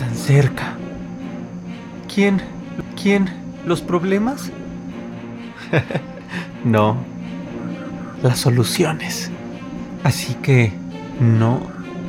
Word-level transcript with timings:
están 0.00 0.16
cerca. 0.16 0.76
¿Quién? 2.12 2.40
¿Quién? 3.00 3.28
¿Los 3.66 3.82
problemas? 3.82 4.50
no, 6.64 6.96
las 8.22 8.38
soluciones. 8.38 9.30
Así 10.02 10.34
que 10.36 10.72
no 11.20 11.60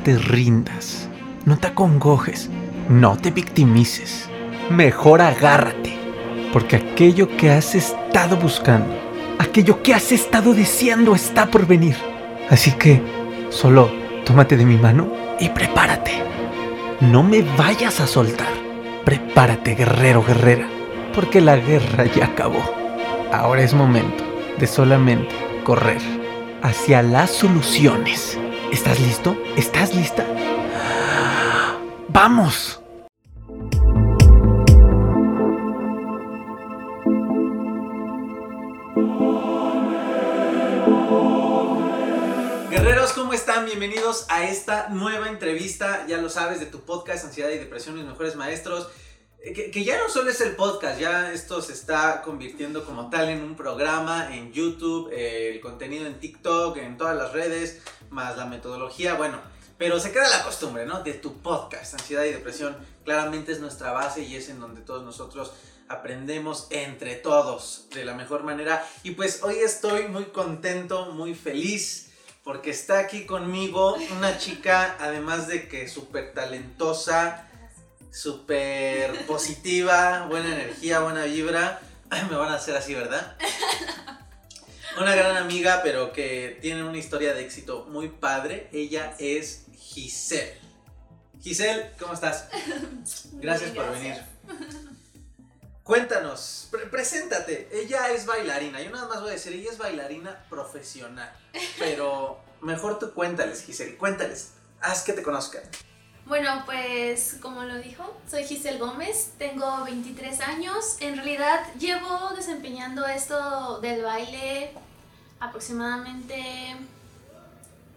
te 0.05 0.17
rindas, 0.17 1.09
no 1.43 1.57
te 1.57 1.67
acongojes, 1.67 2.49
no 2.87 3.17
te 3.17 3.29
victimices. 3.29 4.29
Mejor 4.69 5.21
agárrate, 5.21 5.93
porque 6.53 6.77
aquello 6.77 7.35
que 7.35 7.51
has 7.51 7.75
estado 7.75 8.37
buscando, 8.37 8.95
aquello 9.37 9.83
que 9.83 9.93
has 9.93 10.13
estado 10.13 10.53
deseando 10.53 11.13
está 11.13 11.51
por 11.51 11.67
venir. 11.67 11.97
Así 12.49 12.71
que 12.71 13.01
solo 13.49 13.91
tómate 14.23 14.55
de 14.55 14.65
mi 14.65 14.77
mano 14.77 15.11
y 15.41 15.49
prepárate. 15.49 16.30
No 17.01 17.23
me 17.23 17.41
vayas 17.41 17.99
a 17.99 18.05
soltar. 18.05 18.53
Prepárate, 19.03 19.73
guerrero, 19.73 20.23
guerrera, 20.23 20.67
porque 21.15 21.41
la 21.41 21.57
guerra 21.57 22.05
ya 22.05 22.25
acabó. 22.25 22.61
Ahora 23.33 23.63
es 23.63 23.73
momento 23.73 24.23
de 24.59 24.67
solamente 24.67 25.33
correr 25.63 26.01
hacia 26.61 27.01
las 27.01 27.31
soluciones. 27.31 28.37
¿Estás 28.71 28.99
listo? 28.99 29.35
¿Estás 29.57 29.95
lista? 29.95 30.27
¡Vamos! 32.09 32.80
Bienvenidos 43.59 44.25
a 44.29 44.45
esta 44.45 44.87
nueva 44.89 45.27
entrevista, 45.27 46.07
ya 46.07 46.17
lo 46.17 46.29
sabes, 46.29 46.61
de 46.61 46.65
tu 46.67 46.79
podcast 46.79 47.25
Ansiedad 47.25 47.49
y 47.49 47.57
Depresión, 47.57 47.95
mis 47.95 48.05
mejores 48.05 48.37
maestros. 48.37 48.87
Eh, 49.43 49.71
que, 49.71 49.83
ya 49.83 49.97
no 49.99 50.09
solo 50.09 50.31
es 50.31 50.39
el 50.39 50.55
podcast, 50.55 50.99
ya 50.99 51.33
esto 51.33 51.61
se 51.61 51.73
está 51.73 52.21
convirtiendo 52.21 52.85
como 52.85 53.09
tal 53.09 53.27
en 53.27 53.43
un 53.43 53.55
programa 53.55 54.33
en 54.33 54.53
YouTube, 54.53 55.11
eh, 55.11 55.51
el 55.53 55.59
contenido 55.59 56.07
en 56.07 56.17
TikTok, 56.19 56.77
en 56.77 56.97
todas 56.97 57.15
las 57.15 57.33
redes, 57.33 57.81
más 58.09 58.37
la 58.37 58.45
metodología, 58.45 59.15
bueno, 59.15 59.39
pero 59.77 59.99
se 59.99 60.13
queda 60.13 60.29
la 60.29 60.43
costumbre, 60.43 60.85
¿no? 60.85 61.03
De 61.03 61.13
tu 61.13 61.41
podcast, 61.41 61.93
ansiedad 61.93 62.23
y 62.23 62.31
depresión, 62.31 62.77
claramente 63.03 63.51
es 63.51 63.59
nuestra 63.59 63.91
base 63.91 64.23
y 64.23 64.37
es 64.37 64.47
en 64.49 64.61
donde 64.61 64.81
todos 64.81 65.03
nosotros 65.03 65.51
aprendemos 65.89 66.67
entre 66.69 67.15
todos 67.15 67.87
de 67.93 68.05
la 68.05 68.15
mejor 68.15 68.43
manera. 68.43 68.87
Y 69.03 69.11
pues 69.11 69.43
hoy 69.43 69.57
estoy 69.57 70.07
muy 70.07 70.25
contento, 70.25 71.11
muy 71.11 71.35
feliz, 71.35 72.10
porque 72.43 72.71
está 72.71 72.99
aquí 72.99 73.25
conmigo 73.25 73.95
una 74.17 74.37
chica, 74.37 74.97
además 74.99 75.47
de 75.47 75.67
que 75.67 75.87
súper 75.87 76.33
talentosa, 76.33 77.47
súper 78.11 79.25
positiva, 79.25 80.25
buena 80.27 80.53
energía, 80.53 80.99
buena 80.99 81.25
vibra. 81.25 81.81
Me 82.29 82.35
van 82.35 82.51
a 82.51 82.55
hacer 82.55 82.75
así, 82.75 82.93
¿verdad? 82.93 83.37
Una 84.99 85.15
gran 85.15 85.37
amiga, 85.37 85.81
pero 85.83 86.11
que 86.11 86.59
tiene 86.61 86.83
una 86.83 86.97
historia 86.97 87.33
de 87.33 87.45
éxito 87.45 87.85
muy 87.89 88.09
padre. 88.09 88.69
Ella 88.73 89.15
es 89.19 89.67
Giselle. 89.77 90.59
Giselle, 91.41 91.91
¿cómo 91.97 92.13
estás? 92.13 92.49
Gracias, 93.33 93.71
por 93.71 93.89
venir. 93.91 94.15
Cuéntanos, 95.83 96.69
preséntate. 96.91 97.67
Ella 97.71 98.11
es 98.11 98.25
bailarina. 98.25 98.81
Yo 98.81 98.91
nada 98.91 99.07
más 99.07 99.21
voy 99.21 99.31
a 99.31 99.33
decir, 99.33 99.53
ella 99.53 99.71
es 99.71 99.77
bailarina 99.77 100.45
profesional. 100.49 101.33
Pero 101.79 102.20
mejor 102.61 102.99
tú 102.99 103.13
cuéntales, 103.13 103.63
Giselle. 103.63 103.97
Cuéntales. 103.97 104.53
Haz 104.81 105.03
que 105.03 105.13
te 105.13 105.21
conozcan. 105.21 105.61
Bueno, 106.25 106.63
pues 106.65 107.37
como 107.41 107.63
lo 107.63 107.77
dijo, 107.79 108.15
soy 108.29 108.43
Giselle 108.45 108.77
Gómez, 108.77 109.33
tengo 109.37 109.83
23 109.83 110.39
años. 110.41 110.97
En 110.99 111.15
realidad 111.15 111.61
llevo 111.77 112.29
desempeñando 112.35 113.05
esto 113.05 113.79
del 113.81 114.03
baile 114.03 114.71
aproximadamente 115.39 116.77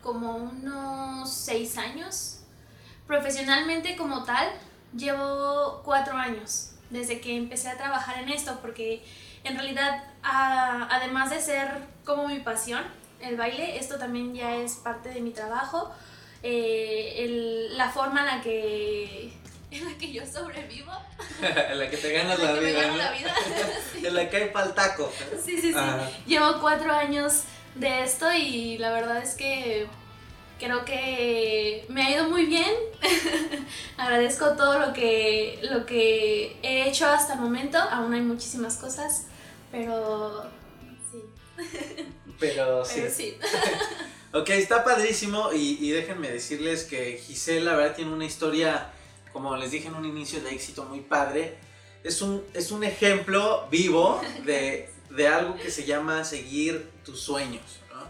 como 0.02 0.36
unos 0.36 1.30
6 1.32 1.78
años. 1.78 2.40
Profesionalmente 3.06 3.96
como 3.96 4.24
tal, 4.24 4.48
llevo 4.96 5.82
4 5.84 6.16
años 6.16 6.70
desde 6.90 7.20
que 7.20 7.36
empecé 7.36 7.68
a 7.68 7.76
trabajar 7.76 8.18
en 8.18 8.30
esto, 8.30 8.58
porque 8.60 9.04
en 9.44 9.56
realidad, 9.56 10.02
además 10.22 11.30
de 11.30 11.40
ser 11.40 11.86
como 12.04 12.28
mi 12.28 12.40
pasión, 12.40 12.82
el 13.24 13.36
baile, 13.36 13.78
esto 13.78 13.98
también 13.98 14.34
ya 14.34 14.56
es 14.56 14.74
parte 14.76 15.08
de 15.10 15.20
mi 15.20 15.30
trabajo 15.30 15.92
eh, 16.46 17.68
la 17.70 17.90
forma 17.90 18.20
en 18.20 18.26
la 18.26 18.42
que 18.42 19.32
en 19.70 19.84
la 19.90 19.98
que 19.98 20.12
yo 20.12 20.26
sobrevivo. 20.26 20.92
en 21.42 21.78
la 21.78 21.90
que 21.90 21.96
te 21.96 22.12
ganas 22.12 22.38
la, 22.38 22.52
vida. 22.52 22.96
la 22.96 23.12
vida. 23.12 23.34
En 24.04 24.14
la 24.14 24.28
que 24.28 24.36
hay 24.36 24.50
paltaco. 24.50 25.10
Sí, 25.42 25.58
sí, 25.58 25.72
sí. 25.72 25.78
Llevo 26.26 26.60
cuatro 26.60 26.92
años 26.92 27.44
de 27.74 28.04
esto 28.04 28.30
y 28.32 28.76
la 28.76 28.92
verdad 28.92 29.22
es 29.22 29.34
que 29.34 29.86
creo 30.58 30.84
que 30.84 31.86
me 31.88 32.02
ha 32.02 32.10
ido 32.10 32.28
muy 32.28 32.44
bien. 32.44 32.72
Agradezco 33.96 34.50
todo 34.50 34.78
lo 34.78 34.92
que, 34.92 35.58
lo 35.62 35.86
que 35.86 36.58
he 36.62 36.86
hecho 36.88 37.08
hasta 37.08 37.34
el 37.34 37.40
momento. 37.40 37.78
Aún 37.78 38.12
hay 38.12 38.20
muchísimas 38.20 38.76
cosas, 38.76 39.28
pero 39.72 40.44
sí. 41.10 41.24
Pero 42.38 42.84
sí. 42.84 43.00
Pero 43.00 43.14
sí. 43.14 43.36
Ok, 44.34 44.50
está 44.50 44.82
padrísimo 44.82 45.52
y, 45.52 45.92
déjenme 45.92 46.28
decirles 46.28 46.82
que 46.82 47.22
Giselle, 47.24 47.60
la 47.60 47.76
verdad, 47.76 47.94
tiene 47.94 48.12
una 48.12 48.24
historia, 48.24 48.90
como 49.32 49.56
les 49.56 49.70
dije 49.70 49.86
en 49.86 49.94
un 49.94 50.04
inicio, 50.04 50.40
de 50.40 50.50
éxito 50.50 50.84
muy 50.86 51.02
padre. 51.02 51.56
Es 52.02 52.20
un, 52.20 52.42
es 52.52 52.72
un 52.72 52.82
ejemplo 52.82 53.68
vivo 53.70 54.20
de, 54.44 54.88
algo 55.28 55.54
que 55.54 55.70
se 55.70 55.84
llama 55.84 56.24
seguir 56.24 56.90
tus 57.04 57.20
sueños. 57.20 57.62
¿no? 57.94 58.00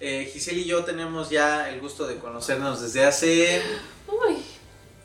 Eh, 0.00 0.28
Giselle 0.32 0.62
y 0.62 0.64
yo 0.64 0.84
tenemos 0.84 1.30
ya 1.30 1.70
el 1.70 1.80
gusto 1.80 2.08
de 2.08 2.16
conocernos 2.16 2.80
desde 2.80 3.04
hace... 3.04 3.62
Uy. 4.08 4.42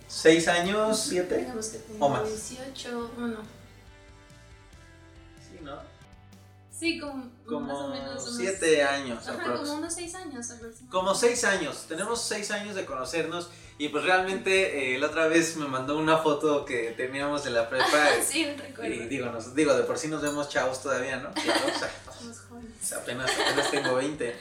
¿Seis 0.07 0.47
años? 0.47 1.05
¿Siete? 1.07 1.47
o 1.99 2.09
más. 2.09 2.27
18, 2.27 3.11
bueno. 3.15 3.37
Sí, 5.37 5.59
¿no? 5.61 5.79
Sí, 6.71 6.97
como, 6.97 7.29
como 7.45 8.19
siete 8.19 8.83
años. 8.83 9.23
como 9.25 9.73
unos 9.73 9.93
seis 9.93 10.15
años. 10.15 10.47
Como 10.89 11.15
seis 11.15 11.43
años. 11.43 11.85
Tenemos 11.87 12.21
seis 12.21 12.51
años 12.51 12.75
de 12.75 12.85
conocernos. 12.85 13.49
Y 13.77 13.89
pues 13.89 14.03
realmente 14.03 14.93
eh, 14.95 14.99
la 14.99 15.07
otra 15.07 15.27
vez 15.27 15.57
me 15.57 15.67
mandó 15.67 15.97
una 15.97 16.17
foto 16.17 16.63
que 16.63 16.91
teníamos 16.91 17.43
de 17.43 17.49
la 17.49 17.69
prepa. 17.69 17.87
sí, 18.25 18.45
recuerdo. 18.45 18.93
Y 18.93 19.07
digo, 19.07 19.31
digo, 19.55 19.73
de 19.73 19.83
por 19.83 19.97
sí 19.97 20.07
nos 20.07 20.21
vemos 20.21 20.49
chavos 20.49 20.81
todavía, 20.81 21.17
¿no? 21.17 21.33
Claro, 21.33 21.61
o 21.75 21.79
sea, 21.79 21.91
Somos 22.19 22.39
jóvenes. 22.47 22.93
Apenas, 22.93 23.31
apenas 23.31 23.71
tengo 23.71 23.95
20. 23.95 24.35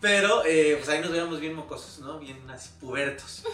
Pero, 0.00 0.44
eh, 0.44 0.74
pues 0.78 0.88
ahí 0.88 1.00
nos 1.00 1.12
veíamos 1.12 1.38
bien 1.38 1.54
mocosos, 1.54 2.00
¿no? 2.00 2.18
Bien 2.18 2.50
así 2.50 2.70
pubertos. 2.80 3.44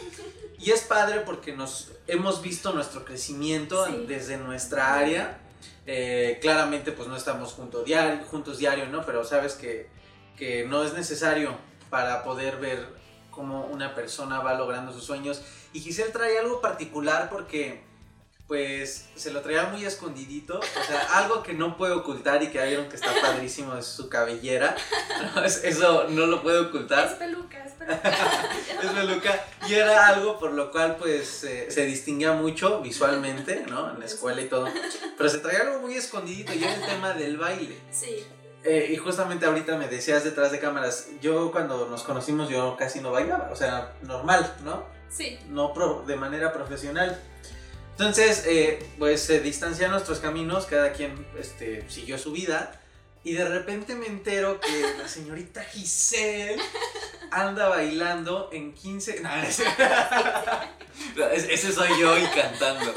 Y 0.58 0.70
es 0.70 0.80
padre 0.82 1.20
porque 1.20 1.52
nos 1.52 1.90
hemos 2.06 2.40
visto 2.40 2.72
nuestro 2.72 3.04
crecimiento 3.04 3.84
desde 4.06 4.38
nuestra 4.38 4.94
área 4.94 5.38
eh, 5.86 6.38
claramente 6.40 6.92
pues 6.92 7.08
no 7.08 7.16
estamos 7.16 7.52
juntos 7.52 7.84
diario, 7.84 8.86
¿no? 8.86 9.04
Pero 9.04 9.24
sabes 9.24 9.54
que, 9.54 9.88
que 10.36 10.64
no 10.66 10.84
es 10.84 10.94
necesario 10.94 11.56
para 11.90 12.22
poder 12.22 12.58
ver 12.58 12.86
cómo 13.30 13.66
una 13.66 13.94
persona 13.94 14.40
va 14.40 14.54
logrando 14.54 14.92
sus 14.92 15.04
sueños. 15.04 15.42
Y 15.72 15.80
Giselle 15.80 16.10
trae 16.10 16.38
algo 16.38 16.60
particular 16.60 17.28
porque 17.30 17.86
pues 18.48 19.10
se 19.14 19.30
lo 19.30 19.42
traía 19.42 19.64
muy 19.64 19.84
escondidito, 19.84 20.58
o 20.58 20.84
sea, 20.86 21.00
algo 21.18 21.42
que 21.42 21.52
no 21.52 21.76
puede 21.76 21.92
ocultar 21.92 22.42
y 22.42 22.48
que 22.48 22.64
vieron 22.66 22.88
que 22.88 22.96
está 22.96 23.12
padrísimo 23.20 23.76
es 23.76 23.86
su 23.86 24.08
cabellera, 24.08 24.74
eso 25.44 26.08
no 26.08 26.26
lo 26.26 26.42
puede 26.42 26.60
ocultar. 26.60 27.06
Es 27.06 27.14
es 27.88 28.90
peluca. 28.90 29.44
y 29.68 29.74
era 29.74 30.08
algo 30.08 30.38
por 30.38 30.52
lo 30.52 30.70
cual 30.70 30.96
pues 30.96 31.28
se 31.68 31.86
distinguía 31.86 32.32
mucho 32.32 32.80
visualmente, 32.80 33.64
¿no? 33.68 33.92
En 33.92 34.00
la 34.00 34.06
escuela 34.06 34.40
y 34.40 34.48
todo, 34.48 34.68
pero 35.16 35.28
se 35.28 35.38
traía 35.38 35.60
algo 35.60 35.80
muy 35.80 35.94
escondidito 35.94 36.52
y 36.54 36.62
era 36.62 36.74
el 36.74 36.86
tema 36.86 37.12
del 37.14 37.36
baile. 37.36 37.76
Sí. 37.90 38.24
Eh, 38.64 38.90
y 38.92 38.96
justamente 38.96 39.46
ahorita 39.46 39.76
me 39.76 39.88
decías 39.88 40.24
detrás 40.24 40.50
de 40.50 40.58
cámaras, 40.58 41.08
yo 41.22 41.52
cuando 41.52 41.88
nos 41.88 42.02
conocimos 42.02 42.48
yo 42.48 42.76
casi 42.76 43.00
no 43.00 43.12
bailaba, 43.12 43.50
o 43.52 43.56
sea, 43.56 43.94
normal, 44.02 44.56
¿no? 44.64 44.84
Sí. 45.08 45.38
No 45.48 45.72
de 46.06 46.16
manera 46.16 46.52
profesional. 46.52 47.20
Entonces, 47.92 48.44
eh, 48.46 48.78
pues 48.98 49.22
se 49.22 49.40
distancian 49.40 49.90
nuestros 49.90 50.20
caminos, 50.20 50.66
cada 50.66 50.92
quien 50.92 51.26
este, 51.38 51.88
siguió 51.90 52.18
su 52.18 52.32
vida. 52.32 52.80
Y 53.24 53.32
de 53.32 53.44
repente 53.44 53.94
me 53.94 54.06
entero 54.06 54.60
que 54.60 54.96
la 54.96 55.08
señorita 55.08 55.62
Giselle 55.64 56.62
anda 57.30 57.68
bailando 57.68 58.50
en 58.52 58.74
15. 58.74 59.20
No, 59.20 59.30
ese, 61.32 61.72
soy 61.72 61.88
yo 62.00 62.16
y 62.18 62.26
cantando. 62.26 62.94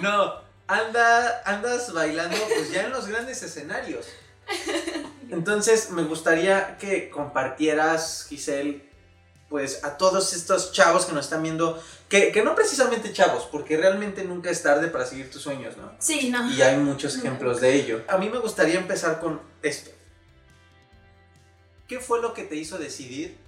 No, 0.00 0.34
anda, 0.66 1.42
andas 1.44 1.92
bailando 1.92 2.36
pues 2.54 2.70
ya 2.70 2.84
en 2.84 2.92
los 2.92 3.06
grandes 3.06 3.42
escenarios. 3.42 4.06
Entonces 5.30 5.90
me 5.90 6.02
gustaría 6.04 6.78
que 6.78 7.10
compartieras, 7.10 8.26
Giselle, 8.28 8.88
pues 9.48 9.84
a 9.84 9.96
todos 9.96 10.32
estos 10.32 10.72
chavos 10.72 11.06
que 11.06 11.12
nos 11.12 11.26
están 11.26 11.42
viendo, 11.42 11.82
que, 12.08 12.32
que, 12.32 12.42
no 12.42 12.54
precisamente 12.54 13.12
chavos, 13.12 13.48
porque 13.50 13.76
realmente 13.76 14.24
nunca 14.24 14.50
es 14.50 14.62
tarde 14.62 14.88
para 14.88 15.06
seguir 15.06 15.30
tus 15.30 15.42
sueños, 15.42 15.76
¿no? 15.76 15.92
Sí, 15.98 16.30
no. 16.30 16.50
Y 16.52 16.62
hay 16.62 16.76
muchos 16.76 17.16
ejemplos 17.16 17.60
de 17.60 17.74
ello. 17.74 18.02
A 18.08 18.18
mí 18.18 18.28
me 18.28 18.38
gustaría 18.38 18.78
empezar 18.78 19.20
con 19.20 19.40
esto. 19.62 19.90
¿Qué 21.86 22.00
fue 22.00 22.20
lo 22.20 22.34
que 22.34 22.42
te 22.42 22.56
hizo 22.56 22.78
decidir 22.78 23.45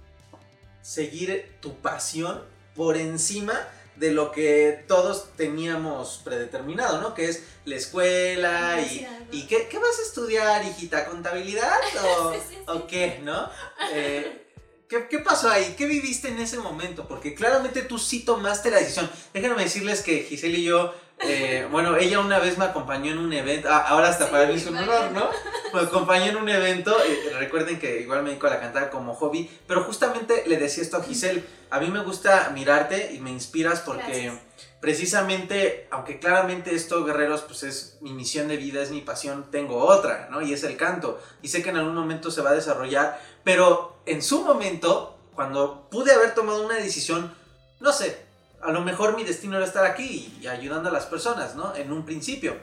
seguir 0.81 1.57
tu 1.61 1.75
pasión 1.77 2.43
por 2.75 2.97
encima 2.97 3.67
de 3.99 4.11
lo 4.11 4.31
que 4.31 4.85
todos 4.87 5.35
teníamos 5.35 6.21
predeterminado, 6.23 7.01
¿no? 7.01 7.13
Que 7.13 7.25
es 7.25 7.43
la 7.65 7.75
escuela 7.75 8.79
y, 8.81 9.05
y 9.31 9.43
¿qué, 9.43 9.67
¿qué, 9.67 9.77
vas 9.77 9.99
a 9.99 10.03
estudiar, 10.03 10.65
hijita? 10.65 11.05
¿Contabilidad 11.05 11.77
o, 12.03 12.33
sí, 12.33 12.39
sí, 12.39 12.55
sí. 12.55 12.61
o 12.67 12.87
qué, 12.87 13.19
no? 13.23 13.49
Eh, 13.91 14.47
¿qué, 14.87 15.07
¿Qué 15.09 15.19
pasó 15.19 15.49
ahí? 15.49 15.75
¿Qué 15.77 15.85
viviste 15.85 16.29
en 16.29 16.39
ese 16.39 16.57
momento? 16.59 17.07
Porque 17.07 17.35
claramente 17.35 17.81
tú 17.81 17.99
sí 17.99 18.21
tomaste 18.21 18.71
la 18.71 18.79
decisión. 18.79 19.09
Déjenme 19.33 19.63
decirles 19.63 20.01
que 20.01 20.23
Giselle 20.23 20.59
y 20.59 20.63
yo 20.63 20.93
eh, 21.21 21.67
bueno, 21.69 21.97
ella 21.97 22.19
una 22.19 22.39
vez 22.39 22.57
me 22.57 22.65
acompañó 22.65 23.11
en 23.11 23.17
un 23.17 23.33
evento, 23.33 23.67
ah, 23.69 23.85
ahora 23.87 24.09
hasta 24.09 24.25
Sí, 24.25 24.31
para 24.31 24.47
mí 24.47 24.53
es 24.53 24.65
un 24.67 24.77
honor, 24.77 25.11
¿no? 25.11 25.29
Me 25.73 25.81
acompañó 25.81 26.25
en 26.27 26.37
un 26.37 26.49
evento, 26.49 26.95
eh, 27.03 27.35
recuerden 27.37 27.77
que 27.77 28.01
igual 28.01 28.23
me 28.23 28.29
dedico 28.29 28.47
a 28.47 28.51
la 28.51 28.59
cantada 28.59 28.89
como 28.89 29.13
hobby, 29.15 29.49
pero 29.67 29.83
justamente 29.83 30.43
le 30.47 30.57
decía 30.57 30.81
esto 30.81 30.97
a 30.97 31.03
Giselle, 31.03 31.43
a 31.69 31.79
mí 31.79 31.89
me 31.89 32.01
gusta 32.03 32.51
mirarte 32.53 33.13
y 33.13 33.19
me 33.19 33.31
inspiras 33.31 33.81
porque 33.81 34.23
Gracias. 34.23 34.39
precisamente, 34.79 35.87
aunque 35.91 36.19
claramente 36.19 36.73
esto, 36.73 37.03
guerreros, 37.03 37.41
pues 37.41 37.63
es 37.63 37.97
mi 38.01 38.13
misión 38.13 38.47
de 38.47 38.57
vida, 38.57 38.81
es 38.81 38.91
mi 38.91 39.01
pasión, 39.01 39.51
tengo 39.51 39.85
otra, 39.85 40.29
¿no? 40.31 40.41
Y 40.41 40.53
es 40.53 40.63
el 40.63 40.77
canto, 40.77 41.21
y 41.41 41.49
sé 41.49 41.61
que 41.61 41.69
en 41.69 41.77
algún 41.77 41.95
momento 41.95 42.31
se 42.31 42.41
va 42.41 42.51
a 42.51 42.55
desarrollar, 42.55 43.21
pero 43.43 43.97
en 44.05 44.21
su 44.21 44.43
momento, 44.43 45.19
cuando 45.35 45.87
pude 45.91 46.13
haber 46.13 46.33
tomado 46.33 46.65
una 46.65 46.75
decisión, 46.75 47.33
no 47.79 47.91
sé, 47.93 48.28
a 48.61 48.71
lo 48.71 48.81
mejor 48.81 49.15
mi 49.15 49.23
destino 49.23 49.57
era 49.57 49.65
estar 49.65 49.85
aquí 49.85 50.37
y 50.41 50.47
ayudando 50.47 50.89
a 50.89 50.91
las 50.91 51.05
personas, 51.05 51.55
¿no? 51.55 51.75
En 51.75 51.91
un 51.91 52.05
principio. 52.05 52.55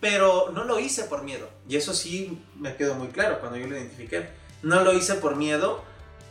Pero 0.00 0.50
no 0.52 0.64
lo 0.64 0.78
hice 0.78 1.04
por 1.04 1.22
miedo. 1.22 1.48
Y 1.68 1.76
eso 1.76 1.92
sí 1.92 2.42
me 2.56 2.76
quedó 2.76 2.94
muy 2.94 3.08
claro 3.08 3.38
cuando 3.40 3.58
yo 3.58 3.66
lo 3.66 3.76
identifiqué. 3.76 4.30
No 4.62 4.82
lo 4.82 4.92
hice 4.92 5.14
por 5.14 5.36
miedo 5.36 5.82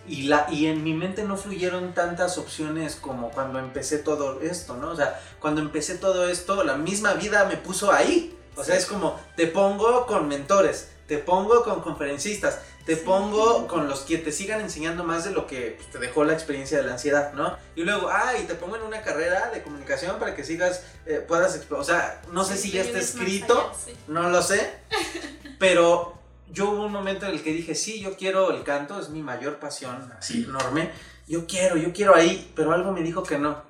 y, 0.08 0.24
la, 0.24 0.48
y 0.50 0.66
en 0.66 0.84
mi 0.84 0.94
mente 0.94 1.24
no 1.24 1.38
fluyeron 1.38 1.94
tantas 1.94 2.38
opciones 2.38 2.96
como 2.96 3.30
cuando 3.30 3.60
empecé 3.60 4.00
todo 4.00 4.42
esto, 4.42 4.76
¿no? 4.76 4.90
O 4.90 4.96
sea, 4.96 5.22
cuando 5.40 5.62
empecé 5.62 5.96
todo 5.96 6.28
esto, 6.28 6.64
la 6.64 6.76
misma 6.76 7.14
vida 7.14 7.46
me 7.46 7.58
puso 7.58 7.92
ahí. 7.92 8.36
O 8.56 8.64
sea, 8.64 8.76
es 8.76 8.88
como, 8.88 9.20
te 9.38 9.48
pongo 9.48 10.06
con 10.08 10.28
mentores, 10.28 10.90
te 11.08 11.20
pongo 11.20 11.64
con 11.64 11.82
conferencistas, 11.82 12.60
te 12.90 12.96
Sí. 12.96 13.04
pongo 13.06 13.68
con 13.68 13.88
los 13.88 14.00
que 14.00 14.18
te 14.18 14.32
sigan 14.32 14.62
enseñando 14.62 15.04
más 15.04 15.24
de 15.24 15.30
lo 15.32 15.46
que 15.46 15.76
pues, 15.78 15.92
te 15.92 16.00
dejó 16.00 16.24
la 16.24 16.34
experiencia 16.34 16.80
de 16.80 16.86
la 16.86 16.94
ansiedad, 16.94 17.34
¿no? 17.34 17.56
Y 17.76 17.84
luego, 17.84 18.10
ah, 18.10 18.34
y 18.42 18.46
te 18.46 18.56
pongo 18.56 18.78
en 18.78 18.82
una 18.82 19.04
carrera 19.04 19.52
de 19.54 19.62
comunicación 19.62 20.18
para 20.18 20.34
que 20.34 20.44
sigas, 20.44 20.82
eh, 21.06 21.24
puedas, 21.28 21.60
o 21.70 21.84
sea, 21.84 22.22
no 22.32 22.44
sé 22.44 22.58
si 22.58 22.72
ya 22.72 22.82
está 22.82 22.98
escrito, 22.98 23.60
allá, 23.60 23.74
sí. 23.86 23.94
no 24.08 24.30
lo 24.30 24.42
sé, 24.42 24.74
pero 25.60 26.18
yo 26.52 26.72
hubo 26.72 26.86
un 26.86 26.92
momento 26.92 27.28
en 27.28 27.34
el 27.34 27.44
que 27.44 27.54
dije, 27.54 27.76
sí, 27.76 28.00
yo 28.00 28.18
quiero 28.18 28.50
el 28.52 28.64
canto, 28.64 29.00
es 29.00 29.10
mi 29.10 29.22
mayor 29.22 29.60
pasión, 29.60 30.12
así 30.18 30.46
enorme, 30.46 30.92
yo 31.28 31.46
quiero, 31.46 31.78
yo 31.78 31.94
quiero 31.94 32.16
ahí, 32.16 32.52
pero 32.56 32.72
algo 32.74 32.92
me 32.92 33.04
dijo 33.04 33.22
que 33.22 33.38
no. 33.38 33.62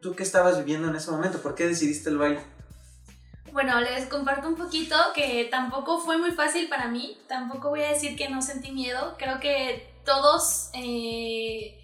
¿Tú 0.00 0.14
qué 0.16 0.22
estabas 0.22 0.56
viviendo 0.56 0.88
en 0.88 0.96
ese 0.96 1.10
momento? 1.10 1.38
¿Por 1.42 1.54
qué 1.54 1.66
decidiste 1.66 2.08
el 2.08 2.16
baile? 2.18 2.40
Bueno, 3.50 3.80
les 3.80 4.06
comparto 4.06 4.48
un 4.48 4.54
poquito 4.54 4.96
que 5.14 5.48
tampoco 5.50 5.98
fue 5.98 6.18
muy 6.18 6.30
fácil 6.30 6.68
para 6.68 6.88
mí. 6.88 7.18
Tampoco 7.28 7.70
voy 7.70 7.82
a 7.82 7.88
decir 7.88 8.16
que 8.16 8.28
no 8.28 8.40
sentí 8.40 8.70
miedo. 8.70 9.16
Creo 9.18 9.40
que 9.40 9.92
todos 10.04 10.70
eh, 10.74 11.82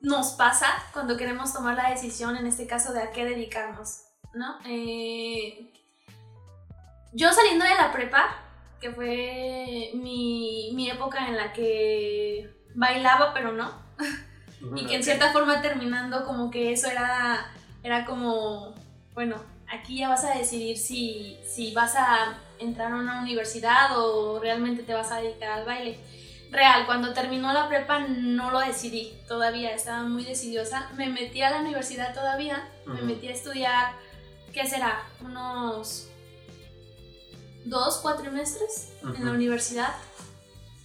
nos 0.00 0.32
pasa 0.32 0.66
cuando 0.92 1.16
queremos 1.16 1.52
tomar 1.52 1.76
la 1.76 1.90
decisión, 1.90 2.36
en 2.36 2.46
este 2.46 2.66
caso, 2.66 2.92
de 2.92 3.02
a 3.02 3.12
qué 3.12 3.24
dedicarnos, 3.24 4.02
¿no? 4.34 4.58
Eh, 4.66 5.72
yo 7.12 7.32
saliendo 7.32 7.64
de 7.64 7.74
la 7.74 7.92
prepa, 7.92 8.36
que 8.80 8.90
fue 8.90 9.90
mi, 9.94 10.72
mi 10.74 10.90
época 10.90 11.28
en 11.28 11.36
la 11.36 11.52
que 11.52 12.50
bailaba, 12.74 13.32
pero 13.32 13.52
no, 13.52 13.70
y 14.76 14.86
que 14.86 14.96
en 14.96 15.04
cierta 15.04 15.32
forma 15.32 15.62
terminando 15.62 16.24
como 16.24 16.50
que 16.50 16.72
eso 16.72 16.88
era, 16.88 17.52
era 17.82 18.04
como, 18.04 18.74
bueno, 19.14 19.36
aquí 19.72 19.98
ya 19.98 20.08
vas 20.08 20.24
a 20.24 20.34
decidir 20.34 20.76
si, 20.76 21.38
si 21.44 21.72
vas 21.72 21.94
a 21.96 22.38
entrar 22.58 22.92
a 22.92 22.96
una 22.96 23.22
universidad 23.22 23.98
o 23.98 24.38
realmente 24.38 24.82
te 24.82 24.94
vas 24.94 25.10
a 25.10 25.16
dedicar 25.16 25.50
al 25.52 25.64
baile. 25.64 25.98
Real, 26.50 26.84
cuando 26.84 27.14
terminó 27.14 27.52
la 27.52 27.68
prepa 27.68 28.00
no 28.00 28.50
lo 28.50 28.60
decidí 28.60 29.14
todavía, 29.26 29.74
estaba 29.74 30.02
muy 30.02 30.22
decidiosa. 30.22 30.90
Me 30.96 31.08
metí 31.08 31.40
a 31.40 31.50
la 31.50 31.60
universidad 31.60 32.14
todavía, 32.14 32.68
me 32.84 33.00
metí 33.00 33.28
a 33.28 33.32
estudiar, 33.32 33.94
¿qué 34.52 34.66
será? 34.66 35.02
Unos 35.22 36.08
dos 37.64 37.98
cuatrimestres 37.98 38.92
en 39.02 39.24
la 39.24 39.32
universidad. 39.32 39.94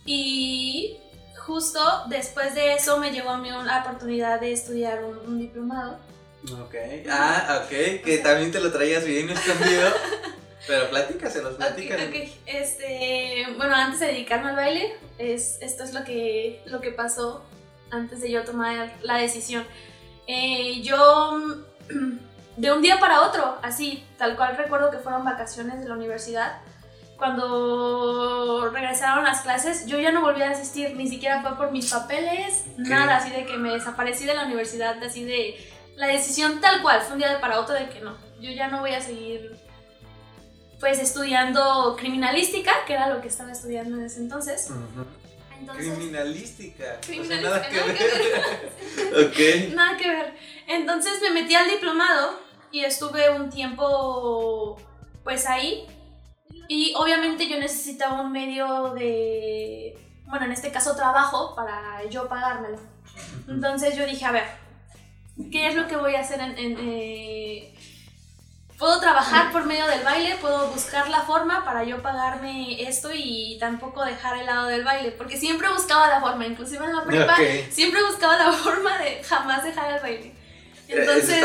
Y 0.06 0.98
justo 1.46 1.82
después 2.08 2.56
de 2.56 2.76
eso 2.76 2.98
me 2.98 3.12
llegó 3.12 3.32
a 3.32 3.38
mí 3.38 3.50
la 3.50 3.82
oportunidad 3.82 4.40
de 4.40 4.54
estudiar 4.54 5.04
un, 5.04 5.18
un 5.18 5.40
diplomado. 5.40 6.00
Ok. 6.44 6.76
Ah, 7.10 7.62
ok. 7.64 8.04
Que 8.04 8.22
también 8.24 8.52
te 8.52 8.60
lo 8.60 8.72
traías 8.72 9.06
bien 9.06 9.30
escondido. 9.30 9.90
Pero 10.68 10.90
platícaselos, 10.90 11.56
platícaselos. 11.56 12.10
ok. 12.10 12.30
Este, 12.46 13.48
bueno, 13.56 13.74
antes 13.74 14.02
de 14.02 14.08
dedicarme 14.08 14.50
al 14.50 14.56
baile, 14.56 14.96
es, 15.18 15.58
esto 15.62 15.84
es 15.84 15.94
lo 15.94 16.04
que, 16.04 16.62
lo 16.66 16.82
que 16.82 16.92
pasó 16.92 17.46
antes 17.90 18.22
de 18.22 18.32
yo 18.32 18.44
tomar 18.44 18.94
la 19.02 19.18
decisión. 19.18 19.66
Eh, 20.28 20.82
yo, 20.82 21.40
de 22.58 22.72
un 22.72 22.82
día 22.82 23.00
para 23.00 23.22
otro, 23.22 23.58
así, 23.62 24.04
tal 24.18 24.36
cual 24.36 24.58
recuerdo 24.58 24.92
que 24.92 24.98
fueron 24.98 25.24
vacaciones 25.24 25.80
de 25.80 25.88
la 25.88 25.96
universidad, 25.96 26.60
cuando 27.18 28.70
regresaron 28.72 29.24
las 29.24 29.42
clases, 29.42 29.88
yo 29.88 29.98
ya 30.00 30.12
no 30.12 30.22
volví 30.22 30.44
a 30.44 30.52
asistir, 30.52 30.96
ni 30.96 31.08
siquiera 31.08 31.42
fue 31.42 31.58
por 31.58 31.72
mis 31.72 31.92
papeles, 31.92 32.66
nada, 32.78 33.18
así 33.18 33.32
de 33.32 33.46
que 33.46 33.58
me 33.58 33.74
desaparecí 33.74 34.26
de 34.26 34.36
la 34.36 34.46
universidad, 34.46 35.02
así 35.04 35.24
de 35.24 35.56
la 35.98 36.08
decisión 36.08 36.62
tal 36.62 36.82
cual, 36.82 37.02
fue 37.02 37.14
un 37.14 37.20
día 37.20 37.42
para 37.42 37.60
otro 37.60 37.74
de 37.74 37.90
que 37.90 38.00
no, 38.02 38.16
yo 38.40 38.52
ya 38.52 38.68
no 38.68 38.80
voy 38.80 38.94
a 38.94 39.02
seguir 39.02 39.58
pues 40.80 41.00
estudiando 41.00 41.96
criminalística, 41.98 42.72
que 42.86 42.94
era 42.94 43.10
lo 43.10 43.20
que 43.20 43.28
estaba 43.28 43.52
estudiando 43.52 43.98
en 43.98 44.06
ese 44.06 44.20
entonces. 44.20 44.70
Ujú. 44.70 45.06
Entonces, 45.60 45.92
Criminalística. 45.96 46.84
O 46.84 46.88
sea, 46.88 47.00
Criminalística, 47.02 47.50
nada 47.50 47.68
que 47.68 47.76
nada 47.76 47.94
que 47.96 48.04
ver. 48.04 49.66
ok. 49.70 49.74
nada 49.74 49.98
que 49.98 50.10
ver. 50.10 50.34
Entonces 50.68 51.14
me 51.24 51.32
metí 51.32 51.56
al 51.56 51.68
diplomado 51.68 52.40
y 52.72 52.84
estuve 52.86 53.32
un 53.32 53.50
tiempo 53.50 54.78
pues 55.24 55.48
ahí. 55.48 55.88
Y 56.68 56.94
obviamente 56.96 57.50
yo 57.50 57.60
necesitaba 57.60 58.22
un 58.22 58.32
medio 58.32 58.94
de, 58.94 59.98
bueno, 60.26 60.46
en 60.46 60.52
este 60.52 60.72
caso 60.72 60.96
trabajo 60.96 61.56
para 61.56 62.04
yo 62.08 62.28
pagármelo. 62.28 62.78
Entonces 63.48 63.96
yo 63.96 64.06
dije, 64.06 64.26
a 64.26 64.32
ver, 64.32 64.67
¿qué 65.52 65.68
es 65.70 65.76
lo 65.76 65.88
que 65.88 65.96
voy 65.96 66.16
a 66.16 66.22
hacer 66.22 66.40
en... 66.42 66.58
en, 66.58 66.78
eh, 66.80 67.74
Puedo 68.78 69.00
trabajar 69.00 69.52
por 69.52 69.66
medio 69.66 69.88
del 69.88 70.04
baile, 70.04 70.38
puedo 70.40 70.68
buscar 70.70 71.10
la 71.10 71.22
forma 71.22 71.66
para 71.66 71.84
yo 71.84 72.00
pagarme 72.04 72.80
esto 72.88 73.10
y 73.12 73.58
tampoco 73.60 74.06
dejar 74.06 74.38
el 74.38 74.46
lado 74.46 74.68
del 74.68 74.84
baile, 74.84 75.10
porque 75.14 75.36
siempre 75.36 75.68
buscaba 75.70 76.08
la 76.08 76.22
forma, 76.22 76.46
inclusive 76.46 76.86
en 76.86 76.96
la 76.96 77.04
prepa, 77.04 77.34
Ok. 77.34 77.72
siempre 77.72 78.04
buscaba 78.04 78.38
la 78.38 78.52
forma 78.52 79.00
de 79.00 79.24
jamás 79.24 79.64
dejar 79.64 79.96
el 79.96 80.00
baile. 80.00 80.36
Entonces, 80.90 81.44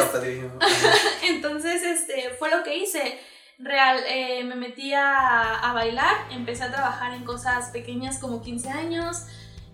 entonces 1.23 1.83
este, 1.83 2.31
fue 2.39 2.51
lo 2.51 2.63
que 2.63 2.77
hice. 2.77 3.19
Real, 3.59 3.99
eh, 4.07 4.45
me 4.45 4.55
metí 4.55 4.93
a, 4.93 5.59
a 5.59 5.73
bailar, 5.73 6.27
empecé 6.33 6.65
a 6.65 6.71
trabajar 6.71 7.15
en 7.15 7.25
cosas 7.25 7.71
pequeñas 7.71 8.19
como 8.19 8.43
15 8.43 8.69
años, 8.69 9.23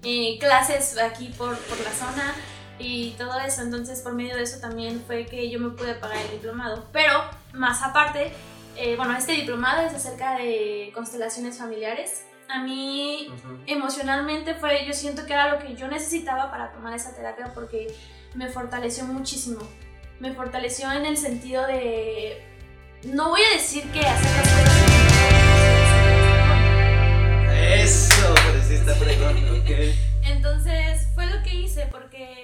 eh, 0.05 0.39
clases 0.39 0.97
aquí 0.99 1.35
por, 1.37 1.59
por 1.59 1.81
la 1.81 1.91
zona 1.91 2.35
y 2.79 3.13
todo 3.19 3.39
eso. 3.41 3.63
Entonces, 3.63 4.01
por 4.01 4.15
medio 4.15 4.37
de 4.37 4.43
eso 4.43 4.59
también 4.61 5.03
fue 5.07 5.27
que 5.27 5.51
yo 5.51 5.59
me 5.61 5.71
pude 5.71 5.95
pagar 5.95 6.19
el 6.19 6.31
diplomado. 6.33 6.87
Pero, 6.93 7.23
más 7.53 7.83
aparte, 7.83 8.33
eh, 8.77 8.97
bueno, 8.97 9.17
este 9.17 9.33
diplomado 9.33 9.83
es 9.87 9.95
acerca 9.95 10.37
de 10.39 10.91
constelaciones 10.95 11.59
familiares. 11.59 12.25
A 12.49 12.63
mí 12.63 13.29
Ujú. 13.35 13.59
emocionalmente 13.67 14.55
fue, 14.55 14.87
yo 14.87 14.95
siento 14.95 15.27
que 15.27 15.33
era 15.35 15.49
lo 15.49 15.59
que 15.59 15.75
yo 15.75 15.89
necesitaba 15.89 16.51
para 16.51 16.73
tomar 16.73 16.95
esa 16.95 17.15
terapia 17.15 17.53
porque 17.55 17.93
me 18.35 18.49
fortaleció 18.49 19.05
muchísimo. 19.05 19.61
Me 20.21 20.33
fortaleció 20.33 20.91
en 20.93 21.05
el 21.07 21.17
sentido 21.17 21.67
de, 21.67 22.43
no 23.05 23.29
voy 23.31 23.41
a 23.43 23.57
decir 23.57 23.85
que 23.93 24.01
hacer 24.01 24.31
las 24.31 24.49
cosas. 24.49 25.79
Eso, 27.53 28.35
pero 28.35 28.63
sí 28.65 28.75
está 28.75 28.95
fregón, 28.95 29.37
ok. 29.61 29.71
Entonces 30.25 31.09
fue 31.15 31.27
lo 31.27 31.43
que 31.43 31.55
hice 31.55 31.87
porque, 31.91 32.38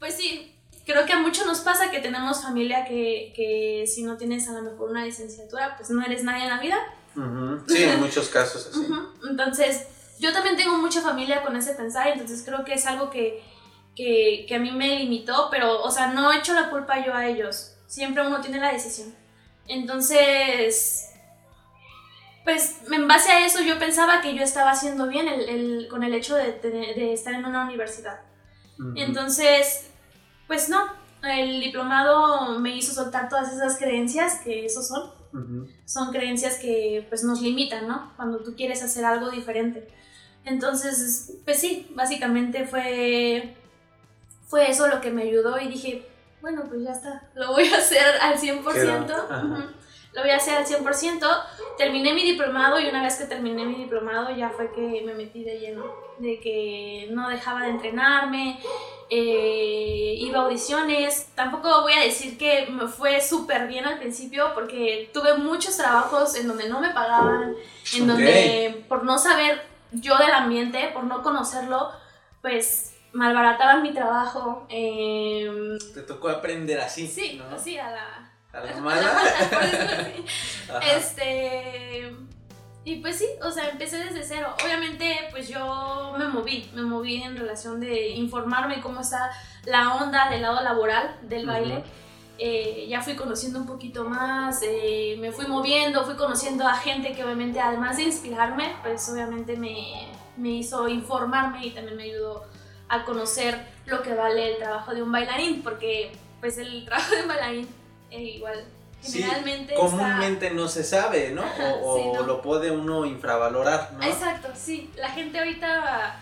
pues 0.00 0.16
sí, 0.16 0.56
creo 0.84 1.06
que 1.06 1.12
a 1.12 1.18
muchos 1.18 1.46
nos 1.46 1.60
pasa 1.60 1.90
que 1.90 2.00
tenemos 2.00 2.42
familia 2.42 2.84
que, 2.84 3.32
que 3.36 3.84
si 3.86 4.02
no 4.02 4.16
tienes 4.16 4.48
a 4.48 4.52
lo 4.52 4.62
mejor 4.62 4.90
una 4.90 5.04
licenciatura, 5.04 5.76
pues 5.76 5.90
no 5.90 6.04
eres 6.04 6.24
nadie 6.24 6.44
en 6.44 6.50
la 6.50 6.60
vida. 6.60 6.78
Sí, 7.68 7.82
en 7.84 8.00
muchos 8.00 8.28
casos 8.28 8.68
así. 8.68 8.86
Entonces, 9.28 9.86
yo 10.18 10.32
también 10.32 10.56
tengo 10.56 10.76
mucha 10.78 11.00
familia 11.00 11.42
con 11.42 11.54
ese 11.56 11.74
pensar, 11.74 12.08
entonces 12.08 12.42
creo 12.44 12.64
que 12.64 12.74
es 12.74 12.86
algo 12.86 13.10
que, 13.10 13.42
que, 13.94 14.46
que 14.48 14.54
a 14.54 14.58
mí 14.58 14.72
me 14.72 14.98
limitó, 14.98 15.48
pero, 15.50 15.82
o 15.82 15.90
sea, 15.90 16.08
no 16.08 16.32
he 16.32 16.38
hecho 16.38 16.54
la 16.54 16.70
culpa 16.70 17.04
yo 17.04 17.14
a 17.14 17.26
ellos. 17.26 17.74
Siempre 17.86 18.26
uno 18.26 18.40
tiene 18.40 18.58
la 18.58 18.72
decisión. 18.72 19.14
Entonces, 19.66 21.10
pues 22.44 22.80
en 22.90 23.06
base 23.06 23.30
a 23.30 23.44
eso 23.44 23.62
yo 23.62 23.78
pensaba 23.78 24.20
que 24.20 24.34
yo 24.34 24.42
estaba 24.42 24.70
haciendo 24.70 25.06
bien 25.06 25.28
el, 25.28 25.48
el, 25.48 25.88
con 25.88 26.02
el 26.02 26.14
hecho 26.14 26.34
de, 26.34 26.52
de, 26.52 26.70
de, 26.70 27.12
estar 27.12 27.34
en 27.34 27.44
una 27.44 27.64
universidad. 27.64 28.20
Entonces, 28.96 29.89
pues 30.50 30.68
no, 30.68 30.84
el 31.22 31.60
diplomado 31.60 32.58
me 32.58 32.74
hizo 32.74 32.92
soltar 32.92 33.28
todas 33.28 33.52
esas 33.52 33.78
creencias 33.78 34.40
que 34.40 34.66
eso 34.66 34.82
son. 34.82 35.12
Son 35.84 36.10
creencias 36.10 36.58
que 36.58 37.06
pues 37.08 37.22
nos 37.22 37.40
limitan, 37.40 37.86
¿no? 37.86 38.12
Cuando 38.16 38.40
tú 38.40 38.56
quieres 38.56 38.82
hacer 38.82 39.04
algo 39.04 39.30
diferente. 39.30 39.86
Entonces, 40.44 41.34
pues 41.44 41.60
sí, 41.60 41.86
básicamente 41.94 42.66
fue, 42.66 43.54
fue 44.48 44.68
eso 44.68 44.88
lo 44.88 45.00
que 45.00 45.12
me 45.12 45.22
ayudó 45.22 45.60
y 45.60 45.68
dije, 45.68 46.04
bueno, 46.40 46.64
pues 46.68 46.82
ya 46.82 46.90
está, 46.90 47.30
lo 47.36 47.52
voy 47.52 47.68
a 47.68 47.76
hacer 47.78 48.02
al 48.20 48.36
100%. 48.36 48.72
Quedó, 48.72 49.14
ajá. 49.30 49.44
ujú, 49.44 49.62
Lo 50.14 50.22
voy 50.22 50.30
a 50.30 50.36
hacer 50.38 50.56
al 50.56 50.66
100%. 50.66 51.28
Terminé 51.78 52.12
mi 52.12 52.24
diplomado 52.24 52.80
y 52.80 52.88
una 52.88 53.04
vez 53.04 53.14
que 53.14 53.26
terminé 53.26 53.64
mi 53.64 53.76
diplomado 53.76 54.34
ya 54.34 54.50
fue 54.50 54.72
que 54.72 55.02
me 55.06 55.14
metí 55.14 55.44
de 55.44 55.60
lleno, 55.60 55.84
de 56.18 56.40
que 56.40 57.08
no 57.12 57.28
dejaba 57.28 57.62
de 57.62 57.70
entrenarme, 57.70 58.58
eh, 59.10 60.14
iba 60.18 60.38
a 60.38 60.42
audiciones. 60.44 61.28
Tampoco 61.34 61.82
voy 61.82 61.92
a 61.92 62.00
decir 62.00 62.38
que 62.38 62.66
me 62.70 62.86
fue 62.86 63.20
súper 63.20 63.66
bien 63.66 63.84
al 63.84 63.98
principio 63.98 64.54
porque 64.54 65.10
tuve 65.12 65.34
muchos 65.36 65.76
trabajos 65.76 66.34
en 66.36 66.46
donde 66.48 66.68
no 66.68 66.80
me 66.80 66.90
pagaban, 66.90 67.54
en 67.94 68.06
donde 68.06 68.84
por 68.88 69.04
no 69.04 69.18
saber 69.18 69.62
yo 69.92 70.16
del 70.18 70.30
ambiente, 70.30 70.90
por 70.94 71.04
no 71.04 71.22
conocerlo, 71.22 71.90
pues 72.40 72.94
malbarataban 73.12 73.82
mi 73.82 73.92
trabajo. 73.92 74.66
em, 74.68 75.76
Te 75.92 76.02
tocó 76.02 76.28
aprender 76.28 76.80
así, 76.80 77.06
sí, 77.08 77.36
¿no? 77.36 77.56
así 77.56 77.76
a 77.78 77.90
la... 77.90 78.32
A 78.52 78.60
la 78.60 78.76
mala. 78.80 79.12
Este. 80.96 82.12
Y 82.90 82.96
pues 82.96 83.18
sí, 83.18 83.26
o 83.40 83.52
sea, 83.52 83.68
empecé 83.68 83.98
desde 83.98 84.24
cero. 84.24 84.52
Obviamente, 84.64 85.16
pues 85.30 85.48
yo 85.48 86.12
me 86.18 86.26
moví, 86.26 86.68
me 86.74 86.82
moví 86.82 87.22
en 87.22 87.36
relación 87.36 87.78
de 87.78 88.08
informarme 88.08 88.80
cómo 88.80 89.02
está 89.02 89.30
la 89.64 89.94
onda 89.94 90.28
del 90.28 90.42
lado 90.42 90.60
laboral 90.60 91.16
del 91.22 91.46
baile. 91.46 91.84
Eh, 92.36 92.86
ya 92.88 93.00
fui 93.00 93.14
conociendo 93.14 93.60
un 93.60 93.66
poquito 93.66 94.06
más, 94.06 94.62
eh, 94.64 95.16
me 95.20 95.30
fui 95.30 95.46
moviendo, 95.46 96.04
fui 96.04 96.16
conociendo 96.16 96.66
a 96.66 96.74
gente 96.74 97.12
que 97.12 97.22
obviamente, 97.22 97.60
además 97.60 97.96
de 97.96 98.04
inspirarme, 98.04 98.74
pues 98.82 99.08
obviamente 99.08 99.56
me, 99.56 100.08
me 100.36 100.48
hizo 100.48 100.88
informarme 100.88 101.64
y 101.64 101.70
también 101.70 101.96
me 101.96 102.02
ayudó 102.02 102.44
a 102.88 103.04
conocer 103.04 103.68
lo 103.86 104.02
que 104.02 104.14
vale 104.14 104.54
el 104.54 104.58
trabajo 104.58 104.92
de 104.92 105.04
un 105.04 105.12
bailarín, 105.12 105.62
porque 105.62 106.10
pues 106.40 106.58
el 106.58 106.84
trabajo 106.86 107.14
de 107.14 107.22
un 107.22 107.28
bailarín 107.28 107.68
eh, 108.10 108.20
igual 108.20 108.64
Sí, 109.00 109.22
generalmente 109.22 109.74
está- 109.74 109.86
comúnmente 109.86 110.50
no 110.50 110.68
se 110.68 110.84
sabe, 110.84 111.30
¿no? 111.30 111.42
Ajá, 111.42 111.74
O, 111.82 111.92
o 111.92 111.96
sí, 111.98 112.08
¿no? 112.14 112.22
lo 112.26 112.42
puede 112.42 112.70
uno 112.70 113.04
infravalorar, 113.06 113.92
¿no? 113.94 114.02
Exacto, 114.04 114.48
sí. 114.54 114.90
La 114.96 115.08
gente 115.10 115.38
ahorita 115.38 116.16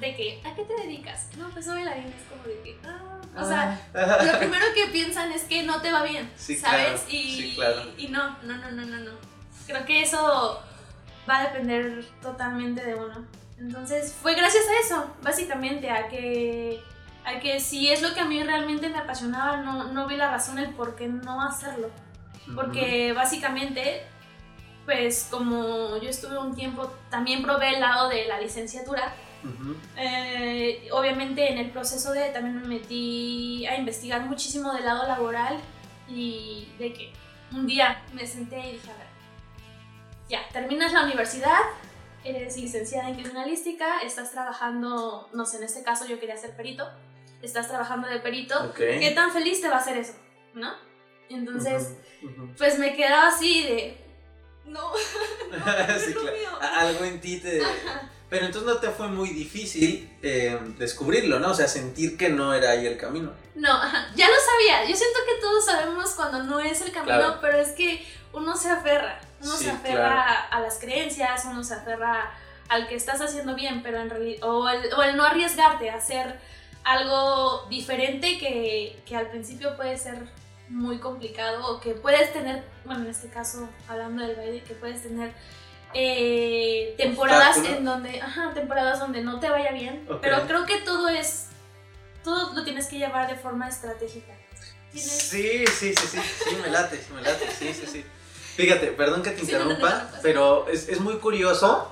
de 0.00 0.16
que, 0.16 0.40
¿a 0.44 0.54
qué 0.54 0.64
te 0.64 0.74
dedicas? 0.74 1.28
No, 1.36 1.48
pues 1.50 1.64
soy 1.64 1.76
bailarín, 1.76 2.06
es 2.06 2.22
como 2.30 2.42
de 2.44 2.60
que, 2.62 2.78
ah, 2.86 3.20
o 3.42 3.46
sea, 3.46 3.80
Ah. 3.94 4.22
lo 4.24 4.38
primero 4.38 4.64
que 4.74 4.86
piensan 4.92 5.30
es 5.32 5.42
que 5.44 5.62
no 5.62 5.80
te 5.80 5.92
va 5.92 6.02
bien, 6.02 6.30
Sí, 6.36 6.56
¿sabes? 6.56 6.84
claro, 6.86 7.00
y, 7.08 7.36
sí, 7.36 7.52
claro. 7.54 7.82
y 7.96 8.08
no, 8.08 8.36
no, 8.42 8.56
no, 8.56 8.70
no, 8.70 8.82
no, 8.86 8.96
no. 8.98 9.10
Creo 9.66 9.84
que 9.86 10.02
eso 10.02 10.60
va 11.28 11.38
a 11.38 11.42
depender 11.44 12.04
totalmente 12.22 12.84
de 12.84 12.94
uno. 12.94 13.24
Entonces, 13.58 14.14
fue 14.20 14.34
gracias 14.34 14.64
a 14.66 14.86
eso, 14.86 15.10
básicamente, 15.22 15.90
a 15.90 16.08
que, 16.08 16.82
a 17.24 17.38
que 17.40 17.60
si 17.60 17.90
es 17.90 18.00
lo 18.02 18.14
que 18.14 18.20
a 18.20 18.24
mí 18.24 18.42
realmente 18.42 18.88
me 18.88 18.98
apasionaba, 18.98 19.58
no, 19.58 19.84
no 19.92 20.06
vi 20.06 20.16
la 20.16 20.30
razón 20.30 20.58
el 20.58 20.70
por 20.74 20.96
qué 20.96 21.08
no 21.08 21.42
hacerlo. 21.42 21.90
Porque 22.54 23.12
básicamente, 23.12 24.02
pues 24.84 25.28
como 25.30 25.96
yo 25.98 26.08
estuve 26.08 26.38
un 26.38 26.54
tiempo, 26.54 26.92
también 27.10 27.42
probé 27.42 27.74
el 27.74 27.80
lado 27.80 28.08
de 28.08 28.26
la 28.26 28.40
licenciatura. 28.40 29.14
Eh, 29.96 30.88
obviamente 30.92 31.50
en 31.50 31.56
el 31.56 31.70
proceso 31.70 32.12
de 32.12 32.28
también 32.28 32.60
me 32.60 32.68
metí 32.68 33.64
a 33.64 33.76
investigar 33.76 34.20
muchísimo 34.26 34.72
del 34.74 34.84
lado 34.84 35.06
laboral 35.06 35.56
y 36.08 36.68
de 36.78 36.92
que 36.92 37.12
un 37.52 37.66
día 37.66 38.02
me 38.12 38.26
senté 38.26 38.58
y 38.58 38.72
dije, 38.72 38.90
a 38.90 38.96
ver, 38.96 39.06
ya, 40.28 40.40
terminas 40.52 40.92
la 40.92 41.04
universidad, 41.04 41.58
eres 42.24 42.56
licenciada 42.56 43.08
en 43.08 43.14
criminalística, 43.14 44.02
estás 44.02 44.30
trabajando, 44.30 45.28
no 45.32 45.46
sé, 45.46 45.56
en 45.56 45.64
este 45.64 45.82
caso 45.82 46.06
yo 46.06 46.20
quería 46.20 46.36
ser 46.36 46.54
perito, 46.54 46.88
estás 47.42 47.68
trabajando 47.68 48.08
de 48.08 48.20
perito. 48.20 48.72
¿qué 48.74 49.12
tan 49.14 49.32
feliz 49.32 49.60
te 49.60 49.68
va 49.68 49.76
a 49.76 49.80
hacer 49.80 49.96
eso? 49.96 50.14
¿No? 50.54 50.72
Entonces, 51.30 51.92
pues 52.58 52.78
me 52.78 52.94
quedaba 52.94 53.28
así 53.28 53.62
de, 53.64 53.96
no, 54.66 54.92
sí, 55.98 56.06
Dios 56.08 56.22
claro. 56.22 56.36
mío. 56.36 56.48
A- 56.60 56.80
Algo 56.80 57.04
en 57.04 57.20
ti 57.20 57.38
te... 57.38 57.62
Pero 58.28 58.46
entonces 58.46 58.72
no 58.72 58.78
te 58.78 58.90
fue 58.90 59.08
muy 59.08 59.30
difícil 59.30 60.08
eh, 60.22 60.56
descubrirlo, 60.78 61.40
¿no? 61.40 61.50
O 61.50 61.54
sea, 61.54 61.66
sentir 61.66 62.16
que 62.16 62.28
no 62.28 62.54
era 62.54 62.70
ahí 62.70 62.86
el 62.86 62.96
camino. 62.96 63.32
No, 63.56 63.72
ajá, 63.72 64.06
ya 64.14 64.28
lo 64.28 64.34
sabía. 64.36 64.88
Yo 64.88 64.94
siento 64.94 65.18
que 65.26 65.40
todos 65.40 65.64
sabemos 65.64 66.10
cuando 66.10 66.44
no 66.44 66.60
es 66.60 66.80
el 66.80 66.92
camino, 66.92 67.16
Claro. 67.16 67.38
pero 67.40 67.58
es 67.58 67.70
que 67.72 68.06
uno 68.32 68.56
se 68.56 68.70
aferra. 68.70 69.20
Uno 69.42 69.56
Sí, 69.56 69.64
se 69.64 69.70
aferra 69.72 70.24
claro. 70.24 70.46
a 70.52 70.60
las 70.60 70.78
creencias, 70.78 71.44
uno 71.46 71.64
se 71.64 71.74
aferra 71.74 72.30
al 72.68 72.86
que 72.86 72.94
estás 72.94 73.20
haciendo 73.20 73.56
bien, 73.56 73.82
pero 73.82 73.98
en 74.00 74.10
realidad. 74.10 74.48
O 74.48 74.68
el, 74.68 74.92
o 74.94 75.02
el 75.02 75.16
no 75.16 75.24
arriesgarte 75.24 75.90
a 75.90 75.96
hacer 75.96 76.38
algo 76.84 77.66
diferente 77.68 78.38
que, 78.38 78.96
que 79.06 79.16
al 79.16 79.28
principio 79.28 79.76
puede 79.76 79.98
ser 79.98 80.18
muy 80.70 80.98
complicado 80.98 81.66
o 81.66 81.80
que 81.80 81.92
puedes 81.94 82.32
tener, 82.32 82.64
bueno, 82.84 83.02
en 83.04 83.10
este 83.10 83.28
caso, 83.28 83.68
hablando 83.88 84.22
del 84.26 84.36
baile, 84.36 84.62
que 84.62 84.74
puedes 84.74 85.02
tener. 85.02 85.34
eh, 85.92 86.94
temporadas 86.96 87.56
Obstáculo. 87.56 87.76
en 87.78 87.84
donde, 87.84 88.20
ajá, 88.22 88.54
temporadas 88.54 89.00
donde 89.00 89.22
no 89.22 89.40
te 89.40 89.50
vaya 89.50 89.72
bien, 89.72 90.06
Ok. 90.08 90.20
pero 90.22 90.46
creo 90.46 90.64
que 90.64 90.76
todo 90.82 91.08
es 91.08 91.46
todo 92.22 92.54
lo 92.54 92.62
tienes 92.62 92.86
que 92.86 92.96
llevar 92.98 93.28
de 93.28 93.34
forma 93.36 93.68
estratégica. 93.68 94.32
Tienes- 94.92 95.10
Sí, 95.10 95.64
sí, 95.66 95.92
sí, 95.94 96.06
sí, 96.06 96.18
sí, 96.48 96.56
me 96.62 96.68
late, 96.70 97.00
me 97.12 97.22
late, 97.22 97.50
sí, 97.50 97.74
sí, 97.74 97.86
sí. 97.90 98.04
Fíjate, 98.54 98.88
perdón 98.92 99.22
que 99.24 99.30
te 99.30 99.44
Sí, 99.44 99.50
no 99.52 99.58
te 99.58 99.64
interrumpa, 99.64 100.10
pero 100.22 100.68
es, 100.68 100.88
es 100.88 101.00
muy 101.00 101.14
curioso. 101.18 101.90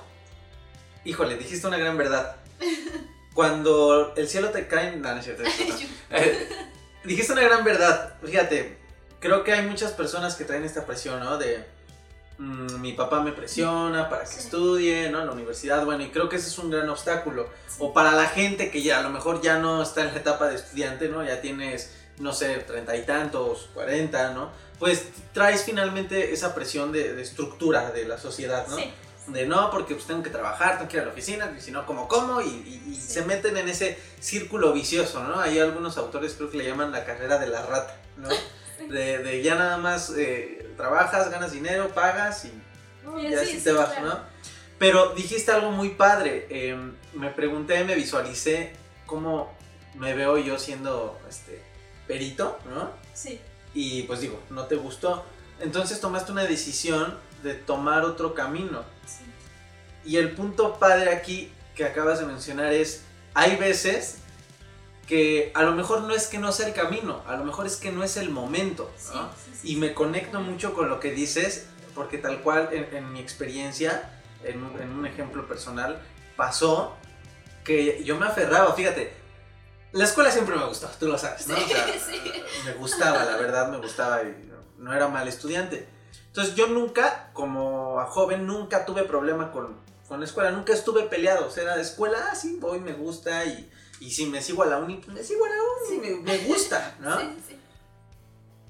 Híjole, 1.03 1.35
dijiste 1.35 1.67
una 1.67 1.77
gran 1.77 1.97
verdad. 1.97 2.37
Cuando 3.33 4.13
el 4.15 4.27
cielo 4.29 4.49
te 4.51 4.67
cae... 4.67 4.95
No, 4.97 5.11
no 5.13 5.17
es 5.19 5.25
cierto. 5.25 5.43
es 5.43 5.53
cierto. 5.55 5.85
Dijiste 7.03 7.33
una 7.33 7.41
gran 7.43 7.63
verdad. 7.63 8.13
Fíjate, 8.23 8.77
creo 9.19 9.43
que 9.43 9.53
hay 9.53 9.65
muchas 9.65 9.91
personas 9.93 10.35
que 10.35 10.45
traen 10.45 10.63
esta 10.65 10.85
presión, 10.85 11.19
¿no? 11.21 11.37
De 11.37 11.65
mm, 12.37 12.79
mi 12.81 12.93
papá 12.93 13.21
me 13.21 13.31
presiona 13.31 14.09
para 14.09 14.23
que 14.23 14.27
Sí. 14.29 14.39
estudie, 14.39 15.09
¿no? 15.09 15.19
En 15.21 15.27
la 15.27 15.31
universidad, 15.33 15.83
bueno, 15.85 16.03
y 16.03 16.09
creo 16.09 16.29
que 16.29 16.37
ese 16.37 16.47
es 16.47 16.57
un 16.57 16.69
gran 16.71 16.87
obstáculo. 16.89 17.49
Sí. 17.67 17.77
O 17.79 17.93
para 17.93 18.11
la 18.13 18.27
gente 18.27 18.69
que 18.71 18.81
ya 18.81 18.99
a 18.99 19.01
lo 19.01 19.09
mejor 19.09 19.41
ya 19.41 19.59
no 19.59 19.81
está 19.83 20.01
en 20.01 20.07
la 20.13 20.19
etapa 20.19 20.47
de 20.47 20.55
estudiante, 20.55 21.09
¿no? 21.09 21.23
Ya 21.23 21.41
tienes, 21.41 21.91
no 22.17 22.33
sé, 22.33 22.55
treinta 22.59 22.95
y 22.95 23.03
tantos, 23.05 23.69
cuarenta, 23.73 24.31
¿no? 24.31 24.51
Pues 24.79 25.03
traes 25.33 25.63
finalmente 25.63 26.31
esa 26.33 26.55
presión 26.55 26.91
de, 26.93 27.13
de 27.13 27.21
estructura 27.21 27.91
de 27.91 28.05
la 28.05 28.17
sociedad, 28.17 28.65
¿no? 28.67 28.77
Sí, 28.77 28.93
De 29.31 29.45
no, 29.45 29.69
porque 29.71 29.93
pues 29.95 30.07
tengo 30.07 30.23
que 30.23 30.29
trabajar, 30.29 30.77
tengo 30.77 30.89
que 30.89 30.97
ir 30.97 31.03
a 31.03 31.05
la 31.05 31.11
oficina, 31.11 31.55
si 31.59 31.71
no, 31.71 31.85
como 31.85 32.07
como, 32.07 32.41
y, 32.41 32.45
y- 32.47 32.83
y 32.91 32.95
Sí. 32.95 33.13
se 33.13 33.21
meten 33.25 33.57
en 33.57 33.69
ese 33.69 33.97
círculo 34.19 34.73
vicioso, 34.73 35.23
¿no? 35.23 35.39
Hay 35.39 35.59
algunos 35.59 35.97
autores 35.97 36.33
creo 36.33 36.49
que 36.49 36.57
le 36.57 36.65
llaman 36.65 36.91
la 36.91 37.05
carrera 37.05 37.37
de 37.37 37.47
la 37.47 37.65
rata, 37.65 37.95
¿no? 38.17 38.29
De, 38.89 39.17
de 39.19 39.43
ya 39.43 39.55
nada 39.55 39.77
más 39.77 40.09
eh, 40.17 40.71
trabajas, 40.77 41.29
ganas 41.29 41.51
dinero, 41.51 41.89
pagas 41.89 42.45
y 42.45 43.33
así 43.35 43.57
sí, 43.57 43.63
te 43.63 43.71
sí, 43.71 43.75
vas, 43.75 43.89
claro. 43.89 44.07
¿no? 44.07 44.19
Pero 44.79 45.13
dijiste 45.15 45.51
algo 45.51 45.71
muy 45.71 45.89
padre. 45.89 46.47
eh, 46.49 46.77
me 47.13 47.29
pregunté, 47.29 47.83
me 47.83 47.95
visualicé 47.95 48.71
cómo 49.05 49.53
me 49.95 50.13
veo 50.15 50.37
yo 50.37 50.57
siendo 50.57 51.19
este 51.29 51.61
perito, 52.07 52.57
¿no? 52.73 52.91
Sí, 53.13 53.41
Y 53.73 54.03
pues 54.03 54.21
digo, 54.21 54.39
no 54.49 54.63
te 54.65 54.75
gustó. 54.75 55.25
Entonces 55.59 55.99
tomaste 55.99 56.31
una 56.31 56.45
decisión 56.45 57.17
de 57.43 57.53
tomar 57.55 58.03
otro 58.05 58.33
camino. 58.33 58.83
sí. 59.05 59.23
Y 60.05 60.15
el 60.17 60.31
punto 60.31 60.79
padre 60.79 61.11
aquí 61.11 61.51
que 61.75 61.83
acabas 61.85 62.19
de 62.19 62.25
mencionar 62.25 62.71
es, 62.73 63.03
hay 63.33 63.57
veces 63.57 64.19
que 65.07 65.51
a 65.55 65.63
lo 65.63 65.73
mejor 65.73 66.01
no 66.01 66.13
es 66.15 66.27
que 66.27 66.37
no 66.37 66.51
sea 66.51 66.67
el 66.67 66.73
camino, 66.73 67.21
a 67.27 67.35
lo 67.35 67.43
mejor 67.43 67.65
es 67.67 67.75
que 67.77 67.91
no 67.91 68.03
es 68.03 68.15
el 68.17 68.29
momento, 68.29 68.91
Sí, 68.97 69.09
¿no? 69.13 69.29
sí, 69.33 69.51
sí, 69.61 69.73
Y 69.73 69.75
me 69.77 69.93
conecto 69.93 70.39
mucho 70.39 70.73
con 70.73 70.87
lo 70.89 70.99
que 70.99 71.11
dices, 71.11 71.67
porque 71.95 72.17
tal 72.17 72.41
cual 72.41 72.69
en, 72.71 72.95
en 72.95 73.11
mi 73.11 73.19
experiencia, 73.19 74.09
en, 74.43 74.63
un- 74.63 74.79
en 74.81 74.91
un 74.91 75.05
ejemplo 75.05 75.47
personal, 75.47 75.99
pasó 76.37 76.95
que 77.63 78.03
yo 78.03 78.17
me 78.17 78.25
aferraba, 78.27 78.73
fíjate, 78.75 79.13
la 79.91 80.03
escuela 80.05 80.31
siempre 80.31 80.55
me 80.55 80.65
gustó, 80.65 80.87
tú 80.99 81.07
lo 81.07 81.17
sabes, 81.17 81.47
¿no? 81.47 81.55
Sí, 81.55 81.63
O 81.63 81.67
sea, 81.67 81.85
sí. 81.99 82.21
me 82.65 82.73
gustaba, 82.73 83.25
la 83.25 83.35
verdad 83.37 83.69
me 83.69 83.77
gustaba 83.77 84.21
y 84.23 84.27
no- 84.47 84.85
no 84.85 84.93
era 84.93 85.07
mal 85.07 85.27
estudiante. 85.27 85.87
Entonces 86.29 86.55
yo 86.55 86.67
nunca, 86.67 87.29
como 87.33 88.03
joven, 88.07 88.47
nunca 88.47 88.85
tuve 88.85 89.03
problema 89.03 89.51
con, 89.51 89.75
con 90.07 90.19
la 90.19 90.25
escuela, 90.25 90.51
nunca 90.51 90.73
estuve 90.73 91.03
peleado, 91.03 91.47
o 91.47 91.49
sea, 91.51 91.63
era 91.63 91.75
de 91.75 91.81
escuela, 91.83 92.29
ah, 92.31 92.35
sí, 92.35 92.57
voy, 92.59 92.79
me 92.79 92.93
gusta 92.93 93.45
y, 93.45 93.69
Y 93.99 94.11
si 94.11 94.25
me 94.27 94.41
sigo 94.41 94.63
a 94.63 94.67
la 94.67 94.77
uni, 94.77 94.95
pues 94.95 95.09
me 95.09 95.23
sigo 95.23 95.43
a 95.45 95.49
la 95.49 95.55
uni, 95.55 95.87
Sí. 95.89 95.97
me, 95.99 96.21
me 96.21 96.37
gusta, 96.45 96.95
¿no? 97.01 97.19
Sí, 97.19 97.37
sí. 97.49 97.59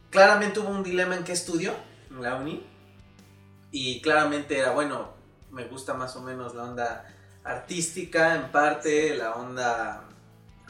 Claramente 0.10 0.60
hubo 0.60 0.70
un 0.70 0.82
dilema 0.84 1.16
en 1.16 1.24
qué 1.24 1.34
estudio 1.34 1.74
en 2.10 2.22
la 2.24 2.36
uni. 2.36 2.66
Y 3.72 4.01
claramente 4.01 4.58
era, 4.58 4.72
bueno, 4.72 5.13
me 5.51 5.66
gusta 5.66 5.94
más 5.94 6.16
o 6.16 6.22
menos 6.22 6.56
la 6.56 6.63
onda 6.63 7.06
artística 7.44 8.34
en 8.36 8.51
parte, 8.51 9.16
la 9.16 9.34
onda 9.36 10.06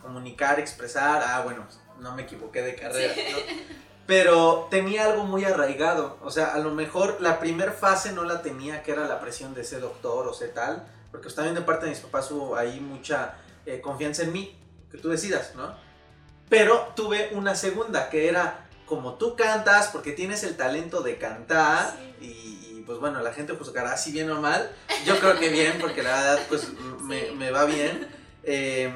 comunicar, 0.02 0.60
expresar. 0.60 1.24
Ah, 1.26 1.42
bueno, 1.44 1.66
no 2.00 2.14
me 2.16 2.24
equivoqué 2.24 2.62
de 2.62 2.76
carrera, 2.76 3.14
Sí. 3.14 3.22
¿no? 3.32 3.38
Pero 4.10 4.68
tenía 4.72 5.06
algo 5.06 5.24
muy 5.24 5.46
arraigado. 5.46 6.18
O 6.24 6.32
sea, 6.32 6.56
a 6.56 6.58
lo 6.58 6.72
mejor 6.72 7.18
la 7.20 7.40
primer 7.40 7.72
fase 7.72 8.12
no 8.12 8.24
la 8.24 8.42
tenía, 8.42 8.82
que 8.82 8.92
era 8.92 9.08
la 9.08 9.20
presión 9.20 9.54
de 9.54 9.64
ser 9.64 9.82
doctor 9.82 10.28
o 10.28 10.34
ser 10.34 10.52
tal. 10.52 10.84
Porque 11.12 11.26
pues, 11.26 11.36
también 11.36 11.54
de 11.54 11.62
parte 11.62 11.86
de 11.86 11.92
mis 11.92 12.00
papás 12.00 12.32
hubo 12.32 12.56
ahí 12.56 12.80
mucha 12.80 13.36
eh, 13.68 13.82
confianza 13.82 14.24
en 14.24 14.34
mí, 14.34 14.58
que 14.90 14.98
tú 14.98 15.10
decidas, 15.10 15.54
¿no? 15.56 15.76
Pero 16.50 16.92
tuve 16.96 17.30
una 17.34 17.54
segunda, 17.54 18.10
que 18.10 18.28
era 18.28 18.68
como 18.88 19.14
tú 19.14 19.36
cantas, 19.36 19.90
porque 19.90 20.12
tienes 20.14 20.44
el 20.44 20.58
talento 20.58 21.02
de 21.02 21.20
cantar, 21.20 21.96
Sí. 22.20 22.26
y, 22.26 22.84
pues 22.88 22.98
bueno, 22.98 23.22
la 23.22 23.32
gente 23.32 23.54
juzgará 23.54 23.96
si 23.96 24.12
bien 24.12 24.32
o 24.32 24.42
mal. 24.42 24.72
Yo 25.06 25.20
creo 25.20 25.38
que 25.38 25.50
bien, 25.50 25.78
porque 25.80 26.02
la 26.02 26.16
verdad, 26.16 26.40
pues 26.50 26.68
me 27.04 27.52
va 27.52 27.66
bien. 27.66 28.08
Eh, 28.42 28.92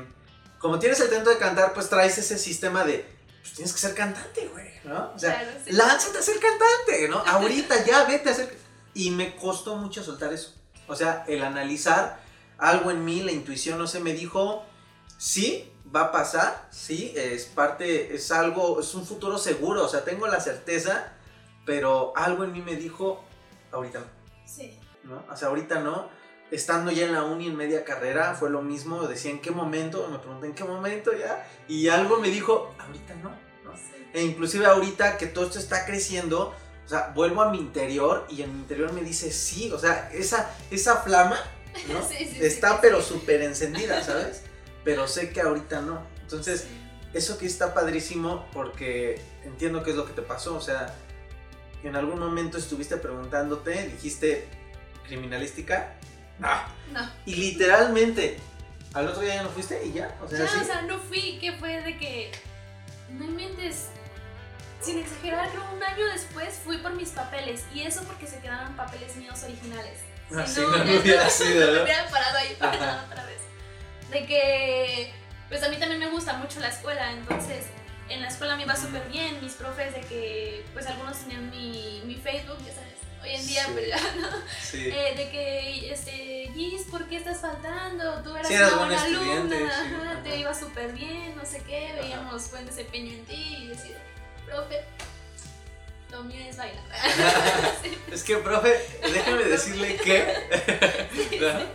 como 0.57 0.79
tienes 0.79 0.99
el 1.01 1.09
talento 1.09 1.29
de 1.29 1.37
cantar, 1.37 1.73
pues 1.73 1.87
traes 1.87 2.17
ese 2.17 2.39
sistema 2.39 2.83
de, 2.83 3.05
pues 3.43 3.55
tienes 3.55 3.73
que 3.73 3.79
ser 3.79 3.93
cantante, 3.93 4.47
güey, 4.47 4.71
¿no? 4.85 5.11
O 5.13 5.19
sea, 5.19 5.37
Claro, 5.37 5.51
sí. 5.65 5.73
lánzate 5.73 6.17
a 6.17 6.21
ser 6.21 6.39
cantante, 6.39 7.09
¿no? 7.09 7.17
Ahorita 7.27 7.83
ya 7.85 8.05
vete 8.05 8.29
a 8.29 8.33
ser... 8.33 8.57
Y 8.93 9.11
me 9.11 9.35
costó 9.35 9.75
mucho 9.75 10.01
soltar 10.01 10.31
eso. 10.31 10.53
O 10.87 10.95
sea, 10.95 11.25
el 11.27 11.43
analizar 11.43 12.21
algo 12.57 12.89
en 12.89 13.03
mí, 13.03 13.21
la 13.21 13.33
intuición, 13.33 13.77
no 13.77 13.85
sé, 13.85 13.99
me 13.99 14.13
dijo, 14.13 14.63
sí, 15.17 15.69
va 15.93 16.03
a 16.05 16.11
pasar, 16.13 16.67
sí, 16.71 17.11
es 17.17 17.45
parte, 17.45 18.15
es 18.15 18.31
algo, 18.31 18.79
es 18.79 18.93
un 18.93 19.05
futuro 19.05 19.37
seguro, 19.37 19.83
o 19.83 19.89
sea, 19.89 20.05
tengo 20.05 20.27
la 20.27 20.39
certeza, 20.39 21.11
pero 21.65 22.13
algo 22.15 22.45
en 22.45 22.53
mí 22.53 22.61
me 22.61 22.77
dijo, 22.77 23.25
ahorita 23.73 23.99
no. 23.99 24.05
Sí. 24.45 24.79
¿no? 25.03 25.21
O 25.29 25.35
sea, 25.35 25.49
ahorita 25.49 25.81
no. 25.81 26.07
Estando 26.53 26.91
ya 26.91 27.05
en 27.05 27.13
la 27.13 27.23
uni 27.23 27.47
en 27.47 27.55
media 27.55 27.83
carrera 27.83 28.35
fue 28.35 28.49
lo 28.49 28.61
mismo. 28.61 29.07
Decía, 29.07 29.31
¿en 29.31 29.41
qué 29.41 29.49
momento? 29.49 30.07
Me 30.11 30.19
pregunté, 30.19 30.47
¿en 30.47 30.53
qué 30.53 30.63
momento 30.63 31.11
ya? 31.11 31.47
Y 31.67 31.87
algo 31.87 32.19
me 32.19 32.29
dijo, 32.29 32.75
ahorita 32.77 33.15
no. 33.15 33.29
¿no? 33.63 33.75
Sí. 33.75 34.05
E 34.13 34.21
inclusive 34.23 34.67
ahorita 34.67 35.17
que 35.17 35.25
todo 35.25 35.45
esto 35.45 35.57
está 35.57 35.85
creciendo, 35.85 36.53
o 36.85 36.89
sea, 36.89 37.11
vuelvo 37.15 37.41
a 37.41 37.49
mi 37.49 37.57
interior 37.57 38.27
y 38.29 38.43
en 38.43 38.53
mi 38.53 38.59
interior 38.59 38.93
me 38.93 39.01
dice, 39.01 39.31
sí, 39.31 39.71
o 39.71 39.79
sea, 39.79 40.11
esa, 40.13 40.55
esa 40.69 40.97
flama, 40.97 41.39
¿no? 41.91 42.01
Sí, 42.07 42.17
sí, 42.19 42.35
sí, 42.37 42.45
está 42.45 42.79
pero 42.81 43.01
súper 43.01 43.41
encendida, 43.41 44.03
¿sabes? 44.03 44.43
Pero 44.83 45.07
sé 45.07 45.31
que 45.31 45.41
ahorita 45.41 45.81
no. 45.81 46.05
Entonces, 46.21 46.67
eso 47.13 47.37
que 47.39 47.47
está 47.47 47.73
padrísimo 47.73 48.47
porque 48.53 49.19
entiendo 49.43 49.81
qué 49.81 49.89
es 49.89 49.95
lo 49.95 50.05
que 50.05 50.13
te 50.13 50.21
pasó. 50.21 50.55
O 50.55 50.61
sea, 50.61 50.93
en 51.83 51.95
algún 51.95 52.19
momento 52.19 52.57
estuviste 52.57 52.97
preguntándote, 52.97 53.87
dijiste 53.87 54.47
criminalística. 55.07 55.95
No. 56.39 56.49
No. 56.91 57.09
Y 57.25 57.35
literalmente, 57.35 58.37
al 58.93 59.07
otro 59.07 59.21
día 59.21 59.35
ya 59.35 59.43
no 59.43 59.49
fuiste 59.49 59.83
y 59.85 59.93
ya. 59.93 60.15
O 60.23 60.27
sea, 60.27 60.39
Ya, 60.39 60.47
sí. 60.47 60.57
o 60.61 60.63
sea, 60.63 60.81
no 60.83 60.99
fui, 60.99 61.37
que 61.39 61.53
fue 61.53 61.81
de 61.81 61.97
que. 61.97 62.31
No 63.11 63.25
inventes. 63.25 63.89
Sin 64.81 64.99
exagerar, 64.99 65.49
creo 65.49 65.63
un 65.73 65.81
año 65.81 66.05
después 66.07 66.55
fui 66.63 66.77
por 66.79 66.91
mis 66.93 67.09
papeles. 67.09 67.63
Y 67.73 67.81
eso 67.83 68.03
porque 68.03 68.27
se 68.27 68.39
quedaron 68.39 68.75
papeles 68.75 69.15
míos 69.15 69.41
originales. 69.43 69.99
Ah, 70.35 70.45
Si 70.45 70.55
sí, 70.55 70.61
no, 70.61 70.77
no 70.83 70.99
hubiera 70.99 71.29
sido, 71.29 71.71
me 71.73 71.83
hubiera 71.83 72.07
parado 72.09 72.37
ahí 72.37 72.55
para 72.59 72.77
nada 72.77 73.05
otra 73.09 73.25
vez. 73.25 73.39
De 74.11 74.25
que. 74.25 75.13
Pues 75.49 75.61
a 75.63 75.69
mí 75.69 75.77
también 75.77 75.99
me 75.99 76.09
gusta 76.09 76.33
mucho 76.33 76.59
la 76.59 76.69
escuela, 76.69 77.11
entonces. 77.11 77.65
En 78.09 78.21
la 78.21 78.27
escuela 78.27 78.57
me 78.57 78.63
iba 78.63 78.75
súper 78.75 79.07
bien, 79.09 79.39
mis 79.41 79.53
profes 79.53 79.93
de 79.93 80.01
que, 80.01 80.65
pues 80.73 80.85
algunos 80.87 81.17
tenían 81.19 81.49
mi, 81.49 82.01
mi 82.05 82.15
Facebook, 82.15 82.57
ya 82.65 82.73
sabes, 82.73 82.92
hoy 83.23 83.29
en 83.35 83.47
día 83.47 83.65
Sí. 83.65 83.71
pues 83.73 83.89
no, 84.21 84.27
Sí. 84.61 84.89
eh, 84.89 85.13
de 85.17 85.29
que, 85.29 85.91
este, 85.91 86.51
Gis, 86.53 86.83
¿por 86.91 87.07
qué 87.07 87.17
estás 87.17 87.39
faltando? 87.41 88.21
Tú 88.21 88.35
eras 88.35 88.47
Sí, 88.47 88.53
eras 88.53 88.73
una 88.73 88.85
buena 88.85 89.01
alumna, 89.03 89.57
ajá, 89.67 90.11
ajá. 90.11 90.23
te 90.23 90.37
iba 90.37 90.53
súper 90.53 90.91
bien, 90.93 91.35
no 91.35 91.45
sé 91.45 91.61
qué, 91.67 91.93
veíamos 91.99 92.51
buen 92.51 92.65
desempeño 92.65 93.13
en 93.13 93.25
ti 93.25 93.57
y 93.61 93.67
decía, 93.67 93.97
profe, 94.45 94.83
lo 96.11 96.23
mío 96.23 96.41
es 96.47 96.57
bailar. 96.57 96.83
Es 98.11 98.23
que, 98.23 98.37
profe, 98.37 98.79
déjame 99.01 99.43
decirle 99.45 99.95
que. 100.03 100.35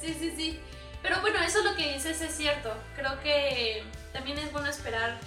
sí, 0.00 0.16
sí, 0.18 0.32
sí. 0.36 0.60
Pero 1.02 1.20
bueno, 1.22 1.42
eso 1.42 1.62
lo 1.62 1.74
que 1.74 1.94
dices 1.94 2.20
es 2.20 2.36
cierto. 2.36 2.72
Creo 2.94 3.18
que 3.22 3.82
también 4.12 4.38
es 4.38 4.52
bueno 4.52 4.68
esperar 4.68 5.18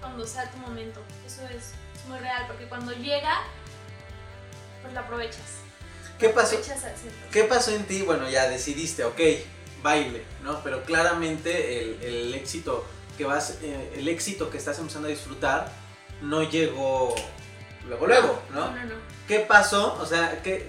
cuando 0.00 0.24
sea 0.26 0.48
tu 0.50 0.58
momento. 0.58 1.02
Eso 1.26 1.42
es, 1.48 1.72
es 1.98 2.04
muy 2.06 2.18
real, 2.18 2.44
porque 2.46 2.66
cuando 2.66 2.92
llega, 2.92 3.42
pues 4.86 4.94
lo 4.94 5.00
aprovechas. 5.00 5.40
¿Qué 6.18 6.28
pasó? 6.30 6.56
aprovechas 6.56 6.84
al 6.84 6.92
100%. 6.92 6.94
¿Qué 7.30 7.44
pasó 7.44 7.70
en 7.72 7.84
ti? 7.84 8.02
Bueno, 8.02 8.28
ya 8.28 8.48
decidiste, 8.48 9.04
ok, 9.04 9.20
baile, 9.82 10.24
¿no? 10.42 10.62
Pero 10.62 10.82
claramente 10.84 11.82
el, 11.82 12.02
el 12.02 12.34
éxito 12.34 12.86
que 13.18 13.24
vas, 13.24 13.58
eh, 13.62 13.94
el 13.96 14.08
éxito 14.08 14.50
que 14.50 14.58
estás 14.58 14.78
empezando 14.78 15.08
a 15.08 15.10
disfrutar 15.10 15.70
no 16.22 16.42
llegó 16.42 17.14
luego, 17.86 18.06
luego, 18.06 18.42
¿no? 18.50 18.66
No, 18.66 18.76
no, 18.76 18.84
no. 18.84 18.94
¿Qué 19.28 19.40
pasó? 19.40 19.98
O 20.00 20.06
sea, 20.06 20.40
¿qué, 20.42 20.68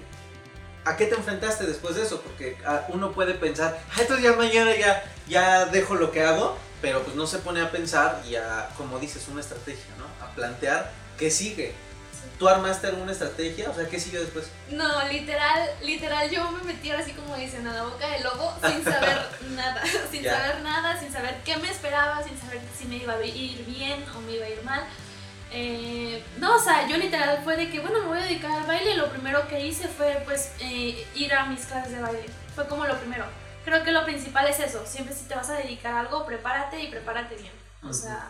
¿a 0.84 0.96
qué 0.96 1.06
te 1.06 1.14
enfrentaste 1.14 1.64
después 1.64 1.94
de 1.94 2.02
eso? 2.02 2.20
Porque 2.20 2.58
ah, 2.66 2.86
uno 2.88 3.12
puede 3.12 3.34
pensar, 3.34 3.80
ah, 3.90 4.00
entonces 4.00 4.24
ya 4.24 4.32
mañana 4.34 4.74
ya, 4.76 5.04
ya 5.28 5.66
dejo 5.66 5.94
lo 5.94 6.10
que 6.10 6.22
hago, 6.22 6.58
pero 6.82 7.02
pues 7.02 7.16
no 7.16 7.26
se 7.26 7.38
pone 7.38 7.60
a 7.60 7.70
pensar 7.70 8.22
y 8.28 8.36
a, 8.36 8.70
como 8.76 8.98
dices, 8.98 9.26
una 9.28 9.40
estrategia, 9.40 9.94
¿no? 9.98 10.04
A 10.24 10.34
plantear 10.34 10.92
qué 11.16 11.30
sigue. 11.30 11.74
¿Tú 12.38 12.48
armaste 12.48 12.86
alguna 12.88 13.12
estrategia? 13.12 13.70
O 13.70 13.74
sea, 13.74 13.88
¿qué 13.88 13.98
sigue 13.98 14.18
después? 14.18 14.48
No, 14.70 14.86
literal, 15.08 15.68
literal, 15.82 16.30
yo 16.30 16.50
me 16.52 16.62
metí 16.64 16.90
ahora 16.90 17.02
así 17.02 17.12
como 17.12 17.36
dicen 17.36 17.66
a 17.66 17.72
la 17.74 17.82
boca 17.84 18.08
del 18.08 18.22
lobo 18.22 18.52
sin 18.66 18.84
saber 18.84 19.18
nada, 19.50 19.82
sin 20.10 20.22
Ya. 20.22 20.36
saber 20.36 20.60
nada, 20.62 20.98
sin 21.00 21.12
saber 21.12 21.36
qué 21.44 21.56
me 21.56 21.70
esperaba, 21.70 22.22
sin 22.22 22.38
saber 22.40 22.60
si 22.76 22.86
me 22.86 22.96
iba 22.96 23.14
a 23.14 23.24
ir 23.24 23.64
bien 23.66 24.04
o 24.16 24.20
me 24.20 24.32
iba 24.32 24.46
a 24.46 24.48
ir 24.50 24.62
mal. 24.62 24.84
Eh, 25.50 26.22
no, 26.38 26.56
o 26.56 26.60
sea, 26.60 26.86
yo 26.88 26.96
literal 26.98 27.40
fue 27.42 27.56
de 27.56 27.70
que, 27.70 27.80
bueno, 27.80 28.00
me 28.00 28.06
voy 28.06 28.18
a 28.18 28.22
dedicar 28.22 28.50
al 28.50 28.66
baile. 28.66 28.94
Lo 28.96 29.08
primero 29.08 29.48
que 29.48 29.64
hice 29.66 29.88
fue, 29.88 30.22
pues, 30.26 30.52
eh, 30.60 31.06
ir 31.14 31.32
a 31.34 31.46
mis 31.46 31.64
clases 31.64 31.92
de 31.92 32.00
baile. 32.02 32.26
Fue 32.54 32.66
como 32.68 32.84
lo 32.86 32.96
primero. 32.98 33.24
Creo 33.64 33.82
que 33.82 33.92
lo 33.92 34.04
principal 34.04 34.46
es 34.46 34.60
eso. 34.60 34.84
Siempre 34.86 35.14
si 35.14 35.24
te 35.24 35.34
vas 35.34 35.48
a 35.50 35.54
dedicar 35.54 35.94
a 35.94 36.00
algo, 36.00 36.26
prepárate 36.26 36.80
y 36.82 36.88
prepárate 36.88 37.36
bien. 37.36 37.52
O 37.82 37.92
sea, 37.92 38.28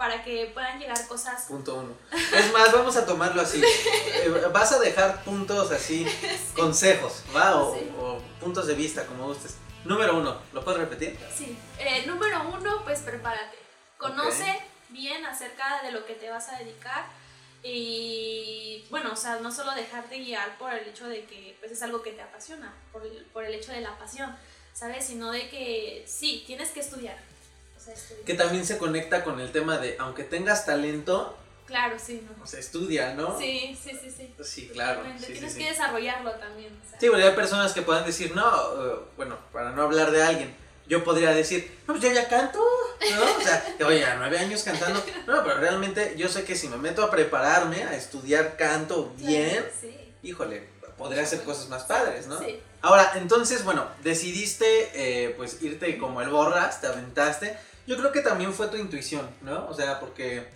para 0.00 0.24
que 0.24 0.50
puedan 0.54 0.78
llegar 0.78 1.06
cosas. 1.06 1.42
Punto 1.44 1.74
uno. 1.74 1.92
Es 2.34 2.50
más, 2.54 2.72
vamos 2.72 2.96
a 2.96 3.04
tomarlo 3.04 3.42
así. 3.42 3.62
Eh, 4.22 4.28
vas 4.52 4.72
a 4.72 4.78
dejar 4.78 5.22
puntos 5.24 5.70
así, 5.72 6.06
consejos, 6.56 7.22
¿va? 7.34 7.56
O, 7.56 7.74
Sí. 7.74 7.90
o 7.98 8.18
puntos 8.40 8.66
de 8.66 8.74
vista, 8.74 9.06
como 9.06 9.26
gustes. 9.28 9.56
Número 9.84 10.16
uno, 10.16 10.38
¿lo 10.52 10.62
puedes 10.64 10.80
repetir? 10.80 11.18
Sí. 11.34 11.56
Eh, 11.78 12.04
número 12.06 12.48
uno, 12.48 12.82
pues 12.84 13.00
prepárate. 13.00 13.56
Conoce 13.98 14.58
bien 14.90 15.24
acerca 15.26 15.82
de 15.82 15.92
lo 15.92 16.04
que 16.06 16.14
te 16.14 16.28
vas 16.30 16.48
a 16.48 16.58
dedicar. 16.58 17.04
Y 17.62 18.84
bueno, 18.90 19.12
o 19.12 19.16
sea, 19.16 19.36
no 19.40 19.52
solo 19.52 19.72
dejarte 19.72 20.18
guiar 20.18 20.56
por 20.58 20.72
el 20.72 20.88
hecho 20.88 21.08
de 21.08 21.24
que 21.24 21.56
pues, 21.60 21.72
es 21.72 21.82
algo 21.82 22.02
que 22.02 22.12
te 22.12 22.22
apasiona, 22.22 22.74
por 22.92 23.04
el, 23.04 23.24
por 23.32 23.44
el 23.44 23.54
hecho 23.54 23.72
de 23.72 23.80
la 23.82 23.98
pasión, 23.98 24.34
¿sabes? 24.74 25.06
Sino 25.06 25.30
de 25.30 25.48
que 25.48 26.04
sí, 26.06 26.44
tienes 26.46 26.70
que 26.70 26.80
estudiar. 26.80 27.18
O 27.80 27.82
sea, 27.82 27.94
estudiar. 27.94 28.24
Que 28.24 28.34
también 28.34 28.66
se 28.66 28.76
conecta 28.78 29.24
con 29.24 29.40
el 29.40 29.50
tema 29.52 29.78
de, 29.78 29.96
aunque 29.98 30.24
tengas 30.24 30.66
talento, 30.66 31.36
Claro, 31.66 31.96
sí, 32.04 32.26
¿no? 32.36 32.42
o 32.42 32.46
sea, 32.48 32.58
estudia, 32.58 33.14
¿no? 33.14 33.38
Sí, 33.38 33.78
sí, 33.80 33.90
sí, 34.02 34.10
sí. 34.10 34.34
Sí, 34.42 34.68
claro. 34.72 35.02
Sí, 35.20 35.32
tienes 35.32 35.52
sí. 35.52 35.60
que 35.60 35.68
desarrollarlo 35.70 36.32
también. 36.32 36.76
o 36.84 36.90
sea. 36.90 36.98
Sí, 36.98 37.08
porque 37.08 37.22
hay 37.22 37.34
personas 37.36 37.72
que 37.72 37.82
puedan 37.82 38.04
decir, 38.04 38.34
no, 38.34 38.44
eh, 38.44 38.98
bueno, 39.16 39.38
para 39.52 39.70
no 39.70 39.82
hablar 39.82 40.10
de 40.10 40.20
alguien, 40.20 40.52
yo 40.88 41.04
podría 41.04 41.30
decir, 41.30 41.78
no, 41.86 41.94
pues 41.94 42.02
yo 42.02 42.12
ya 42.12 42.26
canto, 42.28 42.58
¿no? 42.58 43.36
O 43.36 43.40
sea, 43.40 43.62
te 43.78 43.84
voy 43.84 44.02
a 44.02 44.16
nueve 44.16 44.38
años 44.40 44.64
cantando. 44.64 45.00
No, 45.28 45.44
pero 45.44 45.58
realmente 45.60 46.14
yo 46.16 46.28
sé 46.28 46.42
que 46.42 46.56
si 46.56 46.68
me 46.68 46.76
meto 46.76 47.04
a 47.04 47.10
prepararme, 47.10 47.84
a 47.84 47.94
estudiar 47.94 48.56
canto 48.56 49.14
bien, 49.16 49.50
Claro, 49.50 49.68
sí. 49.80 49.96
híjole, 50.24 50.68
podría 50.98 51.22
hacer 51.22 51.44
cosas 51.44 51.68
más 51.68 51.84
padres, 51.84 52.26
¿no? 52.26 52.40
Sí. 52.40 52.60
Ahora, 52.82 53.12
entonces, 53.14 53.62
bueno, 53.62 53.86
decidiste 54.02 54.90
eh, 54.94 55.34
pues 55.36 55.62
irte 55.62 55.96
como 55.98 56.20
el 56.20 56.30
borras, 56.30 56.80
te 56.80 56.88
aventaste. 56.88 57.56
Yo 57.90 57.96
creo 57.96 58.12
que 58.12 58.20
también 58.20 58.54
fue 58.54 58.68
tu 58.68 58.76
intuición, 58.76 59.28
¿no? 59.40 59.66
O 59.66 59.74
sea, 59.74 59.98
porque 59.98 60.46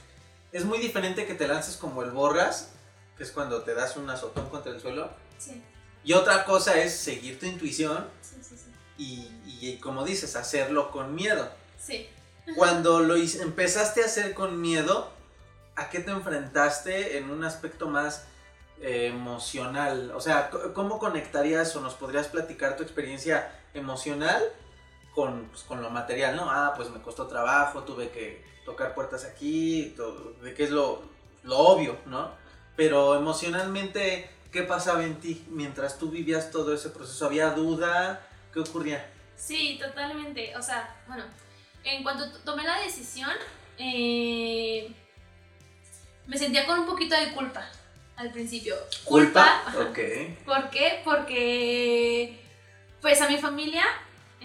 es 0.52 0.64
muy 0.64 0.78
diferente 0.78 1.26
que 1.26 1.34
te 1.34 1.48
lances 1.48 1.76
como 1.76 2.04
el 2.04 2.12
borras, 2.12 2.70
que 3.16 3.24
es 3.24 3.32
cuando 3.32 3.62
te 3.62 3.74
das 3.74 3.96
un 3.96 4.08
azotón 4.08 4.48
contra 4.50 4.70
el 4.70 4.80
suelo. 4.80 5.10
Sí, 5.36 5.60
Y 6.04 6.12
otra 6.12 6.44
cosa 6.44 6.78
es 6.80 6.94
seguir 6.94 7.40
tu 7.40 7.46
intuición 7.46 8.06
sí, 8.20 8.36
sí, 8.40 8.56
sí. 8.56 8.70
y, 8.96 9.66
y, 9.66 9.78
como 9.78 10.04
dices, 10.04 10.36
hacerlo 10.36 10.92
con 10.92 11.16
miedo. 11.16 11.50
Sí. 11.76 12.08
Cuando 12.54 13.00
lo 13.00 13.16
empezaste 13.16 14.04
a 14.04 14.06
hacer 14.06 14.32
con 14.32 14.60
miedo, 14.60 15.10
¿a 15.74 15.90
qué 15.90 15.98
te 15.98 16.12
enfrentaste 16.12 17.18
en 17.18 17.30
un 17.30 17.42
aspecto 17.42 17.88
más 17.88 18.26
eh, 18.80 19.08
emocional? 19.08 20.12
O 20.14 20.20
sea, 20.20 20.50
¿cómo 20.72 21.00
conectarías 21.00 21.74
o 21.74 21.80
nos 21.80 21.94
podrías 21.94 22.28
platicar 22.28 22.76
tu 22.76 22.84
experiencia 22.84 23.50
emocional 23.74 24.40
con, 25.14 25.46
pues, 25.46 25.62
con 25.62 25.80
lo 25.82 25.90
material, 25.90 26.36
¿no? 26.36 26.50
Ah, 26.50 26.72
pues 26.76 26.90
me 26.90 27.00
costó 27.00 27.26
trabajo, 27.26 27.84
tuve 27.84 28.10
que 28.10 28.44
tocar 28.64 28.94
puertas 28.94 29.24
aquí, 29.24 29.94
de 30.42 30.54
que 30.54 30.64
es 30.64 30.70
lo, 30.70 31.02
lo 31.44 31.58
obvio, 31.58 31.98
¿no? 32.06 32.32
Pero 32.76 33.14
emocionalmente, 33.14 34.28
¿qué 34.50 34.62
pasaba 34.62 35.04
en 35.04 35.20
ti 35.20 35.44
mientras 35.48 35.98
tú 35.98 36.10
vivías 36.10 36.50
todo 36.50 36.74
ese 36.74 36.90
proceso? 36.90 37.26
¿Había 37.26 37.50
duda? 37.50 38.26
¿Qué 38.52 38.60
ocurría? 38.60 39.08
Sí, 39.36 39.78
totalmente. 39.80 40.56
O 40.56 40.62
sea, 40.62 40.96
bueno, 41.06 41.24
en 41.84 42.02
cuanto 42.02 42.30
tomé 42.40 42.64
la 42.64 42.80
decisión, 42.80 43.30
eh, 43.78 44.92
me 46.26 46.38
sentía 46.38 46.66
con 46.66 46.80
un 46.80 46.86
poquito 46.86 47.14
de 47.14 47.32
culpa 47.32 47.64
al 48.16 48.30
principio. 48.32 48.74
Ajá. 49.40 49.80
Ok. 49.80 49.98
¿Por 50.44 50.70
qué? 50.70 51.02
Porque, 51.04 52.40
pues 53.00 53.20
a 53.20 53.28
mi 53.28 53.38
familia, 53.38 53.84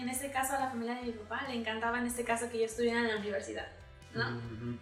en 0.00 0.08
este 0.08 0.30
caso 0.30 0.54
a 0.54 0.60
la 0.60 0.68
familia 0.70 0.94
de 0.94 1.02
mi 1.02 1.12
papá, 1.12 1.46
le 1.48 1.54
encantaba 1.54 1.98
en 1.98 2.06
este 2.06 2.24
caso 2.24 2.48
que 2.50 2.58
yo 2.58 2.64
estuviera 2.64 3.00
en 3.00 3.08
la 3.08 3.16
universidad, 3.16 3.66
¿no? 4.14 4.28
Ujú. 4.28 4.78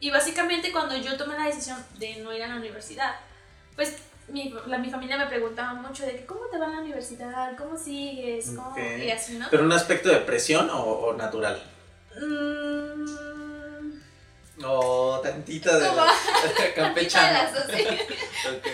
Y 0.00 0.10
básicamente 0.10 0.72
cuando 0.72 0.96
yo 0.96 1.16
tomé 1.16 1.36
la 1.38 1.44
decisión 1.46 1.82
de 1.98 2.16
no 2.16 2.32
ir 2.34 2.42
a 2.42 2.48
la 2.48 2.56
universidad, 2.56 3.14
pues 3.74 3.96
mi, 4.28 4.52
la- 4.66 4.78
mi 4.78 4.90
familia 4.90 5.16
me 5.18 5.26
preguntaba 5.26 5.74
mucho 5.74 6.04
de 6.04 6.16
que, 6.16 6.26
cómo 6.26 6.46
te 6.50 6.58
va 6.58 6.66
en 6.66 6.72
la 6.72 6.80
universidad, 6.80 7.56
cómo 7.56 7.76
sigues, 7.78 8.46
¿Cómo? 8.50 8.74
Y 8.78 9.10
así, 9.10 9.38
¿no? 9.38 9.46
¿Pero 9.50 9.62
un 9.64 9.72
aspecto 9.72 10.08
de 10.08 10.16
presión 10.18 10.68
o, 10.70 10.82
o 10.82 11.12
natural? 11.14 11.62
Mm, 12.20 13.04
O 14.64 15.20
tantita 15.22 15.78
de 15.78 15.86
¿Cómo? 15.88 16.02
campechana. 16.74 17.50
Tantita 17.52 17.74
de 17.74 17.84
las 17.84 17.96
dos, 17.96 18.54
Ok. 18.56 18.66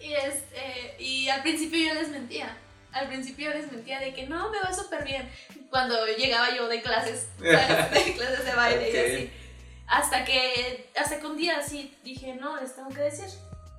Y, 0.00 0.12
este, 0.14 0.96
y 0.98 1.28
al 1.28 1.42
principio 1.42 1.88
yo 1.88 1.94
les 1.94 2.08
mentía. 2.08 2.56
Al 2.92 3.08
principio 3.08 3.50
les 3.50 3.70
mentía 3.70 4.00
de 4.00 4.12
que 4.12 4.26
no, 4.26 4.50
me 4.50 4.58
va 4.60 4.72
súper 4.72 5.04
bien. 5.04 5.30
Cuando 5.70 6.06
llegaba 6.06 6.54
yo 6.54 6.68
de 6.68 6.82
clases, 6.82 7.28
de 7.38 8.14
clases 8.16 8.44
de 8.44 8.54
baile 8.54 8.88
Ok. 8.88 8.94
y 8.94 8.98
así. 8.98 9.32
Hasta 9.86 10.24
que, 10.24 10.90
hasta 11.00 11.18
que 11.20 11.26
un 11.26 11.36
día 11.36 11.58
así 11.58 11.96
dije, 12.04 12.34
no, 12.34 12.60
les 12.60 12.74
tengo 12.74 12.88
que 12.90 13.00
decir. 13.00 13.26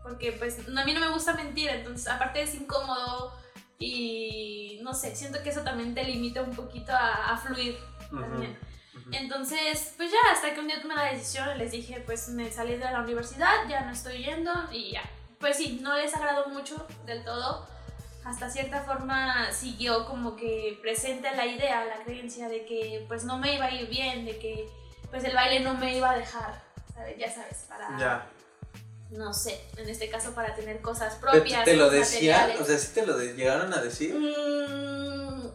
Porque 0.04 0.32
pues 0.32 0.58
a 0.68 0.84
mí 0.86 0.94
no 0.94 1.00
me 1.00 1.10
gusta 1.10 1.34
mentir, 1.34 1.70
entonces 1.70 2.08
aparte 2.08 2.42
es 2.42 2.56
incómodo 2.56 3.34
y 3.78 4.80
no 4.82 4.94
sé, 4.94 5.16
siento 5.16 5.42
que 5.44 5.50
eso 5.50 5.62
también 5.62 5.94
te 5.94 6.04
limita 6.04 6.42
un 6.42 6.56
poquito 6.56 6.92
a, 6.92 7.34
a 7.34 7.38
fluir 7.38 7.78
también. 8.10 8.58
Ujú. 8.96 9.10
Entonces, 9.14 9.94
pues 9.98 10.12
ya, 10.12 10.18
hasta 10.34 10.54
que 10.54 10.60
un 10.60 10.68
día 10.68 10.82
tomé 10.82 10.96
la 10.96 11.12
decisión, 11.12 11.58
les 11.58 11.72
dije, 11.72 12.02
pues 12.06 12.30
me 12.30 12.52
salí 12.52 12.74
de 12.74 12.80
la 12.92 13.02
universidad, 13.02 13.68
ya 13.70 13.82
no 13.82 13.92
estoy 13.92 14.24
yendo 14.24 14.52
y 14.72 14.92
ya. 14.92 15.04
Pues 15.40 15.58
sí, 15.58 15.80
no 15.82 15.96
les 15.96 16.14
agradó 16.14 16.48
mucho 16.50 16.86
del 17.06 17.24
todo. 17.24 17.68
Hasta 18.24 18.50
cierta 18.52 18.82
forma 18.84 19.52
siguió 19.52 20.06
como 20.06 20.36
que 20.36 20.78
presente 20.82 21.30
la 21.36 21.46
idea, 21.46 21.86
la 21.86 22.04
creencia 22.04 22.48
de 22.50 22.66
que 22.66 23.04
pues 23.08 23.24
no 23.24 23.38
me 23.40 23.56
iba 23.56 23.66
a 23.66 23.72
ir 23.72 23.88
bien, 23.90 24.26
de 24.26 24.38
que 24.38 24.70
pues 25.10 25.24
el 25.24 25.34
baile 25.36 25.60
no 25.62 25.74
me 25.74 25.98
iba 25.98 26.12
a 26.12 26.18
dejar, 26.18 26.62
¿sabes? 26.94 27.18
Ya 27.18 27.34
sabes, 27.34 27.66
para, 27.68 27.98
Ya. 28.00 28.28
no 29.10 29.34
sé, 29.34 29.60
en 29.78 29.90
este 29.90 30.10
caso 30.10 30.34
para 30.36 30.54
tener 30.56 30.82
cosas 30.82 31.16
¿Te, 31.16 31.22
propias. 31.22 31.66
te 31.66 31.76
lo 31.76 31.90
decían? 31.90 32.52
O 32.62 32.64
sea, 32.64 32.78
¿sí 32.78 32.94
te 32.94 33.06
lo 33.06 33.18
de- 33.18 33.34
llegaron 33.34 33.74
a 33.74 33.82
decir? 33.82 34.14
Mm, 34.16 35.50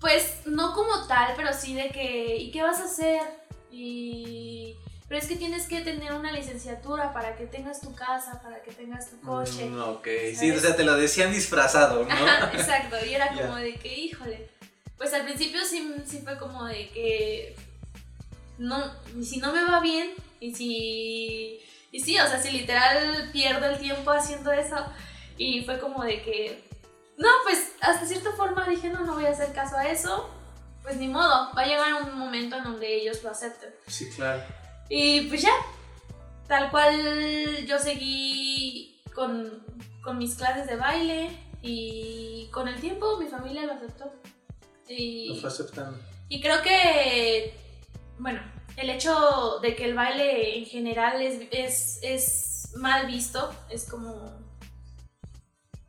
pues 0.00 0.40
no 0.46 0.74
como 0.74 1.06
tal, 1.06 1.34
pero 1.36 1.52
sí 1.52 1.74
de 1.74 1.88
que, 1.90 2.36
¿y 2.36 2.50
qué 2.50 2.62
vas 2.62 2.80
a 2.80 2.84
hacer? 2.84 3.22
Y... 3.70 4.76
Pero 5.08 5.20
es 5.20 5.28
que 5.28 5.36
tienes 5.36 5.68
que 5.68 5.82
tener 5.82 6.12
una 6.14 6.32
licenciatura 6.32 7.12
para 7.12 7.36
que 7.36 7.46
tengas 7.46 7.80
tu 7.80 7.94
casa, 7.94 8.40
para 8.42 8.60
que 8.62 8.72
tengas 8.72 9.08
tu 9.08 9.20
coche. 9.20 9.66
Mm, 9.66 9.80
ok, 9.80 10.08
sí, 10.34 10.50
o 10.50 10.60
sea, 10.60 10.74
te 10.74 10.82
lo 10.82 10.96
decían 10.96 11.32
disfrazado, 11.32 12.04
¿no? 12.04 12.12
Ajá, 12.12 12.50
exacto, 12.52 12.96
y 13.06 13.14
era 13.14 13.28
como 13.34 13.56
de 13.56 13.74
que, 13.74 13.94
híjole. 13.94 14.48
Pues 14.96 15.12
al 15.14 15.22
principio 15.22 15.64
sí, 15.64 15.94
sí 16.06 16.22
fue 16.24 16.36
como 16.38 16.64
de 16.64 16.88
que, 16.88 17.54
no, 18.58 18.82
y 19.16 19.24
si 19.24 19.38
no 19.38 19.52
me 19.52 19.62
va 19.62 19.80
bien, 19.80 20.12
y 20.40 20.54
si, 20.54 21.60
y 21.92 22.00
sí, 22.00 22.18
o 22.18 22.26
sea, 22.26 22.42
si 22.42 22.50
literal 22.50 23.30
pierdo 23.32 23.66
el 23.66 23.78
tiempo 23.78 24.10
haciendo 24.10 24.50
eso, 24.50 24.76
y 25.38 25.62
fue 25.64 25.78
como 25.78 26.02
de 26.02 26.22
que, 26.22 26.64
no, 27.16 27.28
pues 27.44 27.72
hasta 27.80 28.06
cierta 28.06 28.32
forma 28.32 28.68
dije, 28.68 28.88
no, 28.88 29.04
no 29.04 29.14
voy 29.14 29.26
a 29.26 29.30
hacer 29.30 29.52
caso 29.52 29.76
a 29.76 29.86
eso, 29.86 30.30
pues 30.82 30.96
ni 30.96 31.06
modo, 31.06 31.52
va 31.56 31.62
a 31.62 31.66
llegar 31.66 31.94
un 32.02 32.18
momento 32.18 32.56
en 32.56 32.64
donde 32.64 33.02
ellos 33.02 33.22
lo 33.22 33.30
acepten. 33.30 33.70
Sí, 33.86 34.10
claro. 34.10 34.42
Y 34.88 35.22
pues 35.22 35.42
ya, 35.42 35.52
tal 36.46 36.70
cual 36.70 37.66
yo 37.66 37.78
seguí 37.78 39.02
con, 39.14 39.64
con 40.02 40.18
mis 40.18 40.34
clases 40.34 40.66
de 40.66 40.76
baile 40.76 41.30
y 41.62 42.48
con 42.52 42.68
el 42.68 42.80
tiempo 42.80 43.18
mi 43.18 43.26
familia 43.26 43.64
lo 43.64 43.72
aceptó. 43.72 44.04
Lo 44.04 44.94
Y, 44.94 45.38
fue 45.40 45.48
aceptando. 45.50 45.98
y 46.28 46.40
creo 46.40 46.62
que, 46.62 47.58
bueno, 48.18 48.40
el 48.76 48.90
hecho 48.90 49.58
de 49.60 49.74
que 49.74 49.86
el 49.86 49.94
baile 49.94 50.58
en 50.58 50.66
general 50.66 51.20
es, 51.20 51.40
es, 51.50 51.98
es 52.02 52.72
mal 52.76 53.06
visto, 53.06 53.52
es 53.70 53.88
como, 53.88 54.30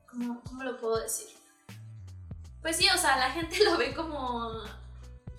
como, 0.09 0.41
¿cómo 0.41 0.63
lo 0.63 0.77
puedo 0.77 0.99
decir? 0.99 1.27
Pues 2.61 2.77
sí, 2.77 2.87
o 2.93 2.97
sea, 2.97 3.17
la 3.17 3.31
gente 3.31 3.57
lo 3.65 3.77
ve 3.77 3.93
como, 3.93 4.61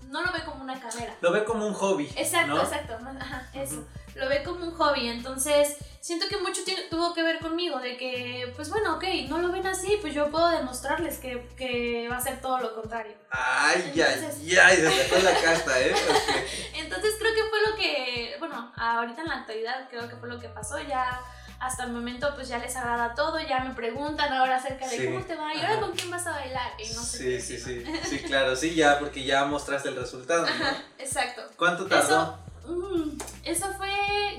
no 0.09 0.23
lo 0.23 0.33
ve 0.33 0.43
como 0.45 0.63
una 0.63 0.79
carrera. 0.81 1.15
Lo 1.21 1.33
ve 1.33 1.45
como 1.45 1.67
un 1.67 1.75
hobby. 1.75 2.11
Exacto, 2.17 2.55
¿no? 2.55 2.63
exacto, 2.63 2.99
ajá, 3.21 3.49
eso. 3.55 3.87
Lo 4.15 4.29
ve 4.29 4.43
como 4.43 4.65
un 4.65 4.75
hobby, 4.75 5.09
entonces 5.09 5.77
siento 6.01 6.27
que 6.29 6.39
mucho 6.39 6.63
tuvo 6.91 7.13
que 7.15 7.23
ver 7.23 7.39
conmigo, 7.39 7.79
de 7.81 7.97
que, 7.97 8.53
pues 8.57 8.71
bueno, 8.71 8.97
ok, 8.97 9.05
no 9.29 9.39
lo 9.39 9.53
ven 9.53 9.67
así, 9.67 9.99
pues 10.01 10.15
yo 10.15 10.31
puedo 10.31 10.49
demostrarles 10.49 11.19
que, 11.19 11.47
que 11.57 12.09
va 12.11 12.17
a 12.17 12.21
ser 12.21 12.41
todo 12.41 12.59
lo 12.59 12.75
contrario. 12.75 13.15
Ay, 13.31 13.93
ay, 13.95 14.01
Entonces- 14.01 14.59
ay, 14.59 14.77
se 14.77 15.05
sacó 15.05 15.23
la 15.23 15.41
casta, 15.41 15.81
¿eh? 15.81 15.95
Entonces 16.75 17.15
creo 17.19 17.35
que 17.35 17.45
fue 17.51 17.71
lo 17.71 17.77
que, 17.77 18.37
bueno, 18.39 18.73
ahorita 18.77 19.23
en 19.23 19.29
la 19.29 19.35
actualidad 19.37 19.89
creo 19.91 20.09
que 20.09 20.17
fue 20.17 20.29
lo 20.29 20.41
que 20.41 20.49
pasó, 20.49 20.81
ya 20.81 21.21
hasta 21.61 21.85
el 21.85 21.93
momento 21.93 22.33
pues 22.35 22.49
ya 22.49 22.59
les 22.59 22.77
agrada 22.77 23.15
todo, 23.15 23.41
ya 23.41 23.61
me 23.61 23.75
preguntan 23.75 24.33
ahora 24.33 24.57
acerca 24.57 24.89
de 24.89 24.97
Sí, 24.97 25.07
cómo 25.07 25.21
te 25.25 25.35
va 25.35 25.55
y 25.55 25.61
ahora 25.61 25.81
con 25.81 25.93
quién 25.93 26.11
vas 26.11 26.27
a 26.27 26.33
bailar 26.33 26.73
y 26.79 26.89
no 26.95 27.03
sé 27.03 27.41
Sí, 27.41 27.55
qué, 27.57 27.59
sí, 27.59 27.85
¿no? 27.85 27.93
sí. 27.95 28.01
Sí, 28.11 28.19
claro, 28.25 28.55
sí, 28.57 28.75
ya, 28.75 28.99
porque 28.99 29.25
ya 29.25 29.45
mostraste 29.45 29.89
el 29.89 29.97
resultado, 29.97 30.43
¿no? 30.43 30.49
Ajá, 30.49 30.83
exacto. 30.99 31.43
¿Cuánto 31.57 31.87
tardó? 31.87 32.39
Mm, 32.67 33.19
eso 33.45 33.73
fue, 33.75 33.91